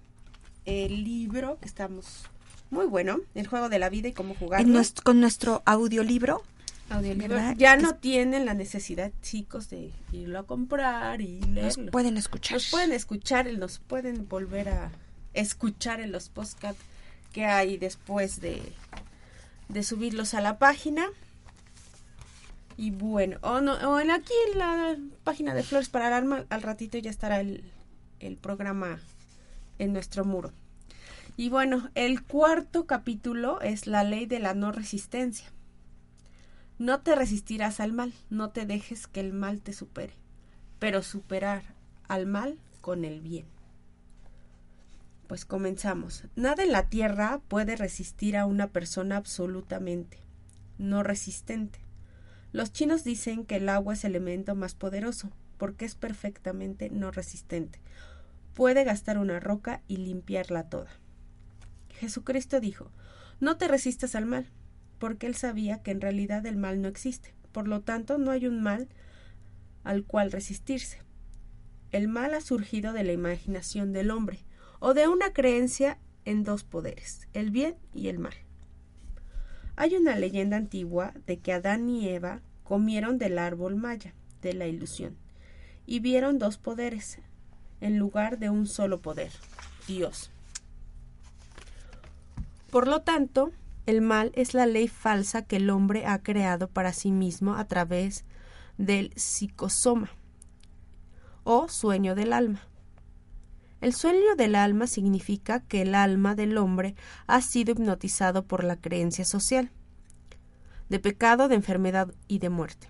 el 0.66 1.04
libro 1.04 1.58
que 1.60 1.68
estamos 1.68 2.26
muy 2.70 2.86
bueno, 2.86 3.20
El 3.36 3.48
juego 3.48 3.70
de 3.70 3.78
la 3.80 3.90
vida 3.90 4.08
y 4.08 4.14
cómo 4.14 4.36
nuestro- 4.66 5.04
con 5.04 5.20
nuestro 5.20 5.62
audiolibro. 5.66 6.42
Audiolibro. 6.90 7.36
¿verdad? 7.36 7.56
Ya 7.58 7.78
no 7.78 7.96
tienen 7.96 8.46
la 8.46 8.54
necesidad, 8.56 9.12
chicos, 9.22 9.70
de 9.70 9.92
irlo 10.12 10.40
a 10.40 10.44
comprar 10.48 11.22
y 11.22 11.40
leerlo. 11.42 11.92
pueden 11.92 12.18
escuchar. 12.18 12.56
Nos 12.56 12.70
pueden 12.72 12.92
escuchar, 12.92 13.48
y 13.48 13.58
nos 13.58 13.80
pueden 13.80 14.28
volver 14.28 14.70
a 14.70 14.92
escuchar 15.34 16.02
en 16.02 16.12
los 16.12 16.30
podcasts 16.30 16.82
que 17.32 17.46
hay 17.46 17.78
después 17.78 18.42
de, 18.42 18.62
de 19.70 19.84
subirlos 19.84 20.34
a 20.34 20.42
la 20.42 20.58
página. 20.60 21.08
Y 22.78 22.92
bueno, 22.92 23.38
o, 23.42 23.62
no, 23.62 23.74
o 23.74 24.00
en 24.00 24.12
aquí 24.12 24.34
en 24.52 24.60
la 24.60 24.98
página 25.24 25.54
de 25.54 25.64
Flores 25.64 25.90
para 25.90 26.08
el 26.08 26.14
Alma, 26.14 26.46
al 26.50 26.62
ratito 26.62 26.98
ya 26.98 27.10
estará 27.10 27.40
el, 27.40 27.64
el 28.20 28.38
programa 28.38 29.00
en 29.80 29.94
nuestro 29.94 30.26
muro. 30.26 30.52
Y 31.38 31.50
bueno, 31.50 31.90
el 31.96 32.24
cuarto 32.24 32.86
capítulo 32.86 33.62
es 33.62 33.88
la 33.88 34.04
ley 34.04 34.26
de 34.26 34.40
la 34.40 34.54
no 34.54 34.72
resistencia. 34.72 35.52
No 36.80 37.02
te 37.02 37.16
resistirás 37.16 37.80
al 37.80 37.94
mal, 37.94 38.14
no 38.30 38.50
te 38.50 38.66
dejes 38.66 39.08
que 39.08 39.20
el 39.20 39.34
mal 39.34 39.62
te 39.62 39.74
supere, 39.74 40.14
pero 40.80 41.02
superar 41.02 41.64
al 42.08 42.26
mal 42.26 42.58
con 42.82 43.06
el 43.06 43.22
bien. 43.22 43.46
Pues 45.28 45.46
comenzamos. 45.46 46.26
Nada 46.36 46.64
en 46.64 46.72
la 46.72 46.90
tierra 46.90 47.40
puede 47.48 47.76
resistir 47.76 48.36
a 48.36 48.46
una 48.46 48.68
persona 48.68 49.18
absolutamente 49.18 50.24
no 50.78 51.04
resistente. 51.04 51.80
Los 52.54 52.72
chinos 52.72 53.04
dicen 53.04 53.46
que 53.46 53.56
el 53.56 53.68
agua 53.68 53.96
es 53.96 54.06
el 54.06 54.12
elemento 54.12 54.54
más 54.54 54.76
poderoso, 54.76 55.32
porque 55.58 55.86
es 55.86 55.96
perfectamente 55.96 56.92
no 56.92 57.10
resistente. 57.10 57.80
Puede 58.54 58.84
gastar 58.84 59.18
una 59.18 59.40
roca 59.40 59.82
y 59.88 59.98
limpiarla 59.98 60.70
toda. 60.70 60.92
Jesucristo 61.90 62.60
dijo, 62.60 62.92
no 63.40 63.58
te 63.58 63.68
resistas 63.68 64.14
al 64.14 64.28
mal, 64.28 64.46
porque 65.00 65.26
él 65.26 65.36
sabía 65.36 65.82
que 65.82 65.90
en 65.90 66.00
realidad 66.00 66.46
el 66.46 66.58
mal 66.58 66.80
no 66.80 66.88
existe. 66.88 67.34
Por 67.52 67.68
lo 67.68 67.82
tanto, 67.82 68.20
no 68.20 68.30
hay 68.30 68.46
un 68.46 68.62
mal 68.62 68.88
al 69.84 70.06
cual 70.06 70.32
resistirse. 70.32 71.00
El 71.92 72.08
mal 72.08 72.36
ha 72.36 72.42
surgido 72.42 72.94
de 72.94 73.04
la 73.04 73.14
imaginación 73.14 73.94
del 73.94 74.12
hombre, 74.12 74.40
o 74.80 74.94
de 74.94 75.08
una 75.08 75.34
creencia 75.34 75.98
en 76.26 76.44
dos 76.44 76.64
poderes, 76.64 77.28
el 77.34 77.50
bien 77.50 77.76
y 77.96 78.10
el 78.10 78.20
mal. 78.20 78.36
Hay 79.76 79.96
una 79.96 80.16
leyenda 80.16 80.58
antigua 80.58 81.14
de 81.26 81.40
que 81.40 81.54
Adán 81.54 81.90
y 81.90 82.08
Eva 82.08 82.42
comieron 82.64 83.18
del 83.18 83.40
árbol 83.40 83.76
maya, 83.76 84.14
de 84.42 84.54
la 84.54 84.68
ilusión, 84.68 85.18
y 85.86 86.00
vieron 86.00 86.38
dos 86.38 86.58
poderes 86.58 87.20
en 87.82 87.98
lugar 87.98 88.38
de 88.38 88.50
un 88.50 88.68
solo 88.68 89.02
poder, 89.02 89.32
Dios. 89.88 90.32
Por 92.70 92.88
lo 92.88 93.02
tanto, 93.02 93.52
el 93.86 94.02
mal 94.02 94.32
es 94.36 94.54
la 94.54 94.66
ley 94.66 94.88
falsa 94.88 95.44
que 95.44 95.58
el 95.58 95.70
hombre 95.70 96.06
ha 96.06 96.24
creado 96.24 96.68
para 96.68 96.94
sí 96.94 97.12
mismo 97.12 97.56
a 97.56 97.66
través 97.66 98.24
del 98.78 99.12
psicosoma 99.16 100.10
o 101.44 101.68
sueño 101.68 102.16
del 102.16 102.32
alma. 102.32 102.62
El 103.84 103.94
sueño 103.94 104.38
del 104.38 104.56
alma 104.56 104.88
significa 104.88 105.60
que 105.60 105.82
el 105.82 105.94
alma 105.94 106.36
del 106.36 106.58
hombre 106.58 106.96
ha 107.28 107.42
sido 107.42 107.74
hipnotizado 107.74 108.46
por 108.48 108.64
la 108.64 108.78
creencia 108.78 109.26
social 109.26 109.72
de 110.88 111.00
pecado, 111.00 111.50
de 111.50 111.56
enfermedad 111.56 112.14
y 112.30 112.40
de 112.40 112.48
muerte, 112.50 112.88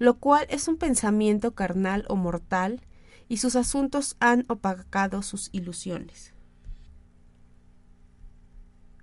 lo 0.00 0.18
cual 0.18 0.48
es 0.50 0.66
un 0.66 0.76
pensamiento 0.76 1.54
carnal 1.54 2.04
o 2.08 2.16
mortal 2.16 2.80
y 3.28 3.36
sus 3.36 3.54
asuntos 3.54 4.16
han 4.18 4.44
opacado 4.48 5.22
sus 5.22 5.50
ilusiones. 5.52 6.34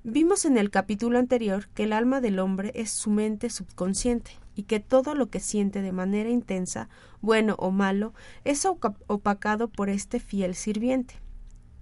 Vimos 0.03 0.43
en 0.43 0.57
el 0.57 0.69
capítulo 0.69 1.17
anterior 1.17 1.69
que 1.69 1.85
el 1.85 1.93
alma 1.93 2.19
del 2.19 2.39
hombre 2.39 2.73
es 2.75 2.91
su 2.91 3.09
mente 3.09 3.49
subconsciente 3.49 4.31
y 4.59 4.63
que 4.63 4.81
todo 4.81 5.15
lo 5.15 5.29
que 5.29 5.39
siente 5.39 5.81
de 5.81 5.93
manera 5.93 6.29
intensa, 6.29 6.89
bueno 7.21 7.55
o 7.59 7.71
malo, 7.71 8.13
es 8.43 8.65
opacado 8.65 9.69
por 9.69 9.87
este 9.87 10.19
fiel 10.19 10.53
sirviente. 10.53 11.15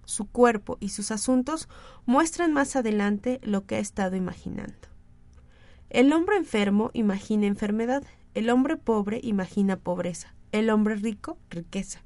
Su 0.06 0.28
cuerpo 0.28 0.78
y 0.80 0.90
sus 0.90 1.10
asuntos 1.10 1.70
muestran 2.06 2.54
más 2.54 2.76
adelante 2.76 3.40
lo 3.42 3.66
que 3.66 3.78
ha 3.78 3.80
estado 3.80 4.16
imaginando. 4.16 4.76
El 5.90 6.14
hombre 6.14 6.38
enfermo 6.38 6.92
imagina 6.94 7.48
enfermedad, 7.48 8.04
el 8.36 8.52
hombre 8.52 8.78
pobre 8.78 9.22
imagina 9.24 9.78
pobreza, 9.78 10.36
el 10.52 10.70
hombre 10.70 10.98
rico 10.98 11.40
riqueza. 11.50 12.04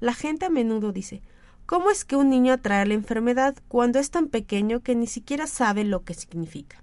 La 0.00 0.14
gente 0.14 0.46
a 0.46 0.50
menudo 0.50 0.90
dice 0.90 1.22
¿Cómo 1.64 1.90
es 1.90 2.04
que 2.04 2.16
un 2.16 2.28
niño 2.28 2.54
atrae 2.54 2.86
la 2.86 2.94
enfermedad 2.94 3.54
cuando 3.68 4.00
es 4.00 4.10
tan 4.10 4.26
pequeño 4.26 4.80
que 4.80 4.96
ni 4.96 5.06
siquiera 5.06 5.46
sabe 5.46 5.84
lo 5.84 6.02
que 6.02 6.14
significa? 6.14 6.82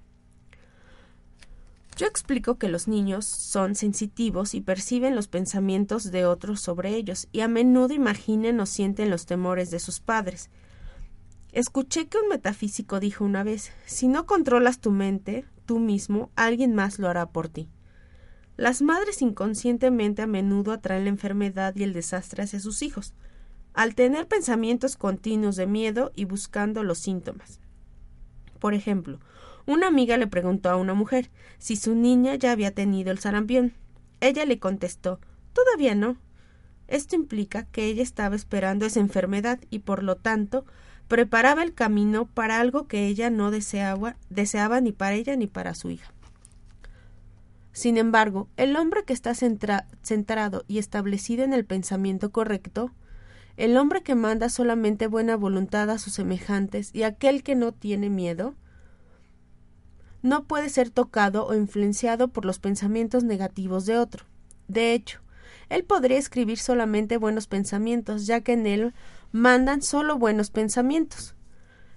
Yo 1.96 2.08
explico 2.08 2.58
que 2.58 2.70
los 2.70 2.88
niños 2.88 3.26
son 3.26 3.76
sensitivos 3.76 4.56
y 4.56 4.62
perciben 4.62 5.16
los 5.16 5.28
pensamientos 5.28 6.12
de 6.12 6.26
otros 6.26 6.60
sobre 6.60 6.96
ellos 6.96 7.28
y 7.32 7.42
a 7.42 7.48
menudo 7.48 7.94
imaginan 7.94 8.60
o 8.60 8.66
sienten 8.66 9.12
los 9.12 9.26
temores 9.26 9.70
de 9.70 9.80
sus 9.80 10.00
padres. 10.00 10.50
Escuché 11.52 12.08
que 12.08 12.18
un 12.18 12.30
metafísico 12.30 13.00
dijo 13.00 13.24
una 13.24 13.44
vez 13.44 13.72
si 13.86 14.08
no 14.08 14.26
controlas 14.26 14.80
tu 14.80 14.90
mente, 14.90 15.46
tú 15.66 15.80
mismo, 15.80 16.32
alguien 16.36 16.74
más 16.74 16.98
lo 16.98 17.10
hará 17.10 17.28
por 17.28 17.48
ti. 17.48 17.70
Las 18.58 18.82
madres 18.82 19.22
inconscientemente 19.22 20.24
a 20.24 20.28
menudo 20.28 20.72
atraen 20.72 21.04
la 21.04 21.10
enfermedad 21.10 21.76
y 21.76 21.84
el 21.84 21.94
desastre 21.94 22.44
hacia 22.44 22.60
sus 22.60 22.82
hijos 22.82 23.14
al 23.74 23.96
tener 23.96 24.28
pensamientos 24.28 24.98
continuos 24.98 25.56
de 25.56 25.66
miedo 25.66 26.12
y 26.16 26.26
buscando 26.26 26.84
los 26.84 27.00
síntomas. 27.00 27.60
Por 28.60 28.74
ejemplo, 28.74 29.20
una 29.66 29.88
amiga 29.88 30.18
le 30.18 30.28
preguntó 30.28 30.70
a 30.70 30.76
una 30.76 30.94
mujer 30.94 31.30
si 31.58 31.76
su 31.76 31.96
niña 31.96 32.36
ya 32.36 32.52
había 32.52 32.72
tenido 32.72 33.12
el 33.12 33.20
sarampión. 33.20 33.74
Ella 34.20 34.46
le 34.46 34.60
contestó 34.60 35.20
Todavía 35.54 35.96
no. 35.96 36.18
Esto 36.88 37.16
implica 37.16 37.66
que 37.66 37.86
ella 37.86 38.04
estaba 38.04 38.36
esperando 38.36 38.86
esa 38.86 39.00
enfermedad 39.00 39.60
y 39.70 39.80
por 39.80 40.04
lo 40.04 40.16
tanto 40.18 40.66
preparaba 41.08 41.64
el 41.64 41.74
camino 41.74 42.26
para 42.26 42.60
algo 42.60 42.88
que 42.88 43.08
ella 43.08 43.30
no 43.30 43.52
deseaba, 43.52 44.18
deseaba 44.30 44.82
ni 44.82 44.92
para 44.92 45.14
ella 45.16 45.36
ni 45.36 45.48
para 45.48 45.76
su 45.76 45.92
hija. 45.92 46.12
Sin 47.72 47.98
embargo, 47.98 48.50
el 48.58 48.76
hombre 48.76 49.04
que 49.04 49.14
está 49.14 49.34
centra- 49.34 49.88
centrado 50.04 50.64
y 50.68 50.78
establecido 50.78 51.44
en 51.44 51.54
el 51.54 51.66
pensamiento 51.66 52.32
correcto 52.32 52.92
el 53.56 53.78
hombre 53.78 54.02
que 54.02 54.16
manda 54.16 54.50
solamente 54.50 55.06
buena 55.06 55.36
voluntad 55.36 55.90
a 55.92 56.00
sus 56.00 56.14
semejantes 56.14 56.90
y 56.94 57.04
aquel 57.04 57.44
que 57.44 57.56
no 57.56 57.72
tiene 57.72 58.10
miedo 58.10 58.56
no 60.24 60.46
puede 60.46 60.70
ser 60.70 60.90
tocado 60.90 61.46
o 61.46 61.54
influenciado 61.54 62.30
por 62.30 62.46
los 62.46 62.58
pensamientos 62.58 63.24
negativos 63.24 63.86
de 63.86 64.00
otro. 64.00 64.26
De 64.68 64.94
hecho, 64.94 65.20
él 65.70 65.84
podría 65.84 66.18
escribir 66.18 66.58
solamente 66.58 67.18
buenos 67.18 67.46
pensamientos, 67.46 68.26
ya 68.26 68.42
que 68.42 68.54
en 68.54 68.66
él 68.66 68.94
mandan 69.32 69.84
solo 69.84 70.18
buenos 70.18 70.50
pensamientos. 70.50 71.36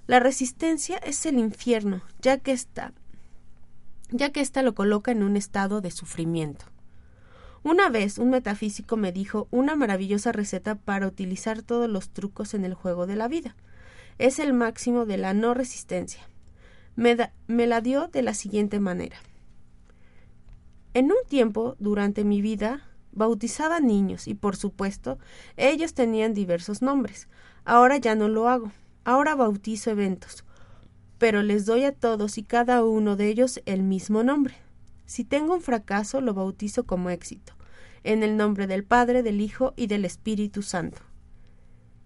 La 0.06 0.20
resistencia 0.20 0.98
es 0.98 1.24
el 1.24 1.38
infierno, 1.38 2.02
ya 2.20 2.36
que 2.36 2.52
está 2.52 2.92
ya 4.10 4.30
que 4.30 4.40
ésta 4.40 4.62
lo 4.62 4.74
coloca 4.74 5.10
en 5.10 5.22
un 5.22 5.36
estado 5.36 5.80
de 5.80 5.90
sufrimiento. 5.90 6.66
Una 7.62 7.88
vez 7.88 8.18
un 8.18 8.30
metafísico 8.30 8.96
me 8.96 9.12
dijo 9.12 9.48
una 9.50 9.74
maravillosa 9.74 10.32
receta 10.32 10.76
para 10.76 11.06
utilizar 11.06 11.62
todos 11.62 11.90
los 11.90 12.10
trucos 12.10 12.54
en 12.54 12.64
el 12.64 12.74
juego 12.74 13.06
de 13.06 13.16
la 13.16 13.26
vida. 13.26 13.56
Es 14.18 14.38
el 14.38 14.52
máximo 14.52 15.04
de 15.04 15.18
la 15.18 15.34
no 15.34 15.52
resistencia. 15.52 16.28
Me, 16.96 17.66
la 17.66 17.80
dio 17.82 18.08
de 18.08 18.22
la 18.22 18.32
siguiente 18.32 18.80
manera. 18.80 19.16
En 20.94 21.06
un 21.06 21.18
tiempo, 21.28 21.76
durante 21.78 22.24
mi 22.24 22.40
vida, 22.40 22.88
bautizaba 23.12 23.80
niños 23.80 24.26
y, 24.26 24.34
por 24.34 24.56
supuesto, 24.56 25.18
ellos 25.58 25.92
tenían 25.92 26.32
diversos 26.32 26.80
nombres. 26.80 27.28
Ahora 27.66 27.98
ya 27.98 28.14
no 28.14 28.28
lo 28.28 28.48
hago. 28.48 28.72
Ahora 29.04 29.34
bautizo 29.34 29.90
eventos. 29.90 30.44
Pero 31.18 31.42
les 31.42 31.66
doy 31.66 31.84
a 31.84 31.92
todos 31.92 32.38
y 32.38 32.42
cada 32.42 32.82
uno 32.82 33.14
de 33.16 33.28
ellos 33.28 33.60
el 33.66 33.82
mismo 33.82 34.22
nombre. 34.22 34.54
Si 35.04 35.24
tengo 35.24 35.54
un 35.54 35.60
fracaso, 35.60 36.22
lo 36.22 36.32
bautizo 36.32 36.84
como 36.84 37.10
éxito, 37.10 37.52
en 38.04 38.22
el 38.22 38.38
nombre 38.38 38.66
del 38.66 38.84
Padre, 38.84 39.22
del 39.22 39.40
Hijo 39.40 39.74
y 39.76 39.86
del 39.86 40.04
Espíritu 40.04 40.62
Santo. 40.62 41.02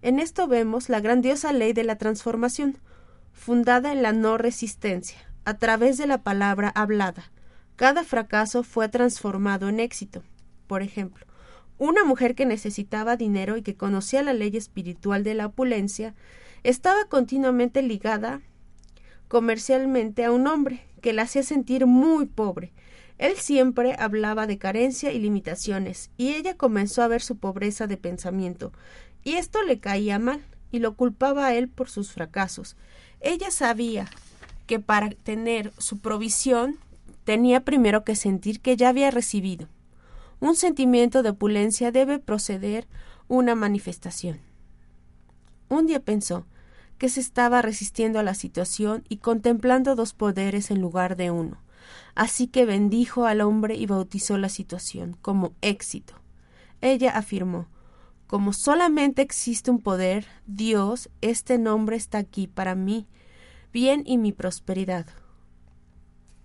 En 0.01 0.19
esto 0.19 0.47
vemos 0.47 0.89
la 0.89 0.99
grandiosa 0.99 1.53
ley 1.53 1.73
de 1.73 1.83
la 1.83 1.97
transformación, 1.97 2.77
fundada 3.33 3.91
en 3.91 4.01
la 4.01 4.13
no 4.13 4.37
resistencia, 4.37 5.17
a 5.45 5.57
través 5.57 5.97
de 5.97 6.07
la 6.07 6.23
palabra 6.23 6.69
hablada. 6.69 7.31
Cada 7.75 8.03
fracaso 8.03 8.63
fue 8.63 8.89
transformado 8.89 9.69
en 9.69 9.79
éxito. 9.79 10.23
Por 10.67 10.81
ejemplo, 10.83 11.25
una 11.77 12.03
mujer 12.03 12.35
que 12.35 12.45
necesitaba 12.45 13.17
dinero 13.17 13.57
y 13.57 13.63
que 13.63 13.75
conocía 13.75 14.21
la 14.21 14.33
ley 14.33 14.55
espiritual 14.55 15.23
de 15.23 15.33
la 15.33 15.47
opulencia, 15.47 16.13
estaba 16.63 17.05
continuamente 17.05 17.81
ligada 17.81 18.41
comercialmente 19.27 20.25
a 20.25 20.31
un 20.31 20.45
hombre 20.45 20.85
que 21.01 21.13
la 21.13 21.23
hacía 21.23 21.41
sentir 21.41 21.87
muy 21.87 22.27
pobre. 22.27 22.71
Él 23.17 23.35
siempre 23.37 23.95
hablaba 23.97 24.45
de 24.45 24.57
carencia 24.57 25.11
y 25.11 25.19
limitaciones, 25.19 26.11
y 26.17 26.33
ella 26.33 26.55
comenzó 26.55 27.01
a 27.01 27.07
ver 27.07 27.21
su 27.21 27.37
pobreza 27.37 27.87
de 27.87 27.97
pensamiento 27.97 28.71
Y 29.23 29.33
esto 29.33 29.63
le 29.63 29.79
caía 29.79 30.19
mal 30.19 30.41
y 30.71 30.79
lo 30.79 30.95
culpaba 30.95 31.47
a 31.47 31.53
él 31.53 31.67
por 31.67 31.89
sus 31.89 32.11
fracasos. 32.11 32.77
Ella 33.21 33.51
sabía 33.51 34.07
que 34.65 34.79
para 34.79 35.09
tener 35.09 35.71
su 35.77 35.99
provisión 35.99 36.77
tenía 37.23 37.63
primero 37.63 38.03
que 38.03 38.15
sentir 38.15 38.61
que 38.61 38.75
ya 38.75 38.89
había 38.89 39.11
recibido. 39.11 39.67
Un 40.39 40.55
sentimiento 40.55 41.21
de 41.21 41.29
opulencia 41.29 41.91
debe 41.91 42.17
proceder 42.17 42.87
una 43.27 43.53
manifestación. 43.53 44.39
Un 45.69 45.85
día 45.85 45.99
pensó 45.99 46.45
que 46.97 47.09
se 47.09 47.19
estaba 47.19 47.61
resistiendo 47.61 48.19
a 48.19 48.23
la 48.23 48.33
situación 48.33 49.03
y 49.07 49.17
contemplando 49.17 49.95
dos 49.95 50.13
poderes 50.13 50.71
en 50.71 50.81
lugar 50.81 51.15
de 51.15 51.31
uno. 51.31 51.57
Así 52.15 52.47
que 52.47 52.65
bendijo 52.65 53.25
al 53.25 53.41
hombre 53.41 53.75
y 53.75 53.85
bautizó 53.85 54.37
la 54.37 54.49
situación 54.49 55.15
como 55.21 55.53
éxito. 55.61 56.15
Ella 56.81 57.11
afirmó 57.11 57.67
como 58.31 58.53
solamente 58.53 59.21
existe 59.21 59.71
un 59.71 59.81
poder, 59.81 60.25
Dios, 60.47 61.09
este 61.19 61.57
nombre 61.57 61.97
está 61.97 62.19
aquí 62.19 62.47
para 62.47 62.75
mí, 62.75 63.05
bien 63.73 64.03
y 64.05 64.17
mi 64.17 64.31
prosperidad. 64.31 65.05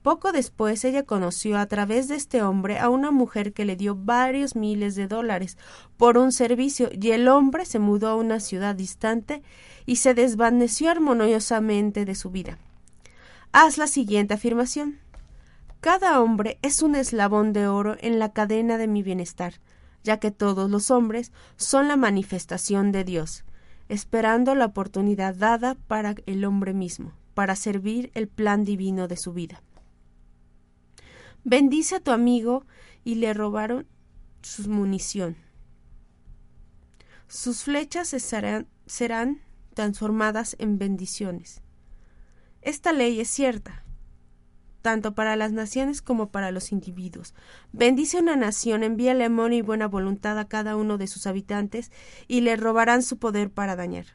Poco 0.03 0.33
después 0.33 0.85
ella 0.85 1.05
conoció 1.05 1.57
a 1.57 1.67
través 1.67 2.09
de 2.09 2.17
este 2.17 2.43
hombre 2.43 2.81
a 2.81 2.89
una 2.89 3.13
mujer 3.13 3.53
que 3.53 3.65
le 3.65 3.77
dio 3.77 3.95
varios 3.95 4.57
miles 4.57 4.97
de 4.97 5.07
dólares 5.07 5.59
por 5.97 6.19
un 6.19 6.33
servicio 6.33 6.91
y 6.91 7.13
el 7.13 7.29
hombre 7.29 7.65
se 7.65 7.79
mudó 7.79 8.09
a 8.09 8.17
una 8.17 8.41
ciudad 8.41 8.75
distante 8.75 9.45
y 9.87 9.97
se 9.97 10.13
desvaneció 10.13 10.91
armoniosamente 10.91 12.05
de 12.05 12.17
su 12.17 12.31
vida. 12.31 12.59
Haz 13.53 13.79
la 13.79 13.87
siguiente 13.87 14.35
afirmación. 14.35 14.99
Cada 15.79 16.21
hombre 16.21 16.59
es 16.63 16.83
un 16.83 16.97
eslabón 16.97 17.53
de 17.53 17.69
oro 17.69 17.95
en 18.01 18.19
la 18.19 18.33
cadena 18.33 18.77
de 18.77 18.89
mi 18.89 19.05
bienestar 19.05 19.61
ya 20.07 20.19
que 20.19 20.31
todos 20.31 20.71
los 20.71 20.93
hombres 20.93 21.33
son 21.57 21.89
la 21.89 21.97
manifestación 21.97 22.93
de 22.93 23.03
Dios, 23.03 23.45
esperando 23.89 24.55
la 24.55 24.67
oportunidad 24.67 25.35
dada 25.35 25.75
para 25.75 26.15
el 26.27 26.45
hombre 26.45 26.73
mismo, 26.73 27.13
para 27.35 27.57
servir 27.57 28.13
el 28.15 28.29
plan 28.29 28.65
divino 28.65 29.09
de 29.09 29.17
su 29.17 29.33
vida. 29.33 29.63
Bendice 31.43 31.97
a 31.97 32.01
tu 32.01 32.13
amigo 32.13 32.65
y 33.05 33.17
le 33.17 33.35
robaron 33.35 33.87
su 34.43 34.71
munición. 34.71 35.37
Sus 37.27 37.65
flechas 37.65 38.09
serán, 38.09 38.69
serán 38.87 39.43
transformadas 39.75 40.55
en 40.61 40.79
bendiciones. 40.79 41.63
Esta 42.63 42.93
ley 42.93 43.21
es 43.21 43.29
cierta, 43.29 43.83
tanto 44.87 45.17
para 45.17 45.35
las 45.35 45.51
naciones 45.51 46.01
como 46.01 46.29
para 46.29 46.53
los 46.53 46.71
individuos. 46.71 47.35
Bendice 47.73 48.21
una 48.21 48.37
nación, 48.37 48.85
envíale 48.85 49.25
amor 49.25 49.53
y 49.53 49.61
buena 49.61 49.89
voluntad 49.89 50.39
a 50.39 50.47
cada 50.47 50.77
uno 50.77 50.97
de 50.97 51.09
sus 51.09 51.27
habitantes 51.27 51.91
y 52.29 52.43
le 52.43 52.55
robarán 52.55 53.03
su 53.03 53.19
poder 53.19 53.51
para 53.51 53.75
dañar. 53.75 54.07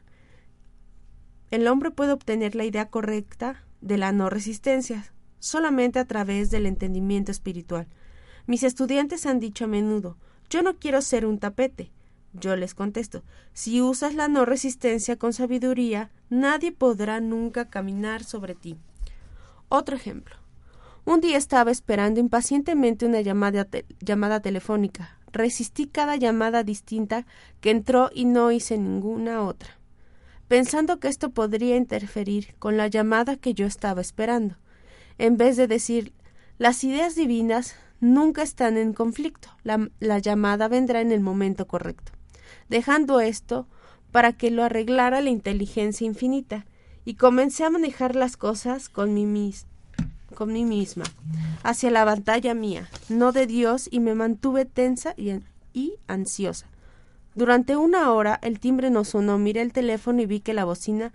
El 1.50 1.68
hombre 1.68 1.90
puede 1.90 2.12
obtener 2.12 2.54
la 2.54 2.64
idea 2.64 2.88
correcta 2.88 3.66
de 3.82 3.98
la 3.98 4.12
no 4.12 4.30
resistencia 4.30 5.12
solamente 5.40 5.98
a 5.98 6.06
través 6.06 6.50
del 6.50 6.64
entendimiento 6.64 7.30
espiritual. 7.32 7.86
Mis 8.46 8.62
estudiantes 8.62 9.26
han 9.26 9.40
dicho 9.40 9.66
a 9.66 9.68
menudo 9.68 10.16
yo 10.48 10.62
no 10.62 10.78
quiero 10.78 11.02
ser 11.02 11.26
un 11.26 11.38
tapete. 11.38 11.92
Yo 12.32 12.56
les 12.56 12.74
contesto 12.74 13.24
si 13.52 13.82
usas 13.82 14.14
la 14.14 14.28
no 14.28 14.46
resistencia 14.46 15.16
con 15.16 15.34
sabiduría, 15.34 16.10
nadie 16.30 16.72
podrá 16.72 17.20
nunca 17.20 17.68
caminar 17.68 18.24
sobre 18.24 18.54
ti. 18.54 18.78
Otro 19.68 19.96
ejemplo. 19.96 20.41
Un 21.04 21.20
día 21.20 21.36
estaba 21.36 21.72
esperando 21.72 22.20
impacientemente 22.20 23.06
una 23.06 23.20
llamada, 23.22 24.40
telefónica. 24.40 25.18
Resistí 25.32 25.86
cada 25.86 26.14
llamada 26.14 26.62
distinta 26.62 27.26
que 27.60 27.70
entró 27.70 28.10
y 28.14 28.24
no 28.24 28.52
hice 28.52 28.78
ninguna 28.78 29.42
otra, 29.42 29.78
pensando 30.46 31.00
que 31.00 31.08
esto 31.08 31.30
podría 31.30 31.76
interferir 31.76 32.54
con 32.58 32.76
la 32.76 32.86
llamada 32.86 33.36
que 33.36 33.52
yo 33.54 33.66
estaba 33.66 34.00
esperando. 34.00 34.56
En 35.18 35.36
vez 35.36 35.56
de 35.56 35.66
decir 35.66 36.12
las 36.58 36.84
ideas 36.84 37.16
divinas 37.16 37.74
nunca 37.98 38.42
están 38.42 38.76
en 38.76 38.92
conflicto, 38.92 39.48
la, 39.64 39.90
la 39.98 40.18
llamada 40.18 40.68
vendrá 40.68 41.00
en 41.00 41.10
el 41.10 41.20
momento 41.20 41.66
correcto, 41.66 42.12
dejando 42.68 43.20
esto 43.20 43.66
para 44.12 44.34
que 44.34 44.50
lo 44.50 44.62
arreglara 44.62 45.20
la 45.22 45.30
inteligencia 45.30 46.06
infinita, 46.06 46.66
y 47.04 47.14
comencé 47.14 47.64
a 47.64 47.70
manejar 47.70 48.14
las 48.14 48.36
cosas 48.36 48.88
con 48.88 49.14
mi, 49.14 49.26
mis, 49.26 49.66
con 50.32 50.52
mí 50.52 50.64
misma, 50.64 51.04
hacia 51.62 51.90
la 51.90 52.04
batalla 52.04 52.54
mía, 52.54 52.88
no 53.08 53.32
de 53.32 53.46
Dios, 53.46 53.88
y 53.90 54.00
me 54.00 54.14
mantuve 54.14 54.64
tensa 54.64 55.14
y, 55.16 55.32
y 55.72 55.94
ansiosa. 56.08 56.66
Durante 57.34 57.76
una 57.76 58.12
hora 58.12 58.38
el 58.42 58.60
timbre 58.60 58.90
no 58.90 59.04
sonó, 59.04 59.38
miré 59.38 59.62
el 59.62 59.72
teléfono 59.72 60.20
y 60.20 60.26
vi 60.26 60.40
que 60.40 60.52
la 60.52 60.64
bocina 60.66 61.12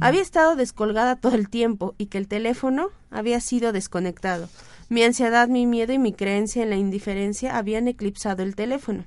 había 0.00 0.22
estado 0.22 0.54
descolgada 0.54 1.16
todo 1.16 1.34
el 1.34 1.48
tiempo 1.48 1.94
y 1.98 2.06
que 2.06 2.18
el 2.18 2.28
teléfono 2.28 2.90
había 3.10 3.40
sido 3.40 3.72
desconectado. 3.72 4.48
Mi 4.88 5.02
ansiedad, 5.02 5.48
mi 5.48 5.66
miedo 5.66 5.92
y 5.92 5.98
mi 5.98 6.12
creencia 6.12 6.62
en 6.62 6.70
la 6.70 6.76
indiferencia 6.76 7.56
habían 7.56 7.88
eclipsado 7.88 8.44
el 8.44 8.54
teléfono. 8.54 9.04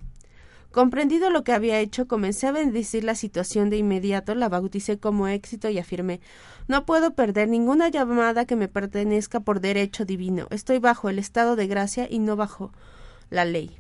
Comprendido 0.71 1.31
lo 1.31 1.43
que 1.43 1.51
había 1.51 1.79
hecho, 1.79 2.07
comencé 2.07 2.45
a 2.45 2.51
bendecir 2.51 3.03
la 3.03 3.15
situación 3.15 3.71
de 3.71 3.77
inmediato, 3.77 4.35
la 4.35 4.49
bauticé 4.49 4.99
como 4.99 5.27
éxito 5.27 5.67
y 5.69 5.79
afirmé 5.79 6.21
No 6.67 6.85
puedo 6.85 7.15
perder 7.15 7.49
ninguna 7.49 7.89
llamada 7.89 8.45
que 8.45 8.55
me 8.55 8.67
pertenezca 8.67 9.39
por 9.39 9.61
derecho 9.61 10.05
divino. 10.05 10.47
Estoy 10.51 10.77
bajo 10.77 11.09
el 11.09 11.17
estado 11.17 11.55
de 11.55 11.65
gracia 11.65 12.07
y 12.07 12.19
no 12.19 12.35
bajo 12.35 12.71
la 13.31 13.45
ley. 13.45 13.77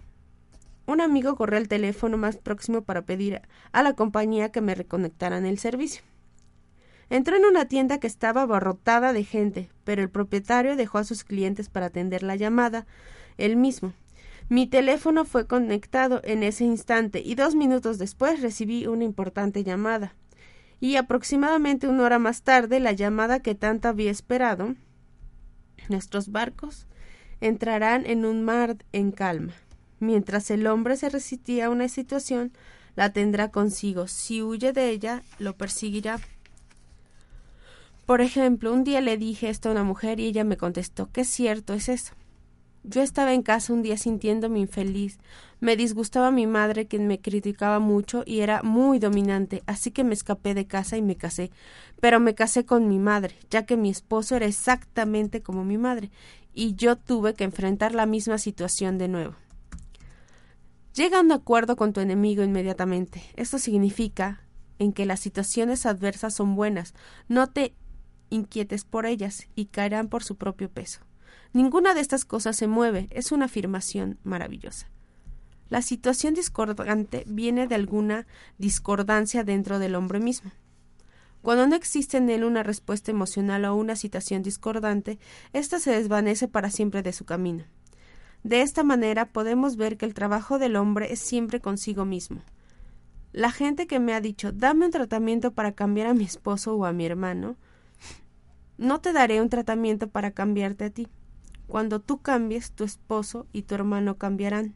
Un 0.87 1.01
amigo 1.01 1.35
corrió 1.35 1.59
al 1.59 1.67
teléfono 1.67 2.17
más 2.17 2.37
próximo 2.37 2.81
para 2.81 3.03
pedir 3.03 3.43
a 3.71 3.83
la 3.83 3.93
compañía 3.93 4.51
que 4.51 4.61
me 4.61 4.73
reconectaran 4.73 5.45
el 5.45 5.59
servicio. 5.59 6.01
Entró 7.11 7.37
en 7.37 7.45
una 7.45 7.65
tienda 7.65 7.99
que 7.99 8.07
estaba 8.07 8.41
abarrotada 8.41 9.13
de 9.13 9.23
gente, 9.23 9.69
pero 9.83 10.01
el 10.01 10.09
propietario 10.09 10.75
dejó 10.75 10.97
a 10.97 11.03
sus 11.03 11.23
clientes 11.23 11.69
para 11.69 11.87
atender 11.87 12.23
la 12.23 12.35
llamada 12.35 12.87
él 13.37 13.55
mismo. 13.57 13.93
Mi 14.49 14.65
teléfono 14.65 15.25
fue 15.25 15.45
conectado 15.45 16.21
en 16.23 16.41
ese 16.41 16.65
instante 16.65 17.21
y 17.23 17.35
dos 17.35 17.53
minutos 17.53 17.99
después 17.99 18.41
recibí 18.41 18.87
una 18.87 19.03
importante 19.03 19.63
llamada. 19.63 20.15
Y 20.79 20.95
aproximadamente 20.95 21.87
una 21.87 22.03
hora 22.03 22.17
más 22.17 22.41
tarde 22.41 22.79
la 22.79 22.91
llamada 22.91 23.41
que 23.41 23.53
tanto 23.53 23.87
había 23.87 24.09
esperado. 24.09 24.75
Nuestros 25.87 26.31
barcos 26.31 26.87
entrarán 27.41 28.07
en 28.07 28.25
un 28.25 28.43
mar 28.43 28.77
en 28.91 29.11
calma. 29.11 29.53
Mientras 29.99 30.49
el 30.49 30.65
hombre 30.65 30.97
se 30.97 31.09
resistía 31.09 31.67
a 31.67 31.69
una 31.69 31.87
situación, 31.87 32.51
la 32.95 33.13
tendrá 33.13 33.51
consigo. 33.51 34.07
Si 34.07 34.41
huye 34.41 34.73
de 34.73 34.89
ella, 34.89 35.21
lo 35.37 35.57
perseguirá. 35.57 36.19
Por 38.07 38.21
ejemplo, 38.21 38.73
un 38.73 38.83
día 38.83 39.01
le 39.01 39.17
dije 39.17 39.49
esto 39.49 39.69
a 39.69 39.73
una 39.73 39.83
mujer 39.83 40.19
y 40.19 40.25
ella 40.25 40.43
me 40.43 40.57
contestó, 40.57 41.11
¿qué 41.11 41.23
cierto 41.23 41.73
es 41.73 41.87
eso? 41.87 42.13
Yo 42.83 43.01
estaba 43.01 43.33
en 43.33 43.43
casa 43.43 43.73
un 43.73 43.81
día 43.81 43.97
sintiéndome 43.97 44.59
infeliz. 44.59 45.19
Me 45.59 45.75
disgustaba 45.75 46.31
mi 46.31 46.47
madre, 46.47 46.87
quien 46.87 47.07
me 47.07 47.19
criticaba 47.19 47.79
mucho 47.79 48.23
y 48.25 48.39
era 48.39 48.63
muy 48.63 48.99
dominante, 48.99 49.63
así 49.65 49.91
que 49.91 50.05
me 50.05 50.13
escapé 50.13 50.53
de 50.53 50.65
casa 50.65 50.95
y 50.95 51.01
me 51.01 51.17
casé. 51.17 51.51
Pero 51.99 52.21
me 52.21 52.35
casé 52.35 52.65
con 52.65 52.87
mi 52.87 52.97
madre, 52.97 53.35
ya 53.49 53.65
que 53.65 53.75
mi 53.75 53.89
esposo 53.89 54.37
era 54.37 54.45
exactamente 54.45 55.41
como 55.41 55.65
mi 55.65 55.77
madre, 55.77 56.09
y 56.53 56.75
yo 56.75 56.95
tuve 56.95 57.33
que 57.33 57.43
enfrentar 57.43 57.93
la 57.93 58.05
misma 58.05 58.37
situación 58.37 58.97
de 58.97 59.09
nuevo. 59.09 59.35
Llega 60.95 61.19
a 61.19 61.21
un 61.21 61.31
acuerdo 61.33 61.75
con 61.75 61.91
tu 61.91 61.99
enemigo 61.99 62.43
inmediatamente. 62.43 63.21
Esto 63.35 63.59
significa 63.59 64.41
en 64.79 64.93
que 64.93 65.05
las 65.05 65.19
situaciones 65.19 65.85
adversas 65.85 66.33
son 66.33 66.55
buenas. 66.55 66.93
No 67.27 67.47
te 67.47 67.73
inquietes 68.29 68.85
por 68.85 69.05
ellas 69.05 69.47
y 69.55 69.65
caerán 69.65 70.07
por 70.07 70.23
su 70.23 70.37
propio 70.37 70.69
peso. 70.69 71.01
Ninguna 71.51 71.93
de 71.93 72.01
estas 72.01 72.25
cosas 72.25 72.55
se 72.55 72.67
mueve, 72.67 73.07
es 73.11 73.31
una 73.31 73.45
afirmación 73.45 74.19
maravillosa. 74.23 74.87
La 75.69 75.81
situación 75.81 76.33
discordante 76.33 77.23
viene 77.27 77.67
de 77.67 77.75
alguna 77.75 78.27
discordancia 78.57 79.43
dentro 79.43 79.79
del 79.79 79.95
hombre 79.95 80.19
mismo. 80.19 80.51
Cuando 81.41 81.67
no 81.67 81.75
existe 81.75 82.17
en 82.17 82.29
él 82.29 82.43
una 82.43 82.63
respuesta 82.63 83.11
emocional 83.11 83.65
o 83.65 83.75
una 83.75 83.95
situación 83.95 84.43
discordante, 84.43 85.19
ésta 85.53 85.79
se 85.79 85.91
desvanece 85.91 86.47
para 86.47 86.69
siempre 86.69 87.01
de 87.01 87.13
su 87.13 87.25
camino. 87.25 87.63
De 88.43 88.61
esta 88.61 88.83
manera 88.83 89.25
podemos 89.25 89.75
ver 89.75 89.97
que 89.97 90.05
el 90.05 90.13
trabajo 90.13 90.59
del 90.59 90.75
hombre 90.75 91.13
es 91.13 91.19
siempre 91.19 91.61
consigo 91.61 92.05
mismo. 92.05 92.41
La 93.31 93.51
gente 93.51 93.85
que 93.85 93.99
me 93.99 94.13
ha 94.13 94.21
dicho 94.21 94.51
dame 94.51 94.85
un 94.85 94.91
tratamiento 94.91 95.51
para 95.51 95.73
cambiar 95.73 96.07
a 96.07 96.13
mi 96.13 96.23
esposo 96.23 96.75
o 96.75 96.85
a 96.85 96.93
mi 96.93 97.05
hermano, 97.05 97.57
no 98.77 99.01
te 99.01 99.13
daré 99.13 99.41
un 99.41 99.49
tratamiento 99.49 100.09
para 100.09 100.31
cambiarte 100.31 100.85
a 100.85 100.89
ti. 100.89 101.07
Cuando 101.69 102.01
tú 102.01 102.17
cambies, 102.17 102.71
tu 102.71 102.83
esposo 102.83 103.45
y 103.53 103.61
tu 103.61 103.75
hermano 103.75 104.17
cambiarán. 104.17 104.73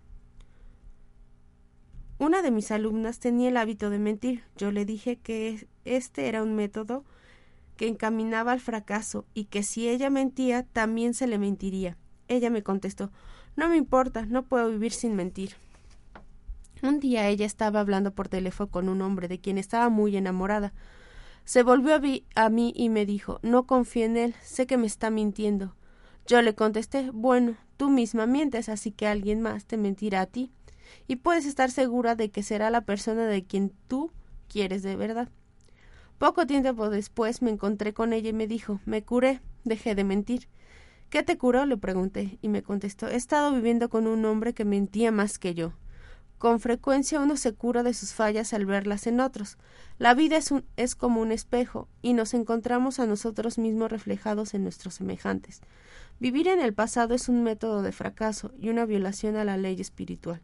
Una 2.20 2.44
de 2.44 2.52
mis 2.52 2.70
alumnas 2.70 3.20
tenía 3.20 3.50
el 3.50 3.58
hábito 3.58 3.90
de 3.90 3.98
mentir. 3.98 4.44
Yo 4.58 4.72
le 4.72 4.86
dije 4.86 5.18
que 5.18 5.68
este 5.86 6.28
era 6.28 6.44
un 6.44 6.56
método 6.56 7.04
que 7.78 7.88
encaminaba 7.88 8.52
al 8.52 8.60
fracaso 8.60 9.26
y 9.34 9.46
que 9.46 9.64
si 9.64 9.90
ella 9.90 10.12
mentía 10.12 10.68
también 10.68 11.16
se 11.16 11.26
le 11.26 11.40
mentiría. 11.40 11.98
Ella 12.28 12.52
me 12.52 12.62
contestó 12.62 13.12
No 13.56 13.68
me 13.70 13.78
importa, 13.78 14.28
no 14.28 14.44
puedo 14.44 14.70
vivir 14.70 14.92
sin 14.92 15.16
mentir. 15.16 15.56
Un 16.84 17.00
día 17.00 17.28
ella 17.28 17.48
estaba 17.48 17.80
hablando 17.80 18.14
por 18.14 18.30
teléfono 18.30 18.70
con 18.70 18.88
un 18.88 19.02
hombre 19.02 19.28
de 19.28 19.40
quien 19.40 19.58
estaba 19.58 19.90
muy 19.90 20.16
enamorada. 20.16 20.74
Se 21.44 21.64
volvió 21.64 22.00
a, 22.36 22.50
mí 22.50 22.72
y 22.76 22.90
me 22.90 23.08
dijo 23.08 23.40
No 23.42 23.66
confío 23.66 24.06
en 24.06 24.16
él, 24.16 24.36
sé 24.44 24.68
que 24.68 24.78
me 24.78 24.86
está 24.86 25.10
mintiendo. 25.10 25.74
Yo 26.26 26.42
le 26.42 26.56
contesté 26.56 27.12
Bueno, 27.12 27.58
tú 27.78 27.90
misma 27.90 28.26
mientes, 28.26 28.70
así 28.70 28.92
que 28.92 29.08
alguien 29.08 29.42
más 29.42 29.66
te 29.66 29.78
mentirá 29.78 30.22
a 30.22 30.26
ti. 30.26 30.52
Y 31.08 31.18
puedes 31.18 31.46
estar 31.46 31.72
segura 31.72 32.16
de 32.16 32.30
que 32.30 32.44
será 32.44 32.70
la 32.70 32.82
persona 32.82 33.26
de 33.26 33.44
quien 33.44 33.74
tú 33.88 34.12
quieres 34.48 34.84
de 34.84 34.96
verdad. 34.96 35.30
Poco 36.18 36.46
tiempo 36.46 36.90
después 36.90 37.42
me 37.42 37.52
encontré 37.52 37.94
con 37.94 38.14
ella 38.14 38.30
y 38.30 38.34
me 38.34 38.48
dijo 38.48 38.80
Me 38.86 39.04
curé, 39.04 39.42
dejé 39.64 39.96
de 39.96 40.04
mentir. 40.04 40.48
¿Qué 41.10 41.24
te 41.24 41.38
curó? 41.38 41.66
le 41.66 41.78
pregunté, 41.78 42.40
y 42.42 42.50
me 42.50 42.64
contestó 42.64 43.08
He 43.08 43.16
estado 43.16 43.52
viviendo 43.54 43.90
con 43.90 44.08
un 44.08 44.24
hombre 44.26 44.54
que 44.54 44.66
mentía 44.66 45.12
más 45.12 45.40
que 45.40 45.54
yo. 45.54 45.74
Con 46.44 46.60
frecuencia 46.60 47.22
uno 47.22 47.38
se 47.38 47.54
cura 47.54 47.84
de 47.84 47.94
sus 47.94 48.12
fallas 48.12 48.54
al 48.54 48.66
verlas 48.66 49.08
en 49.08 49.22
otros. 49.22 49.58
La 49.98 50.14
vida 50.14 50.36
es, 50.36 50.54
es 50.76 50.94
como 50.94 51.22
un 51.22 51.32
espejo, 51.32 51.88
y 52.02 52.12
nos 52.12 52.34
encontramos 52.34 53.00
a 53.00 53.06
nosotros 53.06 53.58
mismos 53.58 53.90
reflejados 53.90 54.54
en 54.54 54.64
nuestros 54.64 54.96
semejantes. 54.96 55.62
Vivir 56.20 56.50
en 56.50 56.60
el 56.60 56.74
pasado 56.74 57.16
es 57.16 57.30
un 57.30 57.44
método 57.44 57.82
de 57.82 57.94
fracaso 57.94 58.52
y 58.60 58.68
una 58.68 58.86
violación 58.86 59.38
a 59.38 59.46
la 59.46 59.56
ley 59.56 59.80
espiritual. 59.80 60.42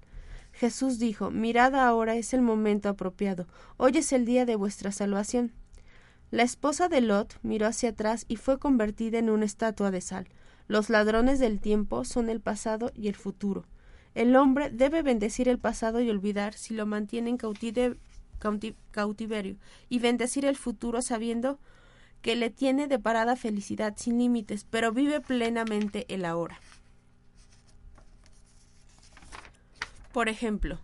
Jesús 0.54 1.00
dijo 1.00 1.32
Mirad 1.32 1.76
ahora 1.76 2.16
es 2.16 2.34
el 2.34 2.44
momento 2.44 2.88
apropiado, 2.88 3.46
hoy 3.76 3.98
es 3.98 4.14
el 4.14 4.24
día 4.24 4.46
de 4.46 4.56
vuestra 4.56 4.94
salvación. 4.94 5.52
La 6.32 6.44
esposa 6.44 6.88
de 6.88 7.02
Lot 7.02 7.38
miró 7.44 7.68
hacia 7.68 7.90
atrás 7.90 8.24
y 8.30 8.38
fue 8.38 8.58
convertida 8.58 9.20
en 9.20 9.30
una 9.30 9.44
estatua 9.44 9.92
de 9.92 10.00
sal. 10.00 10.30
Los 10.70 10.90
ladrones 10.90 11.40
del 11.40 11.60
tiempo 11.60 12.06
son 12.06 12.30
el 12.30 12.40
pasado 12.40 12.90
y 12.96 13.10
el 13.10 13.16
futuro. 13.16 13.66
El 14.16 14.36
hombre 14.36 14.70
debe 14.70 15.02
bendecir 15.02 15.48
el 15.48 15.60
pasado 15.60 16.02
y 16.02 16.10
olvidar 16.10 16.54
si 16.54 16.74
lo 16.74 16.86
mantiene 16.86 17.30
en 17.30 17.38
cautiverio, 17.38 19.58
y 19.90 20.00
bendecir 20.00 20.46
el 20.46 20.56
futuro 20.56 21.02
sabiendo 21.02 21.60
que 22.22 22.36
le 22.36 22.50
tiene 22.50 22.88
deparada 22.88 23.36
felicidad 23.36 23.94
sin 23.98 24.18
límites, 24.18 24.66
pero 24.70 24.92
vive 24.92 25.22
plenamente 25.22 26.06
el 26.10 26.26
ahora. 26.26 26.60
Por 30.12 30.28
ejemplo, 30.28 30.80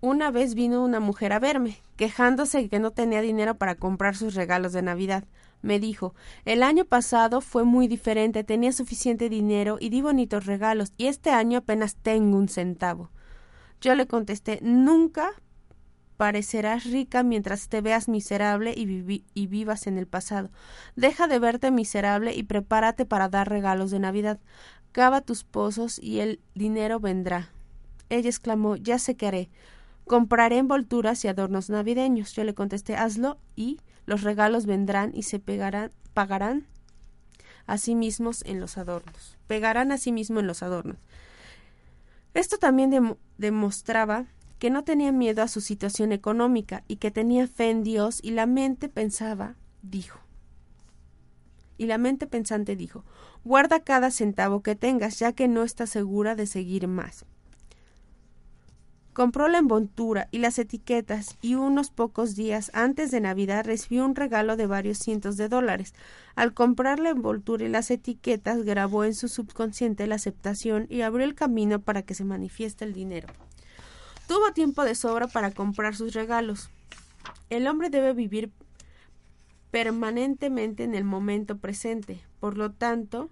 una 0.00 0.30
vez 0.30 0.54
vino 0.54 0.84
una 0.84 1.00
mujer 1.00 1.32
a 1.32 1.38
verme, 1.38 1.78
quejándose 1.96 2.68
que 2.68 2.78
no 2.78 2.90
tenía 2.90 3.20
dinero 3.20 3.56
para 3.56 3.74
comprar 3.74 4.16
sus 4.16 4.34
regalos 4.34 4.72
de 4.72 4.82
Navidad. 4.82 5.24
Me 5.62 5.80
dijo, 5.80 6.14
el 6.44 6.62
año 6.62 6.84
pasado 6.84 7.40
fue 7.40 7.64
muy 7.64 7.88
diferente, 7.88 8.44
tenía 8.44 8.72
suficiente 8.72 9.28
dinero 9.28 9.78
y 9.80 9.88
di 9.88 10.02
bonitos 10.02 10.46
regalos, 10.46 10.92
y 10.96 11.06
este 11.06 11.30
año 11.30 11.58
apenas 11.58 11.96
tengo 11.96 12.36
un 12.36 12.48
centavo. 12.48 13.10
Yo 13.80 13.94
le 13.94 14.06
contesté, 14.06 14.58
nunca 14.62 15.30
parecerás 16.16 16.84
rica 16.84 17.22
mientras 17.22 17.68
te 17.68 17.80
veas 17.80 18.08
miserable 18.08 18.72
y, 18.76 19.24
y 19.34 19.46
vivas 19.46 19.86
en 19.86 19.98
el 19.98 20.06
pasado. 20.06 20.50
Deja 20.94 21.28
de 21.28 21.38
verte 21.38 21.70
miserable 21.70 22.34
y 22.34 22.42
prepárate 22.42 23.04
para 23.04 23.28
dar 23.28 23.48
regalos 23.48 23.90
de 23.90 23.98
Navidad. 23.98 24.40
Cava 24.92 25.20
tus 25.20 25.44
pozos 25.44 25.98
y 25.98 26.20
el 26.20 26.40
dinero 26.54 27.00
vendrá. 27.00 27.50
Ella 28.08 28.30
exclamó, 28.30 28.76
ya 28.76 28.98
sé 28.98 29.16
qué 29.16 29.26
haré. 29.26 29.50
Compraré 30.06 30.58
envolturas 30.58 31.24
y 31.24 31.28
adornos 31.28 31.68
navideños. 31.68 32.32
Yo 32.32 32.44
le 32.44 32.54
contesté, 32.54 32.96
hazlo 32.96 33.38
y 33.56 33.80
los 34.06 34.22
regalos 34.22 34.66
vendrán 34.66 35.10
y 35.14 35.24
se 35.24 35.38
pegarán, 35.38 35.90
pagarán 36.14 36.66
a 37.66 37.76
sí 37.76 37.94
mismos 37.94 38.42
en 38.46 38.60
los 38.60 38.78
adornos. 38.78 39.36
Pegarán 39.48 39.90
a 39.90 39.98
sí 39.98 40.10
en 40.10 40.46
los 40.46 40.62
adornos. 40.62 40.98
Esto 42.34 42.58
también 42.58 42.90
demo- 42.90 43.18
demostraba 43.38 44.26
que 44.58 44.70
no 44.70 44.84
tenía 44.84 45.10
miedo 45.10 45.42
a 45.42 45.48
su 45.48 45.60
situación 45.60 46.12
económica 46.12 46.84
y 46.86 46.96
que 46.96 47.10
tenía 47.10 47.46
fe 47.48 47.70
en 47.70 47.82
Dios 47.82 48.20
y 48.22 48.30
la 48.30 48.46
mente 48.46 48.88
pensaba, 48.88 49.56
dijo. 49.82 50.20
Y 51.78 51.86
la 51.86 51.98
mente 51.98 52.26
pensante 52.26 52.76
dijo, 52.76 53.04
guarda 53.44 53.80
cada 53.80 54.10
centavo 54.10 54.62
que 54.62 54.76
tengas, 54.76 55.18
ya 55.18 55.32
que 55.32 55.48
no 55.48 55.62
estás 55.62 55.90
segura 55.90 56.34
de 56.34 56.46
seguir 56.46 56.88
más. 56.88 57.26
Compró 59.16 59.48
la 59.48 59.56
envoltura 59.56 60.28
y 60.30 60.40
las 60.40 60.58
etiquetas 60.58 61.38
y 61.40 61.54
unos 61.54 61.88
pocos 61.88 62.36
días 62.36 62.70
antes 62.74 63.10
de 63.10 63.22
Navidad 63.22 63.64
recibió 63.64 64.04
un 64.04 64.14
regalo 64.14 64.56
de 64.58 64.66
varios 64.66 64.98
cientos 64.98 65.38
de 65.38 65.48
dólares. 65.48 65.94
Al 66.34 66.52
comprar 66.52 67.00
la 67.00 67.08
envoltura 67.08 67.64
y 67.64 67.70
las 67.70 67.90
etiquetas 67.90 68.62
grabó 68.62 69.04
en 69.04 69.14
su 69.14 69.28
subconsciente 69.28 70.06
la 70.06 70.16
aceptación 70.16 70.86
y 70.90 71.00
abrió 71.00 71.24
el 71.24 71.34
camino 71.34 71.80
para 71.80 72.02
que 72.02 72.12
se 72.12 72.24
manifieste 72.24 72.84
el 72.84 72.92
dinero. 72.92 73.28
Tuvo 74.28 74.52
tiempo 74.52 74.84
de 74.84 74.94
sobra 74.94 75.28
para 75.28 75.50
comprar 75.50 75.96
sus 75.96 76.12
regalos. 76.12 76.68
El 77.48 77.68
hombre 77.68 77.88
debe 77.88 78.12
vivir 78.12 78.50
permanentemente 79.70 80.84
en 80.84 80.94
el 80.94 81.04
momento 81.04 81.56
presente. 81.56 82.20
Por 82.38 82.58
lo 82.58 82.70
tanto, 82.70 83.30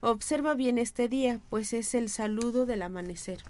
observa 0.00 0.54
bien 0.54 0.78
este 0.78 1.08
día, 1.08 1.40
pues 1.50 1.72
es 1.72 1.96
el 1.96 2.08
saludo 2.08 2.66
del 2.66 2.82
amanecer. 2.82 3.42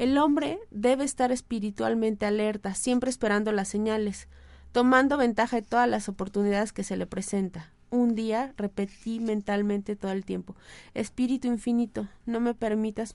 El 0.00 0.16
hombre 0.16 0.58
debe 0.70 1.04
estar 1.04 1.30
espiritualmente 1.30 2.24
alerta, 2.24 2.72
siempre 2.72 3.10
esperando 3.10 3.52
las 3.52 3.68
señales, 3.68 4.28
tomando 4.72 5.18
ventaja 5.18 5.56
de 5.56 5.62
todas 5.62 5.86
las 5.86 6.08
oportunidades 6.08 6.72
que 6.72 6.84
se 6.84 6.96
le 6.96 7.04
presenta. 7.04 7.74
Un 7.90 8.14
día 8.14 8.54
repetí 8.56 9.20
mentalmente 9.20 9.96
todo 9.96 10.12
el 10.12 10.24
tiempo 10.24 10.56
Espíritu 10.94 11.48
infinito, 11.48 12.08
no 12.24 12.40
me 12.40 12.54
permitas 12.54 13.14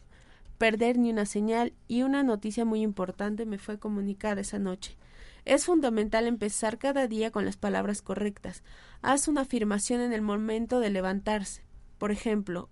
perder 0.59 0.99
ni 0.99 1.09
una 1.09 1.25
señal 1.25 1.73
y 1.87 2.03
una 2.03 2.21
noticia 2.21 2.65
muy 2.65 2.83
importante 2.83 3.47
me 3.47 3.57
fue 3.57 3.79
comunicada 3.79 4.41
esa 4.41 4.59
noche. 4.59 4.95
Es 5.43 5.65
fundamental 5.65 6.27
empezar 6.27 6.77
cada 6.77 7.07
día 7.07 7.31
con 7.31 7.45
las 7.45 7.57
palabras 7.57 8.03
correctas. 8.03 8.61
Haz 9.01 9.27
una 9.27 9.41
afirmación 9.41 10.01
en 10.01 10.13
el 10.13 10.21
momento 10.21 10.79
de 10.79 10.91
levantarse. 10.91 11.63
Por 11.97 12.11
ejemplo, 12.11 12.69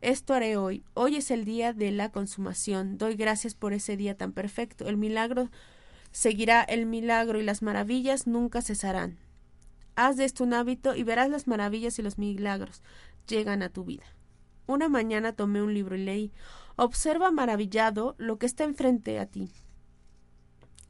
esto 0.00 0.34
haré 0.34 0.56
hoy. 0.56 0.84
Hoy 0.94 1.16
es 1.16 1.30
el 1.30 1.44
día 1.44 1.72
de 1.72 1.90
la 1.90 2.10
consumación. 2.10 2.98
Doy 2.98 3.14
gracias 3.14 3.54
por 3.54 3.72
ese 3.72 3.96
día 3.96 4.16
tan 4.16 4.32
perfecto. 4.32 4.88
El 4.88 4.96
milagro 4.96 5.50
seguirá 6.12 6.62
el 6.62 6.86
milagro 6.86 7.40
y 7.40 7.44
las 7.44 7.62
maravillas 7.62 8.26
nunca 8.26 8.62
cesarán. 8.62 9.18
Haz 9.94 10.16
de 10.16 10.24
esto 10.24 10.44
un 10.44 10.54
hábito 10.54 10.94
y 10.94 11.02
verás 11.02 11.30
las 11.30 11.46
maravillas 11.46 11.98
y 11.98 12.02
los 12.02 12.18
milagros 12.18 12.82
llegan 13.26 13.62
a 13.62 13.70
tu 13.70 13.84
vida. 13.84 14.04
Una 14.66 14.88
mañana 14.88 15.32
tomé 15.32 15.62
un 15.62 15.72
libro 15.72 15.96
y 15.96 16.04
leí 16.04 16.32
Observa 16.76 17.30
maravillado 17.30 18.14
lo 18.18 18.38
que 18.38 18.44
está 18.44 18.64
enfrente 18.64 19.18
a 19.18 19.26
ti. 19.26 19.50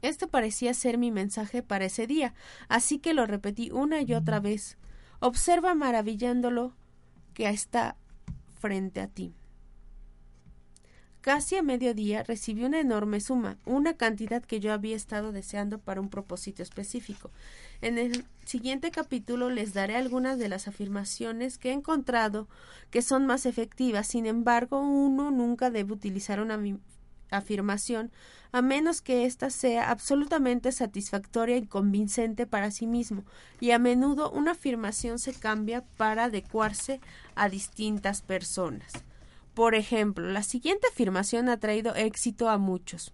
Este 0.01 0.27
parecía 0.27 0.73
ser 0.73 0.97
mi 0.97 1.11
mensaje 1.11 1.63
para 1.63 1.85
ese 1.85 2.07
día, 2.07 2.33
así 2.67 2.99
que 2.99 3.13
lo 3.13 3.25
repetí 3.25 3.71
una 3.71 4.01
y 4.01 4.13
otra 4.13 4.41
vez. 4.41 4.77
Observa 5.19 5.75
maravillándolo 5.75 6.75
que 7.33 7.47
está 7.47 7.95
frente 8.59 9.01
a 9.01 9.07
ti. 9.07 9.33
Casi 11.27 11.57
a 11.57 11.61
mediodía 11.61 12.23
recibí 12.23 12.63
una 12.63 12.79
enorme 12.79 13.19
suma, 13.19 13.57
una 13.65 13.97
cantidad 13.97 14.41
que 14.41 14.61
yo 14.61 14.71
había 14.71 14.95
estado 14.95 15.33
deseando 15.33 15.77
para 15.77 15.99
un 15.99 16.09
propósito 16.09 16.63
específico. 16.63 17.31
En 17.81 17.97
el 17.97 18.23
siguiente 18.45 18.91
capítulo 18.91 19.49
les 19.49 19.73
daré 19.73 19.97
algunas 19.97 20.39
de 20.39 20.47
las 20.47 20.69
afirmaciones 20.69 21.57
que 21.57 21.71
he 21.71 21.73
encontrado 21.73 22.47
que 22.91 23.01
son 23.01 23.25
más 23.25 23.45
efectivas. 23.45 24.07
Sin 24.07 24.25
embargo, 24.25 24.79
uno 24.79 25.29
nunca 25.29 25.69
debe 25.69 25.91
utilizar 25.91 26.39
una 26.39 26.55
afirmación 27.29 28.11
a 28.51 28.61
menos 28.61 29.01
que 29.01 29.25
ésta 29.25 29.49
sea 29.49 29.91
absolutamente 29.91 30.71
satisfactoria 30.71 31.57
y 31.57 31.67
convincente 31.67 32.47
para 32.47 32.71
sí 32.71 32.87
mismo, 32.87 33.23
y 33.59 33.71
a 33.71 33.79
menudo 33.79 34.31
una 34.31 34.51
afirmación 34.51 35.19
se 35.19 35.33
cambia 35.33 35.83
para 35.97 36.25
adecuarse 36.25 37.01
a 37.35 37.49
distintas 37.49 38.21
personas. 38.21 39.03
Por 39.53 39.75
ejemplo, 39.75 40.29
la 40.29 40.43
siguiente 40.43 40.87
afirmación 40.87 41.49
ha 41.49 41.59
traído 41.59 41.95
éxito 41.95 42.49
a 42.49 42.57
muchos. 42.57 43.13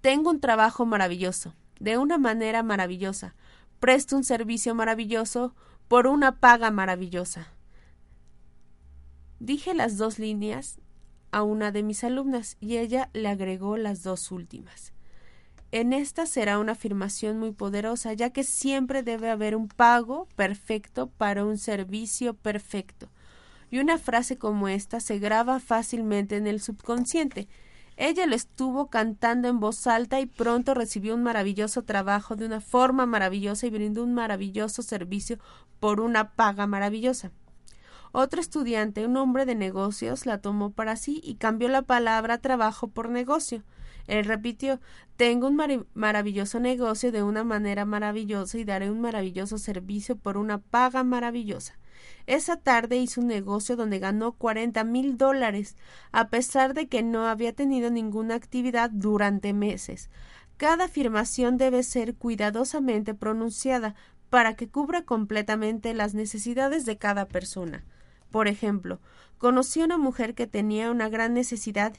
Tengo 0.00 0.30
un 0.30 0.40
trabajo 0.40 0.86
maravilloso, 0.86 1.54
de 1.80 1.98
una 1.98 2.18
manera 2.18 2.62
maravillosa. 2.62 3.34
Presto 3.80 4.16
un 4.16 4.24
servicio 4.24 4.74
maravilloso 4.74 5.54
por 5.88 6.06
una 6.06 6.40
paga 6.40 6.70
maravillosa. 6.70 7.52
Dije 9.38 9.74
las 9.74 9.98
dos 9.98 10.18
líneas 10.18 10.80
a 11.36 11.42
una 11.42 11.70
de 11.70 11.82
mis 11.82 12.02
alumnas 12.02 12.56
y 12.60 12.78
ella 12.78 13.10
le 13.12 13.28
agregó 13.28 13.76
las 13.76 14.02
dos 14.02 14.32
últimas. 14.32 14.94
En 15.70 15.92
esta 15.92 16.24
será 16.24 16.58
una 16.58 16.72
afirmación 16.72 17.38
muy 17.38 17.52
poderosa, 17.52 18.14
ya 18.14 18.30
que 18.30 18.42
siempre 18.42 19.02
debe 19.02 19.28
haber 19.28 19.54
un 19.54 19.68
pago 19.68 20.28
perfecto 20.34 21.08
para 21.08 21.44
un 21.44 21.58
servicio 21.58 22.32
perfecto. 22.32 23.10
Y 23.70 23.80
una 23.80 23.98
frase 23.98 24.38
como 24.38 24.68
esta 24.68 24.98
se 24.98 25.18
graba 25.18 25.60
fácilmente 25.60 26.38
en 26.38 26.46
el 26.46 26.58
subconsciente. 26.58 27.48
Ella 27.98 28.24
lo 28.24 28.34
estuvo 28.34 28.88
cantando 28.88 29.48
en 29.48 29.60
voz 29.60 29.86
alta 29.86 30.20
y 30.20 30.24
pronto 30.24 30.72
recibió 30.72 31.14
un 31.14 31.22
maravilloso 31.22 31.82
trabajo 31.82 32.36
de 32.36 32.46
una 32.46 32.62
forma 32.62 33.04
maravillosa 33.04 33.66
y 33.66 33.70
brindó 33.70 34.04
un 34.04 34.14
maravilloso 34.14 34.80
servicio 34.80 35.38
por 35.80 36.00
una 36.00 36.32
paga 36.32 36.66
maravillosa. 36.66 37.30
Otro 38.18 38.40
estudiante, 38.40 39.04
un 39.04 39.18
hombre 39.18 39.44
de 39.44 39.54
negocios, 39.54 40.24
la 40.24 40.38
tomó 40.38 40.70
para 40.70 40.96
sí 40.96 41.20
y 41.22 41.34
cambió 41.34 41.68
la 41.68 41.82
palabra 41.82 42.38
trabajo 42.38 42.88
por 42.88 43.10
negocio. 43.10 43.62
Él 44.06 44.24
repitió 44.24 44.80
Tengo 45.16 45.48
un 45.48 45.86
maravilloso 45.92 46.58
negocio 46.58 47.12
de 47.12 47.22
una 47.22 47.44
manera 47.44 47.84
maravillosa 47.84 48.56
y 48.56 48.64
daré 48.64 48.90
un 48.90 49.02
maravilloso 49.02 49.58
servicio 49.58 50.16
por 50.16 50.38
una 50.38 50.56
paga 50.56 51.04
maravillosa. 51.04 51.78
Esa 52.26 52.56
tarde 52.56 52.96
hizo 52.96 53.20
un 53.20 53.26
negocio 53.26 53.76
donde 53.76 53.98
ganó 53.98 54.32
cuarenta 54.32 54.82
mil 54.82 55.18
dólares, 55.18 55.76
a 56.10 56.30
pesar 56.30 56.72
de 56.72 56.88
que 56.88 57.02
no 57.02 57.26
había 57.26 57.52
tenido 57.52 57.90
ninguna 57.90 58.34
actividad 58.34 58.88
durante 58.88 59.52
meses. 59.52 60.08
Cada 60.56 60.86
afirmación 60.86 61.58
debe 61.58 61.82
ser 61.82 62.14
cuidadosamente 62.14 63.12
pronunciada 63.12 63.94
para 64.30 64.56
que 64.56 64.70
cubra 64.70 65.02
completamente 65.02 65.92
las 65.92 66.14
necesidades 66.14 66.86
de 66.86 66.96
cada 66.96 67.26
persona. 67.26 67.84
Por 68.30 68.48
ejemplo, 68.48 69.00
conocí 69.38 69.80
a 69.80 69.84
una 69.84 69.98
mujer 69.98 70.34
que 70.34 70.46
tenía 70.46 70.90
una 70.90 71.08
gran 71.08 71.34
necesidad 71.34 71.94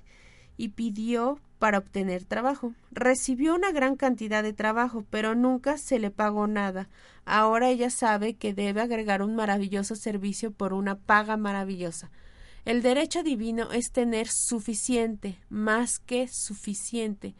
y 0.57 0.69
pidió 0.69 1.39
para 1.59 1.77
obtener 1.77 2.25
trabajo. 2.25 2.73
Recibió 2.91 3.55
una 3.55 3.71
gran 3.71 3.95
cantidad 3.95 4.43
de 4.43 4.53
trabajo, 4.53 5.05
pero 5.09 5.35
nunca 5.35 5.77
se 5.77 5.99
le 5.99 6.11
pagó 6.11 6.47
nada. 6.47 6.89
Ahora 7.25 7.69
ella 7.69 7.89
sabe 7.89 8.35
que 8.35 8.53
debe 8.53 8.81
agregar 8.81 9.21
un 9.21 9.35
maravilloso 9.35 9.95
servicio 9.95 10.51
por 10.51 10.73
una 10.73 10.95
paga 10.95 11.37
maravillosa. 11.37 12.11
El 12.65 12.81
derecho 12.81 13.23
divino 13.23 13.71
es 13.71 13.91
tener 13.91 14.27
suficiente, 14.27 15.39
más 15.49 15.99
que 15.99 16.27
suficiente. 16.27 17.33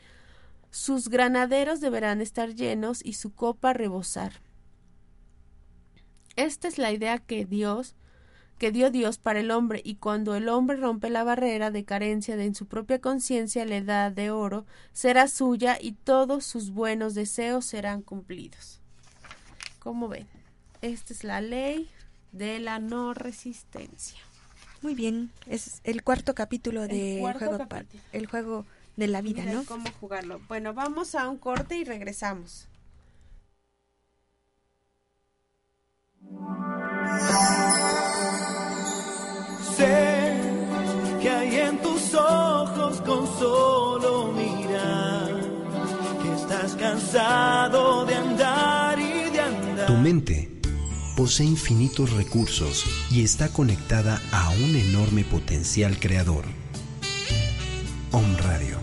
Sus 0.72 1.10
granaderos 1.10 1.82
deberán 1.82 2.22
estar 2.22 2.54
llenos 2.54 3.04
y 3.04 3.14
su 3.14 3.34
copa 3.34 3.74
rebosar. 3.74 4.42
Esta 6.36 6.68
es 6.68 6.78
la 6.78 6.92
idea 6.92 7.18
que 7.18 7.46
Dios 7.46 7.96
que 8.58 8.72
dio 8.72 8.90
Dios 8.90 9.18
para 9.18 9.40
el 9.40 9.52
hombre, 9.52 9.82
y 9.84 9.96
cuando 9.96 10.36
el 10.36 10.50
hombre 10.50 10.78
rompe 10.78 11.10
la 11.10 11.24
barrera 11.24 11.72
de 11.72 11.86
carencia 11.86 12.36
de 12.36 12.46
en 12.46 12.56
su 12.56 12.66
propia 12.66 13.00
conciencia, 13.00 13.66
la 13.66 13.78
edad 13.78 14.12
de 14.12 14.32
oro 14.32 14.66
será 14.94 15.28
suya 15.28 15.78
y 15.80 15.92
todos 15.92 16.46
sus 16.46 16.72
buenos 16.72 17.14
deseos 17.14 17.66
serán 17.66 18.02
cumplidos. 18.02 18.80
¿Cómo 19.80 20.08
ven? 20.08 20.28
Esta 20.82 21.14
es 21.14 21.24
la 21.24 21.42
ley 21.42 21.90
de 22.32 22.60
la 22.60 22.80
no 22.80 23.14
resistencia. 23.14 24.20
Muy 24.82 24.96
bien, 24.96 25.32
es 25.48 25.82
el 25.84 26.04
cuarto 26.04 26.36
capítulo 26.36 26.88
de 26.88 27.18
cuarto 27.20 27.46
juego 27.46 27.58
capítulo. 27.68 28.04
el 28.12 28.28
juego 28.28 28.66
de 28.96 29.08
la 29.08 29.22
vida, 29.22 29.44
Mira 29.44 29.54
¿no? 29.54 29.66
¿Cómo 29.66 29.90
jugarlo? 30.00 30.40
Bueno, 30.48 30.74
vamos 30.74 31.16
a 31.16 31.30
un 31.30 31.38
corte 31.38 31.78
y 31.78 31.84
regresamos. 31.84 32.68
Sé 39.78 40.34
que 41.22 41.30
hay 41.30 41.56
en 41.58 41.80
tus 41.84 42.16
ojos 42.16 43.00
con 43.02 43.28
solo 43.38 44.32
mirar 44.32 45.40
que 46.24 46.34
estás 46.34 46.76
cansado 46.76 48.04
de 48.08 48.16
andar 48.16 49.00
y 49.00 49.30
de 49.30 49.40
andar. 49.40 49.86
Tu 49.86 49.94
mente 49.94 50.50
posee 51.16 51.46
infinitos 51.46 52.12
recursos 52.14 52.86
y 53.12 53.24
está 53.24 53.50
conectada 53.50 54.20
a 54.32 54.50
un 54.50 54.76
enorme 54.76 55.24
potencial 55.24 56.00
creador. 56.00 56.46
Om 58.12 58.36
Radio. 58.38 58.80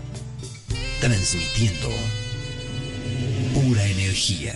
Transmitiendo 1.01 1.89
pura 3.53 3.85
energía. 3.85 4.53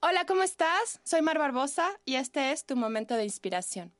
Hola, 0.00 0.26
¿cómo 0.26 0.42
estás? 0.42 0.98
Soy 1.04 1.22
Mar 1.22 1.38
Barbosa 1.38 1.88
y 2.04 2.16
este 2.16 2.50
es 2.50 2.66
tu 2.66 2.74
momento 2.74 3.14
de 3.14 3.22
inspiración. 3.22 3.92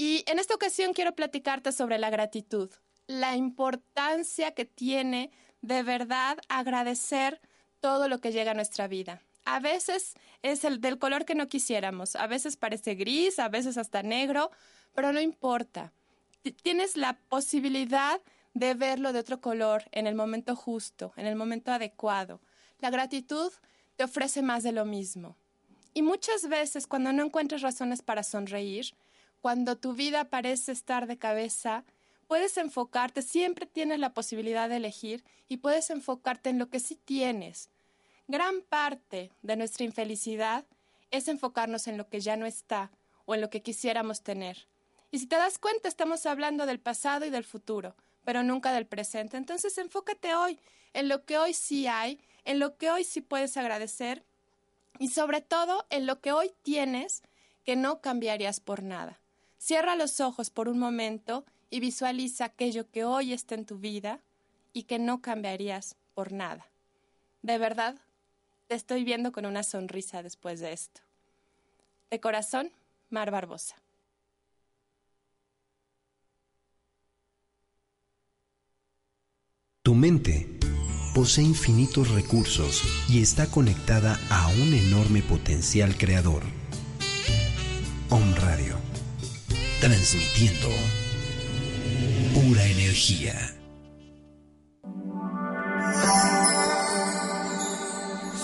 Y 0.00 0.24
en 0.26 0.38
esta 0.38 0.54
ocasión 0.54 0.94
quiero 0.94 1.14
platicarte 1.14 1.72
sobre 1.72 1.98
la 1.98 2.08
gratitud, 2.08 2.70
la 3.06 3.36
importancia 3.36 4.52
que 4.52 4.64
tiene 4.64 5.30
de 5.60 5.82
verdad 5.82 6.38
agradecer 6.48 7.38
todo 7.80 8.08
lo 8.08 8.18
que 8.18 8.32
llega 8.32 8.52
a 8.52 8.54
nuestra 8.54 8.88
vida. 8.88 9.20
A 9.44 9.60
veces 9.60 10.14
es 10.40 10.64
el 10.64 10.80
del 10.80 10.98
color 10.98 11.26
que 11.26 11.34
no 11.34 11.48
quisiéramos, 11.48 12.16
a 12.16 12.26
veces 12.26 12.56
parece 12.56 12.94
gris, 12.94 13.38
a 13.38 13.50
veces 13.50 13.76
hasta 13.76 14.02
negro, 14.02 14.50
pero 14.94 15.12
no 15.12 15.20
importa. 15.20 15.92
Tienes 16.62 16.96
la 16.96 17.18
posibilidad 17.28 18.22
de 18.54 18.72
verlo 18.72 19.12
de 19.12 19.18
otro 19.18 19.42
color 19.42 19.84
en 19.92 20.06
el 20.06 20.14
momento 20.14 20.56
justo, 20.56 21.12
en 21.18 21.26
el 21.26 21.36
momento 21.36 21.72
adecuado. 21.72 22.40
La 22.78 22.88
gratitud 22.88 23.52
te 23.96 24.04
ofrece 24.04 24.40
más 24.40 24.62
de 24.62 24.72
lo 24.72 24.86
mismo. 24.86 25.36
Y 25.92 26.00
muchas 26.00 26.48
veces 26.48 26.86
cuando 26.86 27.12
no 27.12 27.22
encuentras 27.22 27.60
razones 27.60 28.00
para 28.00 28.22
sonreír, 28.22 28.94
cuando 29.40 29.76
tu 29.76 29.94
vida 29.94 30.24
parece 30.24 30.72
estar 30.72 31.06
de 31.06 31.18
cabeza, 31.18 31.84
puedes 32.26 32.56
enfocarte, 32.56 33.22
siempre 33.22 33.66
tienes 33.66 33.98
la 33.98 34.14
posibilidad 34.14 34.68
de 34.68 34.76
elegir 34.76 35.24
y 35.48 35.58
puedes 35.58 35.90
enfocarte 35.90 36.50
en 36.50 36.58
lo 36.58 36.68
que 36.68 36.80
sí 36.80 36.96
tienes. 36.96 37.70
Gran 38.28 38.62
parte 38.62 39.32
de 39.42 39.56
nuestra 39.56 39.84
infelicidad 39.84 40.64
es 41.10 41.26
enfocarnos 41.26 41.88
en 41.88 41.96
lo 41.96 42.08
que 42.08 42.20
ya 42.20 42.36
no 42.36 42.46
está 42.46 42.90
o 43.24 43.34
en 43.34 43.40
lo 43.40 43.50
que 43.50 43.62
quisiéramos 43.62 44.22
tener. 44.22 44.68
Y 45.10 45.18
si 45.18 45.26
te 45.26 45.36
das 45.36 45.58
cuenta, 45.58 45.88
estamos 45.88 46.24
hablando 46.26 46.66
del 46.66 46.78
pasado 46.78 47.26
y 47.26 47.30
del 47.30 47.44
futuro, 47.44 47.96
pero 48.24 48.42
nunca 48.42 48.72
del 48.72 48.86
presente. 48.86 49.36
Entonces 49.36 49.76
enfócate 49.78 50.34
hoy, 50.34 50.60
en 50.92 51.08
lo 51.08 51.24
que 51.24 51.38
hoy 51.38 51.54
sí 51.54 51.86
hay, 51.86 52.20
en 52.44 52.58
lo 52.60 52.76
que 52.76 52.90
hoy 52.90 53.04
sí 53.04 53.20
puedes 53.20 53.56
agradecer 53.56 54.24
y 54.98 55.08
sobre 55.08 55.40
todo 55.40 55.86
en 55.90 56.06
lo 56.06 56.20
que 56.20 56.32
hoy 56.32 56.52
tienes 56.62 57.22
que 57.64 57.74
no 57.74 58.00
cambiarías 58.00 58.60
por 58.60 58.82
nada. 58.82 59.18
Cierra 59.60 59.94
los 59.94 60.20
ojos 60.20 60.48
por 60.48 60.68
un 60.68 60.78
momento 60.78 61.44
y 61.68 61.80
visualiza 61.80 62.46
aquello 62.46 62.90
que 62.90 63.04
hoy 63.04 63.34
está 63.34 63.54
en 63.54 63.66
tu 63.66 63.78
vida 63.78 64.18
y 64.72 64.84
que 64.84 64.98
no 64.98 65.20
cambiarías 65.20 65.96
por 66.14 66.32
nada. 66.32 66.66
De 67.42 67.58
verdad, 67.58 67.96
te 68.68 68.74
estoy 68.74 69.04
viendo 69.04 69.32
con 69.32 69.44
una 69.44 69.62
sonrisa 69.62 70.22
después 70.22 70.60
de 70.60 70.72
esto. 70.72 71.02
De 72.08 72.20
corazón, 72.20 72.72
Mar 73.10 73.30
Barbosa. 73.30 73.76
Tu 79.82 79.94
mente 79.94 80.58
posee 81.14 81.44
infinitos 81.44 82.10
recursos 82.10 82.82
y 83.10 83.20
está 83.20 83.50
conectada 83.50 84.18
a 84.30 84.48
un 84.48 84.72
enorme 84.72 85.20
potencial 85.22 85.98
creador. 85.98 86.44
Om 88.08 88.34
Radio. 88.36 88.89
Transmitiendo 89.80 90.68
pura 92.34 92.62
energía. 92.66 93.34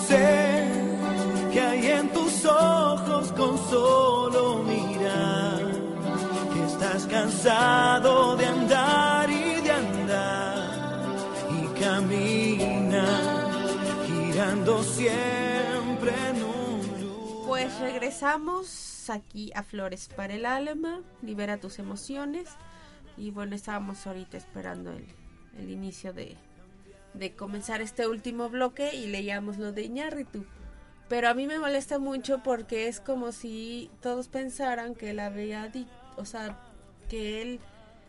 Sé 0.07 0.65
que 1.53 1.61
hay 1.61 1.87
en 1.91 2.09
tus 2.09 2.43
ojos 2.43 3.31
con 3.33 3.55
solo 3.69 4.63
mirar 4.63 5.61
que 6.55 6.65
estás 6.65 7.05
cansado 7.05 8.35
de 8.35 8.45
andar 8.47 9.29
y 9.29 9.61
de 9.61 9.71
andar 9.71 11.15
y 11.61 11.79
camina 11.79 13.05
girando 14.07 14.81
siempre 14.81 16.13
en 16.29 16.43
un 16.43 17.45
Pues 17.45 17.79
regresamos 17.79 18.86
aquí 19.09 19.51
a 19.55 19.63
Flores 19.63 20.09
para 20.15 20.33
el 20.35 20.45
Alma, 20.45 21.01
libera 21.21 21.57
tus 21.59 21.79
emociones. 21.79 22.49
Y 23.17 23.31
bueno, 23.31 23.55
estábamos 23.55 24.05
ahorita 24.05 24.37
esperando 24.37 24.91
el, 24.91 25.05
el 25.57 25.69
inicio 25.71 26.13
de, 26.13 26.37
de 27.13 27.33
comenzar 27.35 27.81
este 27.81 28.07
último 28.07 28.49
bloque 28.49 28.93
y 28.95 29.07
leíamos 29.07 29.57
lo 29.57 29.71
de 29.71 29.83
Iñárritu. 29.83 30.45
Pero 31.09 31.29
a 31.29 31.33
mí 31.33 31.47
me 31.47 31.57
molesta 31.57 31.99
mucho 31.99 32.43
porque 32.43 32.87
es 32.87 32.99
como 32.99 33.31
si 33.31 33.89
todos 34.01 34.27
pensaran 34.27 34.93
que 34.93 35.11
él 35.11 35.19
había 35.19 35.67
dicho, 35.69 35.89
o 36.17 36.25
sea, 36.25 36.59
que 37.09 37.41
él 37.41 37.59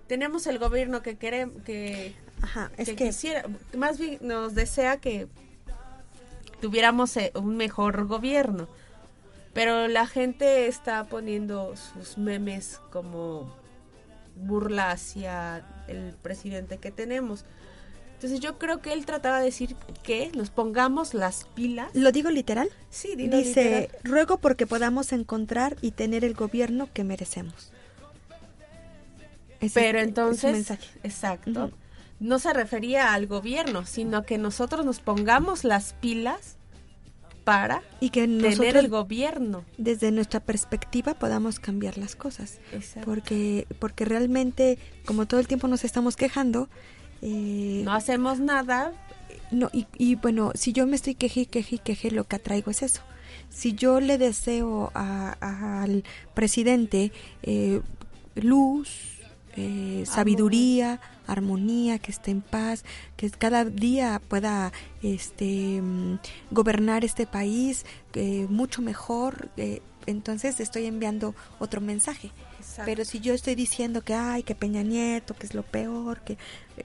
tenemos 0.09 0.47
el 0.49 0.59
gobierno 0.59 1.01
que 1.01 1.17
queremos, 1.17 1.63
que, 1.63 2.15
Ajá, 2.43 2.71
es 2.77 2.89
que 2.89 2.97
que- 2.97 3.07
quisiera, 3.07 3.45
más 3.77 3.99
bien 3.99 4.19
nos 4.21 4.55
desea 4.55 4.97
que 4.99 5.29
tuviéramos 6.61 7.17
eh, 7.17 7.31
un 7.35 7.57
mejor 7.57 8.07
gobierno. 8.07 8.69
Pero 9.55 9.89
la 9.89 10.07
gente 10.07 10.67
está 10.69 11.05
poniendo 11.05 11.75
sus 11.77 12.19
memes 12.19 12.81
como 12.91 13.53
burla 14.37 14.91
hacia 14.93 15.65
el 15.89 16.15
presidente 16.23 16.79
que 16.79 16.91
tenemos. 16.91 17.45
Entonces 18.15 18.41
yo 18.41 18.59
creo 18.59 18.81
que 18.81 18.93
él 18.93 19.07
trataba 19.07 19.39
de 19.39 19.47
decir 19.47 19.77
que 20.03 20.31
nos 20.35 20.51
pongamos 20.51 21.15
las 21.15 21.45
pilas. 21.55 21.89
¿Lo 21.95 22.11
digo 22.11 22.31
literal? 22.31 22.69
Sí, 22.91 23.15
Dice, 23.15 23.31
literal. 23.39 23.89
ruego 24.03 24.39
porque 24.39 24.67
podamos 24.67 25.13
encontrar 25.13 25.77
y 25.81 25.93
tener 25.93 26.25
el 26.25 26.35
gobierno 26.35 26.89
que 26.93 27.05
merecemos. 27.05 27.73
Pero 29.75 29.99
entonces, 30.01 30.53
mensaje. 30.53 30.87
exacto, 31.03 31.73
no 32.21 32.39
se 32.39 32.53
refería 32.53 33.13
al 33.13 33.27
gobierno, 33.27 33.87
sino 33.87 34.23
que 34.25 34.39
nosotros 34.39 34.85
nos 34.85 35.01
pongamos 35.01 35.65
las 35.65 35.95
pilas 35.95 36.58
para 37.49 37.83
y 37.99 38.11
que 38.11 38.27
tener 38.27 38.77
el 38.77 38.89
gobierno. 38.89 39.65
Desde 39.79 40.11
nuestra 40.11 40.41
perspectiva 40.41 41.15
podamos 41.15 41.59
cambiar 41.59 41.97
las 41.97 42.15
cosas. 42.15 42.59
Porque, 43.07 43.67
porque 43.79 44.05
realmente, 44.05 44.79
como 45.07 45.27
todo 45.27 45.41
el 45.41 45.49
tiempo 45.49 45.67
nos 45.67 45.83
estamos 45.83 46.15
quejando, 46.17 46.69
eh, 47.23 47.81
no 47.85 47.93
hacemos 47.93 48.39
nada. 48.39 48.93
No, 49.51 49.71
y, 49.73 49.87
y 49.97 50.17
bueno, 50.17 50.53
si 50.55 50.75
yo 50.75 50.87
me 50.87 50.97
estoy 50.97 51.15
queje, 51.15 51.47
queje, 51.47 51.79
queje, 51.79 52.11
lo 52.11 52.25
que 52.25 52.37
atraigo 52.37 52.71
es 52.71 52.83
eso. 52.83 53.01
Si 53.49 53.73
yo 53.73 54.01
le 54.01 54.19
deseo 54.19 54.91
al 54.93 56.05
presidente 56.35 57.13
eh, 57.43 57.81
luz, 58.35 58.91
eh, 59.57 60.05
sabiduría, 60.07 61.01
armonía, 61.29 61.99
que 61.99 62.11
esté 62.11 62.33
en 62.33 62.41
paz, 62.41 62.85
que 63.17 63.31
cada 63.31 63.65
día 63.65 64.21
pueda 64.27 64.73
este 65.03 65.81
mm, 65.81 66.19
gobernar 66.51 67.05
este 67.05 67.27
país 67.27 67.87
eh, 68.15 68.47
mucho 68.49 68.83
mejor. 68.83 69.49
Eh, 69.57 69.81
entonces 70.07 70.59
estoy 70.59 70.87
enviando 70.87 71.35
otro 71.61 71.81
mensaje. 71.81 72.33
Pero 72.85 73.05
si 73.05 73.21
yo 73.21 73.35
estoy 73.35 73.55
diciendo 73.55 74.03
que 74.03 74.15
ay, 74.15 74.43
que 74.43 74.55
Peña 74.55 74.83
Nieto, 74.83 75.35
que 75.35 75.47
es 75.47 75.55
lo 75.55 75.63
peor, 75.63 76.21
que 76.21 76.39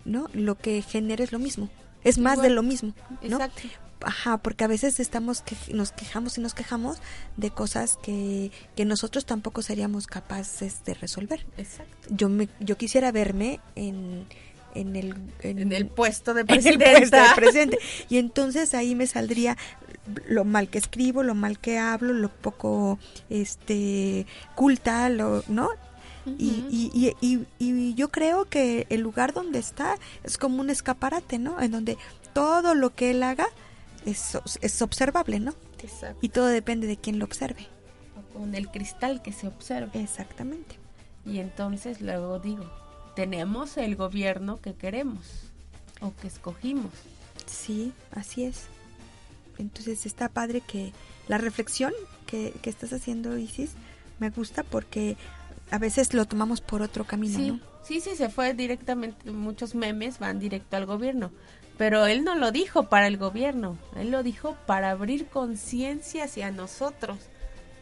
no, 0.06 0.28
lo 0.34 0.56
que 0.56 0.82
genera 0.82 1.24
es 1.24 1.32
lo 1.32 1.40
mismo. 1.40 1.70
Es 2.04 2.18
más 2.18 2.42
de 2.42 2.50
lo 2.50 2.64
mismo, 2.64 2.94
¿no? 3.22 3.38
Exacto 3.38 3.62
ajá, 4.04 4.38
porque 4.38 4.64
a 4.64 4.68
veces 4.68 5.00
estamos 5.00 5.42
que 5.42 5.56
nos 5.74 5.92
quejamos 5.92 6.38
y 6.38 6.42
nos 6.42 6.54
quejamos 6.54 6.98
de 7.38 7.52
cosas 7.52 7.98
que, 8.02 8.52
que 8.76 8.86
nosotros 8.86 9.26
tampoco 9.26 9.62
seríamos 9.62 10.08
capaces 10.08 10.84
de 10.86 10.94
resolver. 10.94 11.46
Exacto. 11.58 12.08
Yo 12.10 12.30
me 12.30 12.50
yo 12.60 12.78
quisiera 12.78 13.12
verme 13.12 13.60
en 13.76 14.26
en 14.76 14.96
el 14.96 15.16
en, 15.42 15.72
el 15.72 15.88
puesto 15.88 16.34
de 16.34 16.46
presidente. 16.46 17.18
presidente. 17.36 17.80
Y 18.10 18.18
entonces 18.18 18.74
ahí 18.74 18.96
me 18.96 19.08
saldría 19.08 19.58
lo 20.28 20.44
mal 20.44 20.70
que 20.70 20.78
escribo, 20.78 21.24
lo 21.24 21.36
mal 21.36 21.60
que 21.60 21.78
hablo, 21.78 22.14
lo 22.14 22.30
poco 22.30 23.00
este 23.30 24.26
culta, 24.56 25.10
lo, 25.10 25.44
¿no? 25.48 25.70
y, 26.26 26.66
y, 26.70 27.14
y, 27.20 27.46
y, 27.60 27.94
yo 27.96 28.10
creo 28.10 28.46
que 28.46 28.88
el 28.90 29.02
lugar 29.02 29.34
donde 29.34 29.60
está 29.60 29.98
es 30.24 30.38
como 30.38 30.62
un 30.62 30.70
escaparate, 30.70 31.38
¿no? 31.38 31.62
En 31.62 31.72
donde 31.72 31.98
todo 32.34 32.76
lo 32.76 32.96
que 32.96 33.12
él 33.12 33.24
haga 33.24 33.48
es, 34.06 34.38
es 34.62 34.82
observable, 34.82 35.40
¿no? 35.40 35.54
Exacto. 35.82 36.20
Y 36.22 36.30
todo 36.30 36.48
depende 36.48 36.88
de 36.88 36.98
quién 36.98 37.20
lo 37.20 37.26
observe. 37.26 37.68
con 38.34 38.56
el 38.56 38.70
cristal 38.70 39.22
que 39.22 39.32
se 39.32 39.48
observe. 39.48 40.02
Exactamente. 40.02 40.78
Y 41.26 41.40
entonces 41.40 42.02
luego 42.02 42.40
digo, 42.40 42.66
tenemos 43.16 43.78
el 43.78 43.96
gobierno 43.96 44.60
que 44.60 44.74
queremos 44.74 45.52
o 46.02 46.14
que 46.16 46.28
escogimos. 46.28 46.92
Sí, 47.46 47.94
así 48.12 48.44
es. 48.44 48.64
Entonces 49.58 50.06
está 50.06 50.30
padre 50.30 50.62
que 50.62 50.92
la 51.28 51.38
reflexión 51.38 51.94
que, 52.26 52.54
que 52.62 52.70
estás 52.70 52.92
haciendo, 52.92 53.38
Isis, 53.38 53.72
me 54.20 54.30
gusta 54.32 54.64
porque 54.64 55.16
a 55.72 55.78
veces 55.78 56.14
lo 56.14 56.26
tomamos 56.26 56.60
por 56.62 56.82
otro 56.82 57.06
camino, 57.06 57.38
sí, 57.38 57.48
¿no? 57.52 57.60
Sí, 57.84 58.00
sí, 58.02 58.16
se 58.16 58.30
fue 58.30 58.54
directamente, 58.54 59.32
muchos 59.32 59.76
memes 59.76 60.20
van 60.20 60.40
directo 60.40 60.76
al 60.78 60.86
gobierno. 60.86 61.32
Pero 61.78 62.06
él 62.06 62.24
no 62.24 62.36
lo 62.36 62.52
dijo 62.52 62.84
para 62.84 63.08
el 63.08 63.18
gobierno, 63.18 63.78
él 63.96 64.12
lo 64.12 64.24
dijo 64.24 64.56
para 64.66 64.92
abrir 64.92 65.28
conciencia 65.28 66.26
hacia 66.26 66.52
nosotros. 66.52 67.18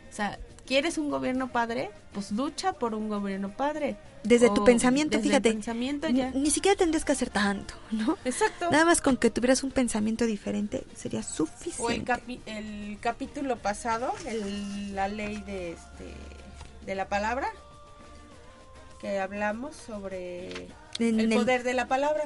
O 0.09 0.13
sea, 0.13 0.39
¿quieres 0.65 0.97
un 0.97 1.09
gobierno 1.09 1.51
padre? 1.51 1.91
Pues 2.13 2.31
lucha 2.31 2.73
por 2.73 2.93
un 2.95 3.09
gobierno 3.09 3.51
padre. 3.55 3.97
Desde 4.23 4.49
tu 4.49 4.63
pensamiento, 4.63 5.17
desde 5.17 5.29
fíjate. 5.29 5.49
El 5.49 5.55
pensamiento 5.55 6.07
ya. 6.09 6.31
Ni, 6.31 6.51
siquiera 6.51 6.77
tendrías 6.77 7.03
que 7.03 7.11
hacer 7.11 7.29
tanto, 7.29 7.73
¿no? 7.91 8.17
Exacto. 8.23 8.69
Nada 8.69 8.85
más 8.85 9.01
con 9.01 9.17
que 9.17 9.29
tuvieras 9.29 9.63
un 9.63 9.71
pensamiento 9.71 10.25
diferente 10.25 10.83
sería 10.95 11.23
suficiente. 11.23 11.81
O 11.81 11.89
el, 11.89 12.39
el 12.45 12.97
capítulo 12.99 13.57
pasado, 13.57 14.13
el, 14.25 14.95
la 14.95 15.07
ley 15.07 15.41
de, 15.41 15.71
este, 15.71 16.13
de 16.85 16.95
la 16.95 17.09
palabra, 17.09 17.49
que 18.99 19.19
hablamos 19.19 19.75
sobre 19.75 20.67
el 20.99 21.29
poder 21.33 21.63
de 21.63 21.73
la 21.73 21.87
palabra 21.87 22.25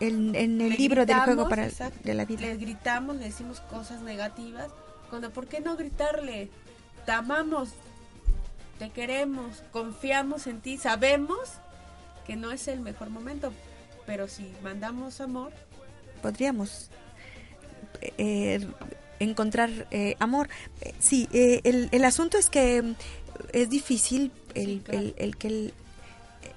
en, 0.00 0.60
el 0.60 0.70
libro 0.76 1.06
del 1.06 1.18
juego 1.20 1.48
para 1.48 1.68
de 1.68 2.14
la 2.14 2.24
vida. 2.24 2.40
Le 2.40 2.56
gritamos, 2.56 3.16
le 3.16 3.24
decimos 3.24 3.60
cosas 3.60 4.02
negativas, 4.02 4.68
cuando 5.10 5.30
¿por 5.30 5.46
qué 5.46 5.60
no 5.60 5.76
gritarle? 5.76 6.50
Te 7.06 7.12
amamos, 7.12 7.70
te 8.78 8.90
queremos, 8.90 9.62
confiamos 9.72 10.46
en 10.46 10.60
ti, 10.60 10.78
sabemos 10.78 11.48
que 12.26 12.36
no 12.36 12.52
es 12.52 12.68
el 12.68 12.80
mejor 12.80 13.10
momento, 13.10 13.52
pero 14.06 14.28
si 14.28 14.52
mandamos 14.62 15.20
amor, 15.20 15.52
podríamos 16.22 16.90
eh, 18.00 18.66
encontrar 19.18 19.70
eh, 19.90 20.16
amor. 20.18 20.48
Eh, 20.80 20.94
sí, 20.98 21.28
el, 21.32 21.88
el, 21.90 22.04
asunto 22.04 22.38
es 22.38 22.50
que 22.50 22.94
es 23.52 23.70
difícil 23.70 24.30
el, 24.54 24.82
el, 24.88 25.14
el, 25.16 25.36
el, 25.42 25.74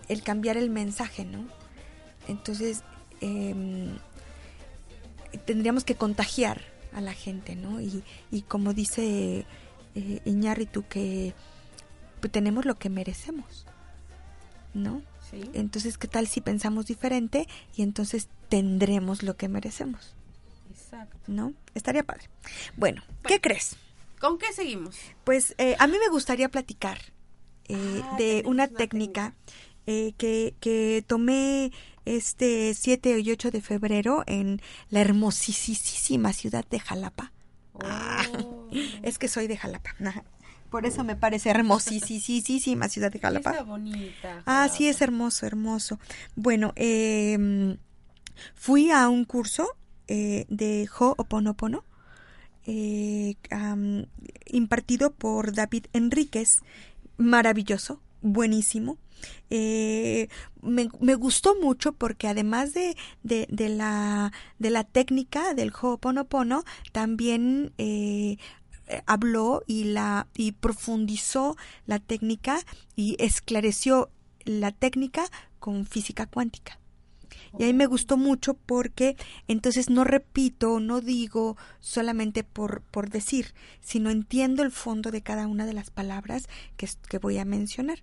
el 0.10 0.24
cambiar 0.24 0.58
el 0.58 0.70
mensaje, 0.70 1.26
¿no? 1.26 1.46
Entonces, 2.28 2.84
Em, 3.22 3.98
tendríamos 5.46 5.84
que 5.84 5.96
contagiar 5.96 6.62
a 6.94 7.02
la 7.02 7.14
gente, 7.14 7.56
¿no? 7.56 7.80
Y, 7.80 8.04
y 8.32 8.42
como 8.42 8.74
dice 8.74 9.46
eh, 9.96 10.22
Iñárritu, 10.26 10.86
que 10.88 11.34
pues, 12.20 12.32
tenemos 12.32 12.66
lo 12.66 12.78
que 12.78 12.90
merecemos, 12.90 13.66
¿no? 14.74 15.02
Entonces, 15.54 15.98
¿qué 15.98 16.08
tal 16.08 16.28
si 16.28 16.42
pensamos 16.42 16.88
diferente 16.88 17.48
y 17.76 17.84
entonces 17.84 18.28
tendremos 18.50 19.24
lo 19.24 19.38
que 19.38 19.48
merecemos? 19.48 20.14
Exacto. 20.70 21.18
¿No? 21.28 21.54
Estaría 21.74 22.04
padre. 22.04 22.30
Bueno, 22.76 23.02
¿qué 23.26 23.40
crees? 23.40 23.78
¿Con 24.20 24.38
qué 24.38 24.52
seguimos? 24.54 24.98
Pues 25.24 25.56
eh, 25.58 25.76
a 25.80 25.88
mí 25.88 25.98
me 25.98 26.10
gustaría 26.10 26.50
platicar 26.50 27.00
eh, 27.70 28.02
ah, 28.04 28.16
de 28.18 28.44
una, 28.46 28.68
técnica, 28.68 29.34
eh, 29.88 30.14
que, 30.18 30.54
que 30.60 31.04
tomé 31.08 31.72
este 32.06 32.74
7 32.74 33.20
y 33.20 33.32
8 33.32 33.52
de 33.52 33.62
febrero 33.62 34.24
en 34.28 34.62
la 34.90 35.02
hermosísima 35.02 36.34
ciudad 36.34 36.66
de 36.70 36.80
Jalapa. 36.80 37.32
Ah, 37.84 38.26
oh. 38.44 38.68
es 39.04 39.18
que 39.18 39.28
soy 39.28 39.48
de 39.48 39.58
Jalapa. 39.58 39.96
Por 40.70 40.86
eso 40.86 41.04
me 41.04 41.16
parece 41.16 41.50
hermosísima 41.50 42.88
ciudad 42.88 43.12
de 43.12 43.20
Jalapa. 43.20 43.52
Es 43.52 43.66
bonita. 43.66 44.44
Ah, 44.46 44.70
sí, 44.70 44.88
es 44.88 45.02
hermoso, 45.02 45.46
hermoso. 45.46 46.00
Bueno, 46.36 46.72
eh, 46.76 47.78
fui 48.56 48.90
a 48.92 49.10
un 49.10 49.26
curso 49.26 49.76
eh, 50.08 50.46
de 50.50 50.88
Ho'oponopono 50.98 51.84
eh, 52.66 53.36
impartido 54.48 55.14
por 55.14 55.54
David 55.54 55.86
Enríquez. 55.94 56.60
Maravilloso, 57.18 58.02
buenísimo. 58.22 58.98
Eh, 59.50 60.30
me, 60.62 60.90
me, 61.00 61.16
gustó 61.16 61.56
mucho 61.62 61.94
porque 61.94 62.28
además 62.28 62.74
de, 62.74 62.98
de, 63.22 63.48
de, 63.50 63.70
la, 63.70 64.32
de 64.58 64.70
la 64.72 64.84
técnica 64.84 65.54
del 65.54 65.72
Ho'oponopono, 65.72 66.64
también 66.92 67.72
eh, 67.78 68.38
habló 69.06 69.64
y, 69.68 69.86
la, 69.86 70.28
y 70.36 70.54
profundizó 70.54 71.56
la 71.86 72.00
técnica 72.00 72.60
y 72.96 73.16
esclareció 73.20 74.10
la 74.44 74.72
técnica 74.72 75.26
con 75.60 75.86
física 75.86 76.26
cuántica. 76.26 76.81
Y 77.60 77.64
ahí 77.64 77.74
me 77.74 77.86
gustó 77.86 78.18
mucho 78.18 78.54
porque 78.54 79.18
entonces 79.48 79.90
no 79.90 80.04
repito, 80.04 80.80
no 80.80 81.02
digo 81.02 81.58
solamente 81.80 82.44
por, 82.44 82.82
por 82.82 83.10
decir, 83.10 83.54
sino 83.82 84.10
entiendo 84.10 84.64
el 84.64 84.72
fondo 84.72 85.12
de 85.12 85.22
cada 85.22 85.48
una 85.48 85.66
de 85.66 85.74
las 85.74 85.90
palabras 85.90 86.48
que, 86.78 86.88
que 87.10 87.18
voy 87.18 87.38
a 87.38 87.46
mencionar 87.46 88.00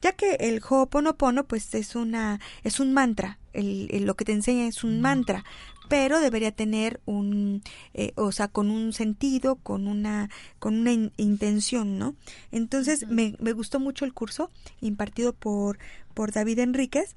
ya 0.00 0.12
que 0.12 0.36
el 0.40 0.60
Ho'oponopono 0.62 1.44
pues 1.44 1.74
es 1.74 1.96
una 1.96 2.40
es 2.62 2.80
un 2.80 2.92
mantra, 2.92 3.38
el, 3.52 4.04
lo 4.04 4.14
que 4.14 4.24
te 4.24 4.32
enseña 4.32 4.66
es 4.66 4.84
un 4.84 5.00
mantra, 5.00 5.44
pero 5.88 6.20
debería 6.20 6.52
tener 6.52 7.00
un 7.04 7.62
eh, 7.94 8.12
o 8.16 8.32
sea 8.32 8.48
con 8.48 8.70
un 8.70 8.92
sentido, 8.92 9.56
con 9.56 9.86
una 9.86 10.30
con 10.58 10.78
una 10.78 10.92
intención, 11.16 11.98
¿no? 11.98 12.14
Entonces 12.50 13.06
me, 13.08 13.34
me, 13.38 13.52
gustó 13.52 13.80
mucho 13.80 14.04
el 14.04 14.14
curso 14.14 14.50
impartido 14.80 15.32
por 15.32 15.78
por 16.14 16.32
David 16.32 16.60
Enríquez. 16.60 17.14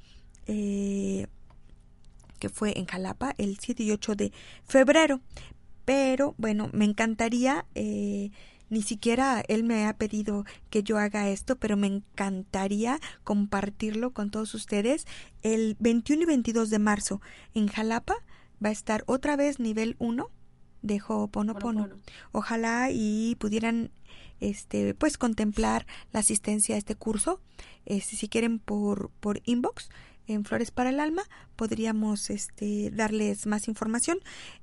Eh, 0.47 1.27
que 2.39 2.49
fue 2.49 2.77
en 2.77 2.85
Jalapa 2.85 3.33
el 3.37 3.57
7 3.59 3.83
y 3.83 3.91
8 3.91 4.15
de 4.15 4.31
febrero. 4.63 5.21
Pero 5.85 6.33
bueno, 6.37 6.69
me 6.73 6.85
encantaría 6.85 7.65
eh, 7.75 8.31
ni 8.69 8.81
siquiera 8.81 9.43
él 9.47 9.63
me 9.63 9.85
ha 9.85 9.95
pedido 9.97 10.45
que 10.69 10.83
yo 10.83 10.97
haga 10.97 11.29
esto, 11.29 11.55
pero 11.55 11.77
me 11.77 11.87
encantaría 11.87 12.99
compartirlo 13.23 14.11
con 14.11 14.31
todos 14.31 14.53
ustedes. 14.53 15.05
El 15.43 15.77
21 15.79 16.23
y 16.23 16.25
22 16.25 16.69
de 16.69 16.79
marzo 16.79 17.21
en 17.53 17.67
Jalapa 17.67 18.15
va 18.63 18.69
a 18.69 18.73
estar 18.73 19.03
otra 19.07 19.35
vez 19.35 19.59
nivel 19.59 19.95
1 19.99 20.29
de 20.81 21.01
Ho'oponopono. 21.07 21.89
Ojalá 22.31 22.89
y 22.91 23.35
pudieran 23.39 23.91
este 24.39 24.93
pues 24.93 25.17
contemplar 25.17 25.85
la 26.11 26.19
asistencia 26.19 26.75
a 26.75 26.77
este 26.77 26.95
curso. 26.95 27.41
Este, 27.85 28.15
si 28.15 28.27
quieren 28.27 28.59
por 28.59 29.11
por 29.19 29.41
inbox 29.45 29.89
en 30.27 30.45
Flores 30.45 30.71
para 30.71 30.89
el 30.89 30.99
Alma 30.99 31.23
podríamos 31.55 32.29
este, 32.29 32.91
darles 32.91 33.45
más 33.45 33.67
información. 33.67 34.19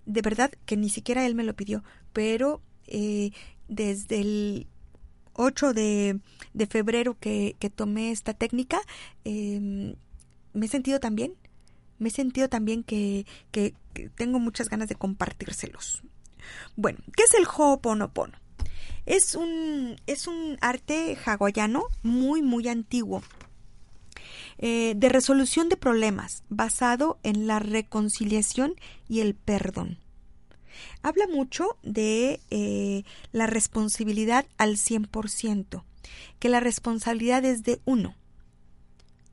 De 0.07 0.23
verdad 0.23 0.53
que 0.67 0.77
ni 0.77 0.89
siquiera 0.89 1.27
él 1.27 1.35
me 1.35 1.45
lo 1.45 1.55
pidió, 1.55 1.83
pero 2.13 2.61
eh, 2.87 3.31
desde 3.69 4.21
el 4.21 4.67
8 5.35 5.73
de, 5.73 6.21
de 6.53 6.67
febrero 6.67 7.17
que, 7.19 7.57
que, 7.59 7.71
tomé 7.71 8.11
esta 8.11 8.35
técnica, 8.35 8.81
eh, 9.25 9.95
me 10.53 10.67
he 10.67 10.69
sentido 10.69 11.01
también, 11.01 11.35
me 11.99 12.09
he 12.09 12.13
sentido 12.13 12.49
también 12.49 12.85
que, 12.85 13.27
que, 13.51 13.75
que, 13.95 14.11
tengo 14.11 14.39
muchas 14.39 14.69
ganas 14.69 14.89
de 14.89 14.95
compartírselos. 14.95 16.03
Bueno, 16.77 16.99
¿qué 17.17 17.23
es 17.25 17.35
el 17.35 17.47
Ho'oponopono? 17.47 18.37
Es 19.07 19.35
un, 19.35 19.97
es 20.07 20.27
un 20.27 20.59
arte 20.61 21.17
hawaiano 21.25 21.85
muy, 22.03 22.43
muy 22.43 22.69
antiguo. 22.69 23.23
Eh, 24.65 24.95
de 24.97 25.09
resolución 25.09 25.69
de 25.69 25.77
problemas 25.77 26.45
basado 26.49 27.19
en 27.25 27.49
la 27.49 27.59
reconciliación 27.59 28.75
y 29.09 29.19
el 29.19 29.35
perdón. 29.35 29.99
Habla 31.03 31.27
mucho 31.27 31.77
de 31.83 32.39
eh, 32.51 33.03
la 33.33 33.49
responsabilidad 33.49 34.47
al 34.59 34.77
100%, 34.77 35.83
que 36.39 36.49
la 36.49 36.61
responsabilidad 36.61 37.45
es 37.45 37.65
de 37.65 37.81
uno. 37.85 38.15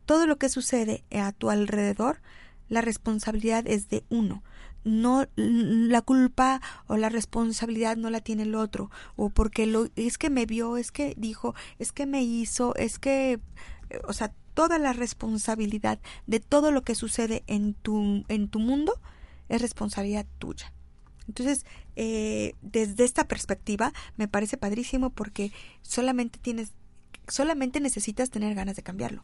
Todo 0.07 0.25
lo 0.25 0.39
que 0.39 0.49
sucede 0.49 1.03
a 1.11 1.31
tu 1.31 1.51
alrededor, 1.51 2.21
la 2.67 2.81
responsabilidad 2.81 3.67
es 3.67 3.87
de 3.87 4.03
uno. 4.09 4.41
No 4.83 5.27
la 5.35 6.01
culpa 6.01 6.59
o 6.87 6.97
la 6.97 7.09
responsabilidad 7.09 7.97
no 7.97 8.09
la 8.09 8.21
tiene 8.21 8.43
el 8.43 8.55
otro 8.55 8.89
o 9.15 9.29
porque 9.29 9.67
lo 9.67 9.89
es 9.95 10.17
que 10.17 10.31
me 10.31 10.47
vio, 10.47 10.75
es 10.77 10.91
que 10.91 11.13
dijo, 11.17 11.53
es 11.77 11.91
que 11.91 12.07
me 12.07 12.23
hizo, 12.23 12.73
es 12.77 12.97
que 12.97 13.39
o 14.07 14.13
sea, 14.13 14.33
toda 14.53 14.77
la 14.79 14.93
responsabilidad 14.93 15.99
de 16.27 16.39
todo 16.39 16.71
lo 16.71 16.83
que 16.83 16.95
sucede 16.95 17.43
en 17.47 17.73
tu, 17.73 18.23
en 18.27 18.49
tu 18.49 18.59
mundo 18.59 18.99
es 19.47 19.61
responsabilidad 19.61 20.25
tuya. 20.37 20.73
Entonces, 21.27 21.65
eh, 21.95 22.55
desde 22.61 23.03
esta 23.03 23.27
perspectiva, 23.27 23.93
me 24.17 24.27
parece 24.27 24.57
padrísimo 24.57 25.11
porque 25.11 25.51
solamente 25.81 26.39
tienes, 26.39 26.71
solamente 27.27 27.79
necesitas 27.79 28.31
tener 28.31 28.55
ganas 28.55 28.75
de 28.75 28.83
cambiarlo. 28.83 29.23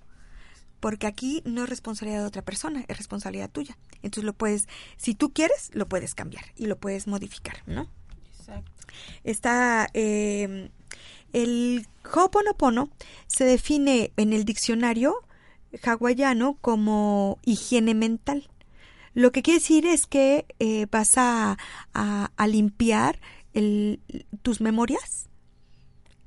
Porque 0.80 1.08
aquí 1.08 1.42
no 1.46 1.64
es 1.64 1.70
responsabilidad 1.70 2.22
de 2.22 2.28
otra 2.28 2.44
persona, 2.44 2.86
es 2.88 2.98
responsabilidad 2.98 3.50
tuya. 3.50 3.78
Entonces 4.04 4.24
lo 4.24 4.34
puedes, 4.34 4.68
si 4.98 5.16
tú 5.16 5.34
quieres, 5.34 5.72
lo 5.74 5.88
puedes 5.88 6.14
cambiar 6.14 6.46
y 6.56 6.68
lo 6.68 6.78
puedes 6.78 7.08
modificar, 7.08 7.58
¿no? 7.66 7.90
Exacto. 8.38 8.72
Está 9.24 9.90
eh, 9.94 10.70
el 11.36 11.86
Ho'oponopono 12.04 12.90
se 13.28 13.44
define 13.44 14.14
en 14.16 14.32
el 14.32 14.46
diccionario 14.46 15.22
hawaiano 15.84 16.58
como 16.62 17.40
higiene 17.44 17.94
mental. 17.94 18.50
Lo 19.14 19.34
que 19.34 19.42
quiere 19.42 19.60
decir 19.60 19.86
es 19.86 20.08
que 20.08 20.46
eh, 20.60 20.88
vas 20.90 21.16
a, 21.18 21.58
limpiar 22.48 23.20
tus 24.42 24.62
memorias, 24.62 25.28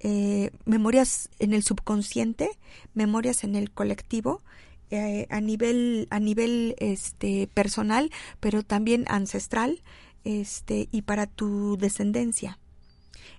eh, 0.01 0.51
memorias 0.67 1.31
en 1.39 1.55
el 1.55 1.63
subconsciente, 1.63 2.51
memorias 2.93 3.45
en 3.45 3.57
el 3.57 3.71
colectivo, 3.71 4.43
eh, 4.91 5.27
a 5.31 5.41
nivel, 5.41 6.07
a 6.11 6.21
nivel 6.21 6.75
este, 6.79 7.49
personal, 7.55 8.11
pero 8.41 8.63
también 8.63 9.07
ancestral 9.09 9.83
este, 10.25 10.89
y 10.93 11.03
para 11.03 11.27
tu 11.27 11.79
descendencia. 11.79 12.59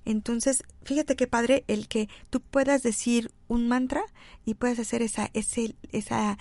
Entonces, 0.06 0.64
fíjate 0.84 1.16
qué 1.16 1.28
padre 1.28 1.64
el 1.68 1.88
que 1.88 2.10
tú 2.30 2.42
puedas 2.42 2.84
decir 2.84 3.32
un 3.48 3.68
mantra 3.68 4.04
y 4.46 4.56
puedas 4.56 4.80
hacer 4.80 5.02
esa, 5.02 5.30
ese, 5.34 5.76
esa, 5.92 6.38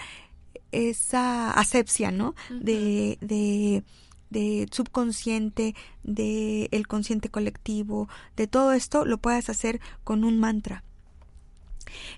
esa 0.72 1.50
asepsia, 1.52 2.10
¿no? 2.10 2.28
Uh 2.50 2.54
-huh. 2.54 2.60
de, 2.60 3.18
de, 3.20 3.84
de, 4.30 4.66
subconsciente, 4.70 5.74
de 6.02 6.68
el 6.70 6.86
consciente 6.86 7.28
colectivo, 7.30 8.08
de 8.36 8.46
todo 8.46 8.72
esto 8.72 9.04
lo 9.04 9.18
puedas 9.18 9.48
hacer 9.48 9.80
con 10.04 10.24
un 10.24 10.38
mantra. 10.38 10.84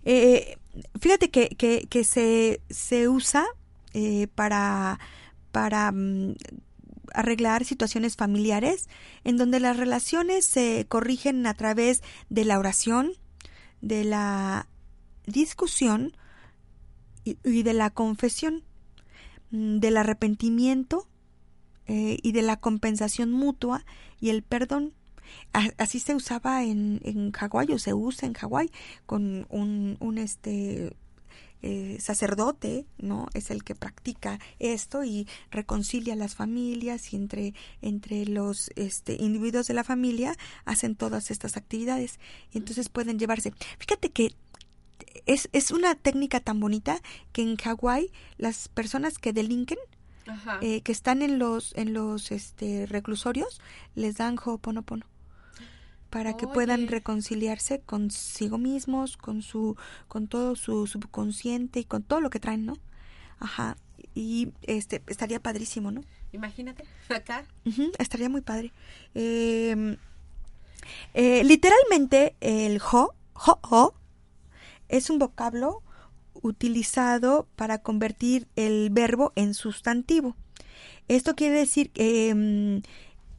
Eh, 0.04 0.56
fíjate 1.00 1.30
que, 1.30 1.48
que, 1.50 1.86
que 1.88 2.04
se, 2.04 2.60
se 2.70 3.08
usa 3.08 3.44
eh, 3.92 4.28
para, 4.34 4.98
para 5.52 5.92
mm, 5.92 6.34
arreglar 7.14 7.64
situaciones 7.64 8.16
familiares 8.16 8.88
en 9.24 9.36
donde 9.36 9.60
las 9.60 9.76
relaciones 9.76 10.44
se 10.44 10.86
corrigen 10.88 11.46
a 11.46 11.54
través 11.54 12.02
de 12.28 12.44
la 12.44 12.58
oración, 12.58 13.12
de 13.80 14.04
la 14.04 14.68
discusión 15.26 16.16
y, 17.24 17.62
de 17.62 17.72
la 17.72 17.90
confesión, 17.90 18.64
mm, 19.50 19.78
del 19.78 19.96
arrepentimiento 19.96 21.06
eh, 21.86 22.18
y 22.22 22.32
de 22.32 22.42
la 22.42 22.56
compensación 22.56 23.32
mutua 23.32 23.84
y 24.20 24.30
el 24.30 24.42
perdón. 24.42 24.94
Así 25.52 26.00
se 26.00 26.14
usaba 26.14 26.64
en, 26.64 27.00
en 27.04 27.30
Hawái 27.30 27.72
o 27.72 27.78
se 27.78 27.94
usa 27.94 28.26
en 28.26 28.34
Hawái 28.34 28.70
con 29.06 29.46
un, 29.48 29.96
un 30.00 30.18
este 30.18 30.96
eh, 31.62 31.98
sacerdote, 32.00 32.86
¿no? 32.98 33.26
Es 33.34 33.50
el 33.50 33.64
que 33.64 33.74
practica 33.74 34.38
esto 34.58 35.04
y 35.04 35.26
reconcilia 35.50 36.14
a 36.14 36.16
las 36.16 36.34
familias 36.34 37.12
y 37.12 37.16
entre, 37.16 37.54
entre 37.82 38.26
los 38.26 38.70
este, 38.76 39.14
individuos 39.14 39.66
de 39.66 39.74
la 39.74 39.84
familia 39.84 40.34
hacen 40.64 40.96
todas 40.96 41.30
estas 41.30 41.56
actividades 41.56 42.18
y 42.52 42.58
entonces 42.58 42.88
pueden 42.88 43.18
llevarse. 43.18 43.52
Fíjate 43.78 44.10
que 44.10 44.34
es, 45.26 45.48
es 45.52 45.70
una 45.70 45.94
técnica 45.94 46.40
tan 46.40 46.60
bonita 46.60 47.00
que 47.32 47.42
en 47.42 47.56
Hawái 47.56 48.10
las 48.38 48.68
personas 48.68 49.18
que 49.18 49.32
delinquen 49.32 49.78
eh, 50.60 50.82
que 50.82 50.92
están 50.92 51.22
en 51.22 51.38
los 51.38 51.74
en 51.76 51.92
los 51.92 52.30
este 52.30 52.86
reclusorios 52.86 53.60
les 53.96 54.16
dan 54.16 54.36
ho'oponopono 54.38 55.04
para 56.10 56.36
que 56.36 56.46
Oye. 56.46 56.54
puedan 56.54 56.88
reconciliarse 56.88 57.80
consigo 57.80 58.58
mismos, 58.58 59.16
con 59.16 59.42
su, 59.42 59.76
con 60.08 60.26
todo 60.26 60.56
su 60.56 60.86
subconsciente 60.86 61.80
y 61.80 61.84
con 61.84 62.02
todo 62.02 62.20
lo 62.20 62.30
que 62.30 62.40
traen, 62.40 62.66
¿no? 62.66 62.76
Ajá. 63.38 63.76
Y 64.14 64.48
este 64.62 65.02
estaría 65.06 65.40
padrísimo, 65.40 65.92
¿no? 65.92 66.02
Imagínate, 66.32 66.84
acá. 67.08 67.44
Uh 67.64 67.70
-huh, 67.70 67.92
estaría 67.98 68.28
muy 68.28 68.40
padre. 68.40 68.72
Eh, 69.14 69.96
eh, 71.14 71.44
literalmente 71.44 72.34
el 72.40 72.80
ho, 72.80 73.14
ho, 73.34 73.58
ho, 73.62 73.94
es 74.88 75.10
un 75.10 75.18
vocablo 75.18 75.82
utilizado 76.42 77.46
para 77.54 77.78
convertir 77.78 78.48
el 78.56 78.90
verbo 78.90 79.32
en 79.36 79.54
sustantivo. 79.54 80.36
Esto 81.06 81.34
quiere 81.34 81.56
decir 81.56 81.90
eh, 81.94 82.82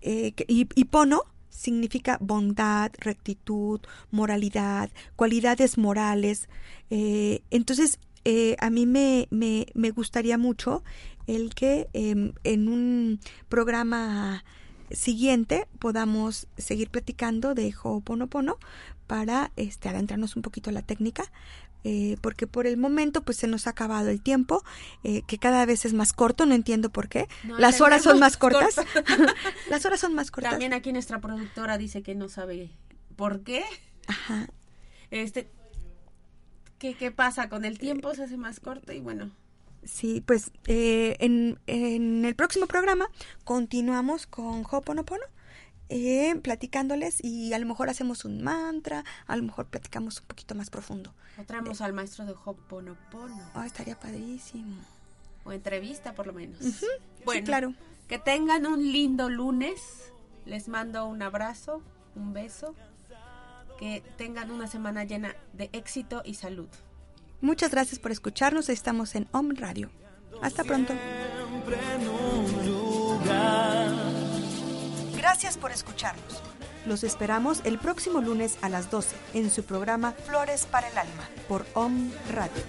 que 0.02 0.46
hipono 0.48 1.24
significa 1.52 2.18
bondad, 2.20 2.92
rectitud, 2.98 3.82
moralidad, 4.10 4.90
cualidades 5.16 5.78
morales. 5.78 6.50
Eh, 6.90 7.44
entonces, 7.52 8.00
eh, 8.26 8.56
a 8.60 8.70
mí 8.70 8.86
me, 8.86 9.28
me, 9.30 9.68
me, 9.74 9.92
gustaría 9.92 10.38
mucho 10.38 10.84
el 11.28 11.54
que 11.54 11.88
eh, 11.94 12.34
en 12.44 12.68
un 12.68 13.20
programa 13.50 14.44
siguiente 14.92 15.68
podamos 15.80 16.48
seguir 16.58 16.90
platicando 16.90 17.56
de 17.56 17.74
Ho'oponopono 17.74 18.58
para 19.08 19.52
este, 19.56 19.90
adentrarnos 19.90 20.36
un 20.36 20.42
poquito 20.42 20.70
a 20.70 20.74
la 20.74 20.82
técnica, 20.82 21.24
eh, 21.84 22.18
porque 22.22 22.48
por 22.48 22.68
el 22.68 22.78
momento 22.78 23.24
pues 23.24 23.38
se 23.38 23.48
nos 23.48 23.68
ha 23.68 23.72
acabado 23.72 24.10
el 24.10 24.22
tiempo, 24.22 24.64
eh, 25.04 25.24
que 25.28 25.38
cada 25.38 25.66
vez 25.66 25.86
es 25.86 25.94
más 25.94 26.14
corto, 26.14 26.46
no 26.46 26.54
entiendo 26.54 26.90
por 26.90 27.10
qué. 27.10 27.28
No, 27.44 27.58
Las 27.58 27.82
horas 27.82 28.04
son 28.04 28.20
más 28.20 28.38
cortas. 28.38 28.76
Las 29.70 29.86
horas 29.86 30.00
son 30.00 30.14
más 30.14 30.32
cortas. 30.32 30.52
También 30.52 30.74
aquí 30.74 30.94
nuestra 30.94 31.20
productora 31.20 31.78
dice 31.78 32.04
que 32.04 32.16
no 32.16 32.30
sabe 32.30 32.72
por 33.16 33.42
qué. 33.42 33.64
Ajá. 34.08 34.48
Este, 35.10 35.50
¿qué, 36.78 36.94
qué 36.96 37.12
pasa? 37.12 37.50
Con 37.50 37.66
el 37.66 37.80
tiempo 37.80 38.14
se 38.16 38.24
hace 38.24 38.38
más 38.38 38.60
corto 38.60 38.94
y 38.94 39.00
bueno. 39.00 39.32
Sí, 39.84 40.22
pues 40.22 40.52
eh, 40.68 41.16
en, 41.20 41.60
en 41.66 42.24
el 42.26 42.36
próximo 42.36 42.68
programa 42.68 43.10
continuamos 43.44 44.28
con 44.28 44.64
Hoponopono 44.70 45.24
eh, 45.92 46.34
platicándoles 46.42 47.24
y 47.24 47.52
a 47.54 47.60
lo 47.60 47.66
mejor 47.66 47.90
hacemos 47.90 48.24
un 48.24 48.42
mantra, 48.42 49.04
a 49.28 49.36
lo 49.36 49.44
mejor 49.44 49.68
platicamos 49.68 50.22
un 50.22 50.28
poquito 50.28 50.56
más 50.56 50.70
profundo. 50.70 51.14
O 51.38 51.44
traemos 51.44 51.82
eh, 51.82 51.84
al 51.84 51.92
maestro 51.92 52.26
de 52.26 52.34
Hoponopono. 52.46 53.52
Oh, 53.54 53.62
estaría 53.62 54.00
padrísimo. 54.00 54.78
O 55.44 55.52
entrevista 55.52 56.14
por 56.14 56.28
lo 56.28 56.34
menos. 56.34 56.62
Uh 56.62 56.66
-huh. 56.66 56.88
Bueno, 57.26 57.42
sí, 57.42 57.46
claro. 57.46 57.74
Que 58.08 58.20
tengan 58.20 58.66
un 58.66 58.92
lindo 58.92 59.30
lunes. 59.30 60.14
Les 60.46 60.70
mando 60.70 61.06
un 61.06 61.22
abrazo, 61.22 61.82
un 62.16 62.32
beso. 62.34 62.74
Que 63.78 64.02
tengan 64.18 64.50
una 64.50 64.68
semana 64.68 65.04
llena 65.04 65.36
de 65.54 65.70
éxito 65.74 66.22
y 66.24 66.36
salud. 66.36 66.70
Muchas 67.42 67.72
gracias 67.72 68.00
por 68.00 68.12
escucharnos. 68.12 68.70
Estamos 68.70 69.16
en 69.16 69.28
Om 69.32 69.56
Radio. 69.56 69.90
Hasta 70.42 70.64
pronto. 70.64 70.94
Gracias 75.22 75.56
por 75.56 75.72
escucharnos. 75.72 76.42
Los 76.88 77.04
esperamos 77.04 77.62
el 77.64 77.78
próximo 77.78 78.22
lunes 78.22 78.58
a 78.64 78.70
las 78.70 78.90
12 78.90 79.16
en 79.36 79.52
su 79.52 79.64
programa 79.64 80.14
Flores 80.14 80.66
para 80.66 80.88
el 80.88 80.98
Alma 80.98 81.30
por 81.48 81.64
Om 81.76 82.12
Radio. 82.32 82.64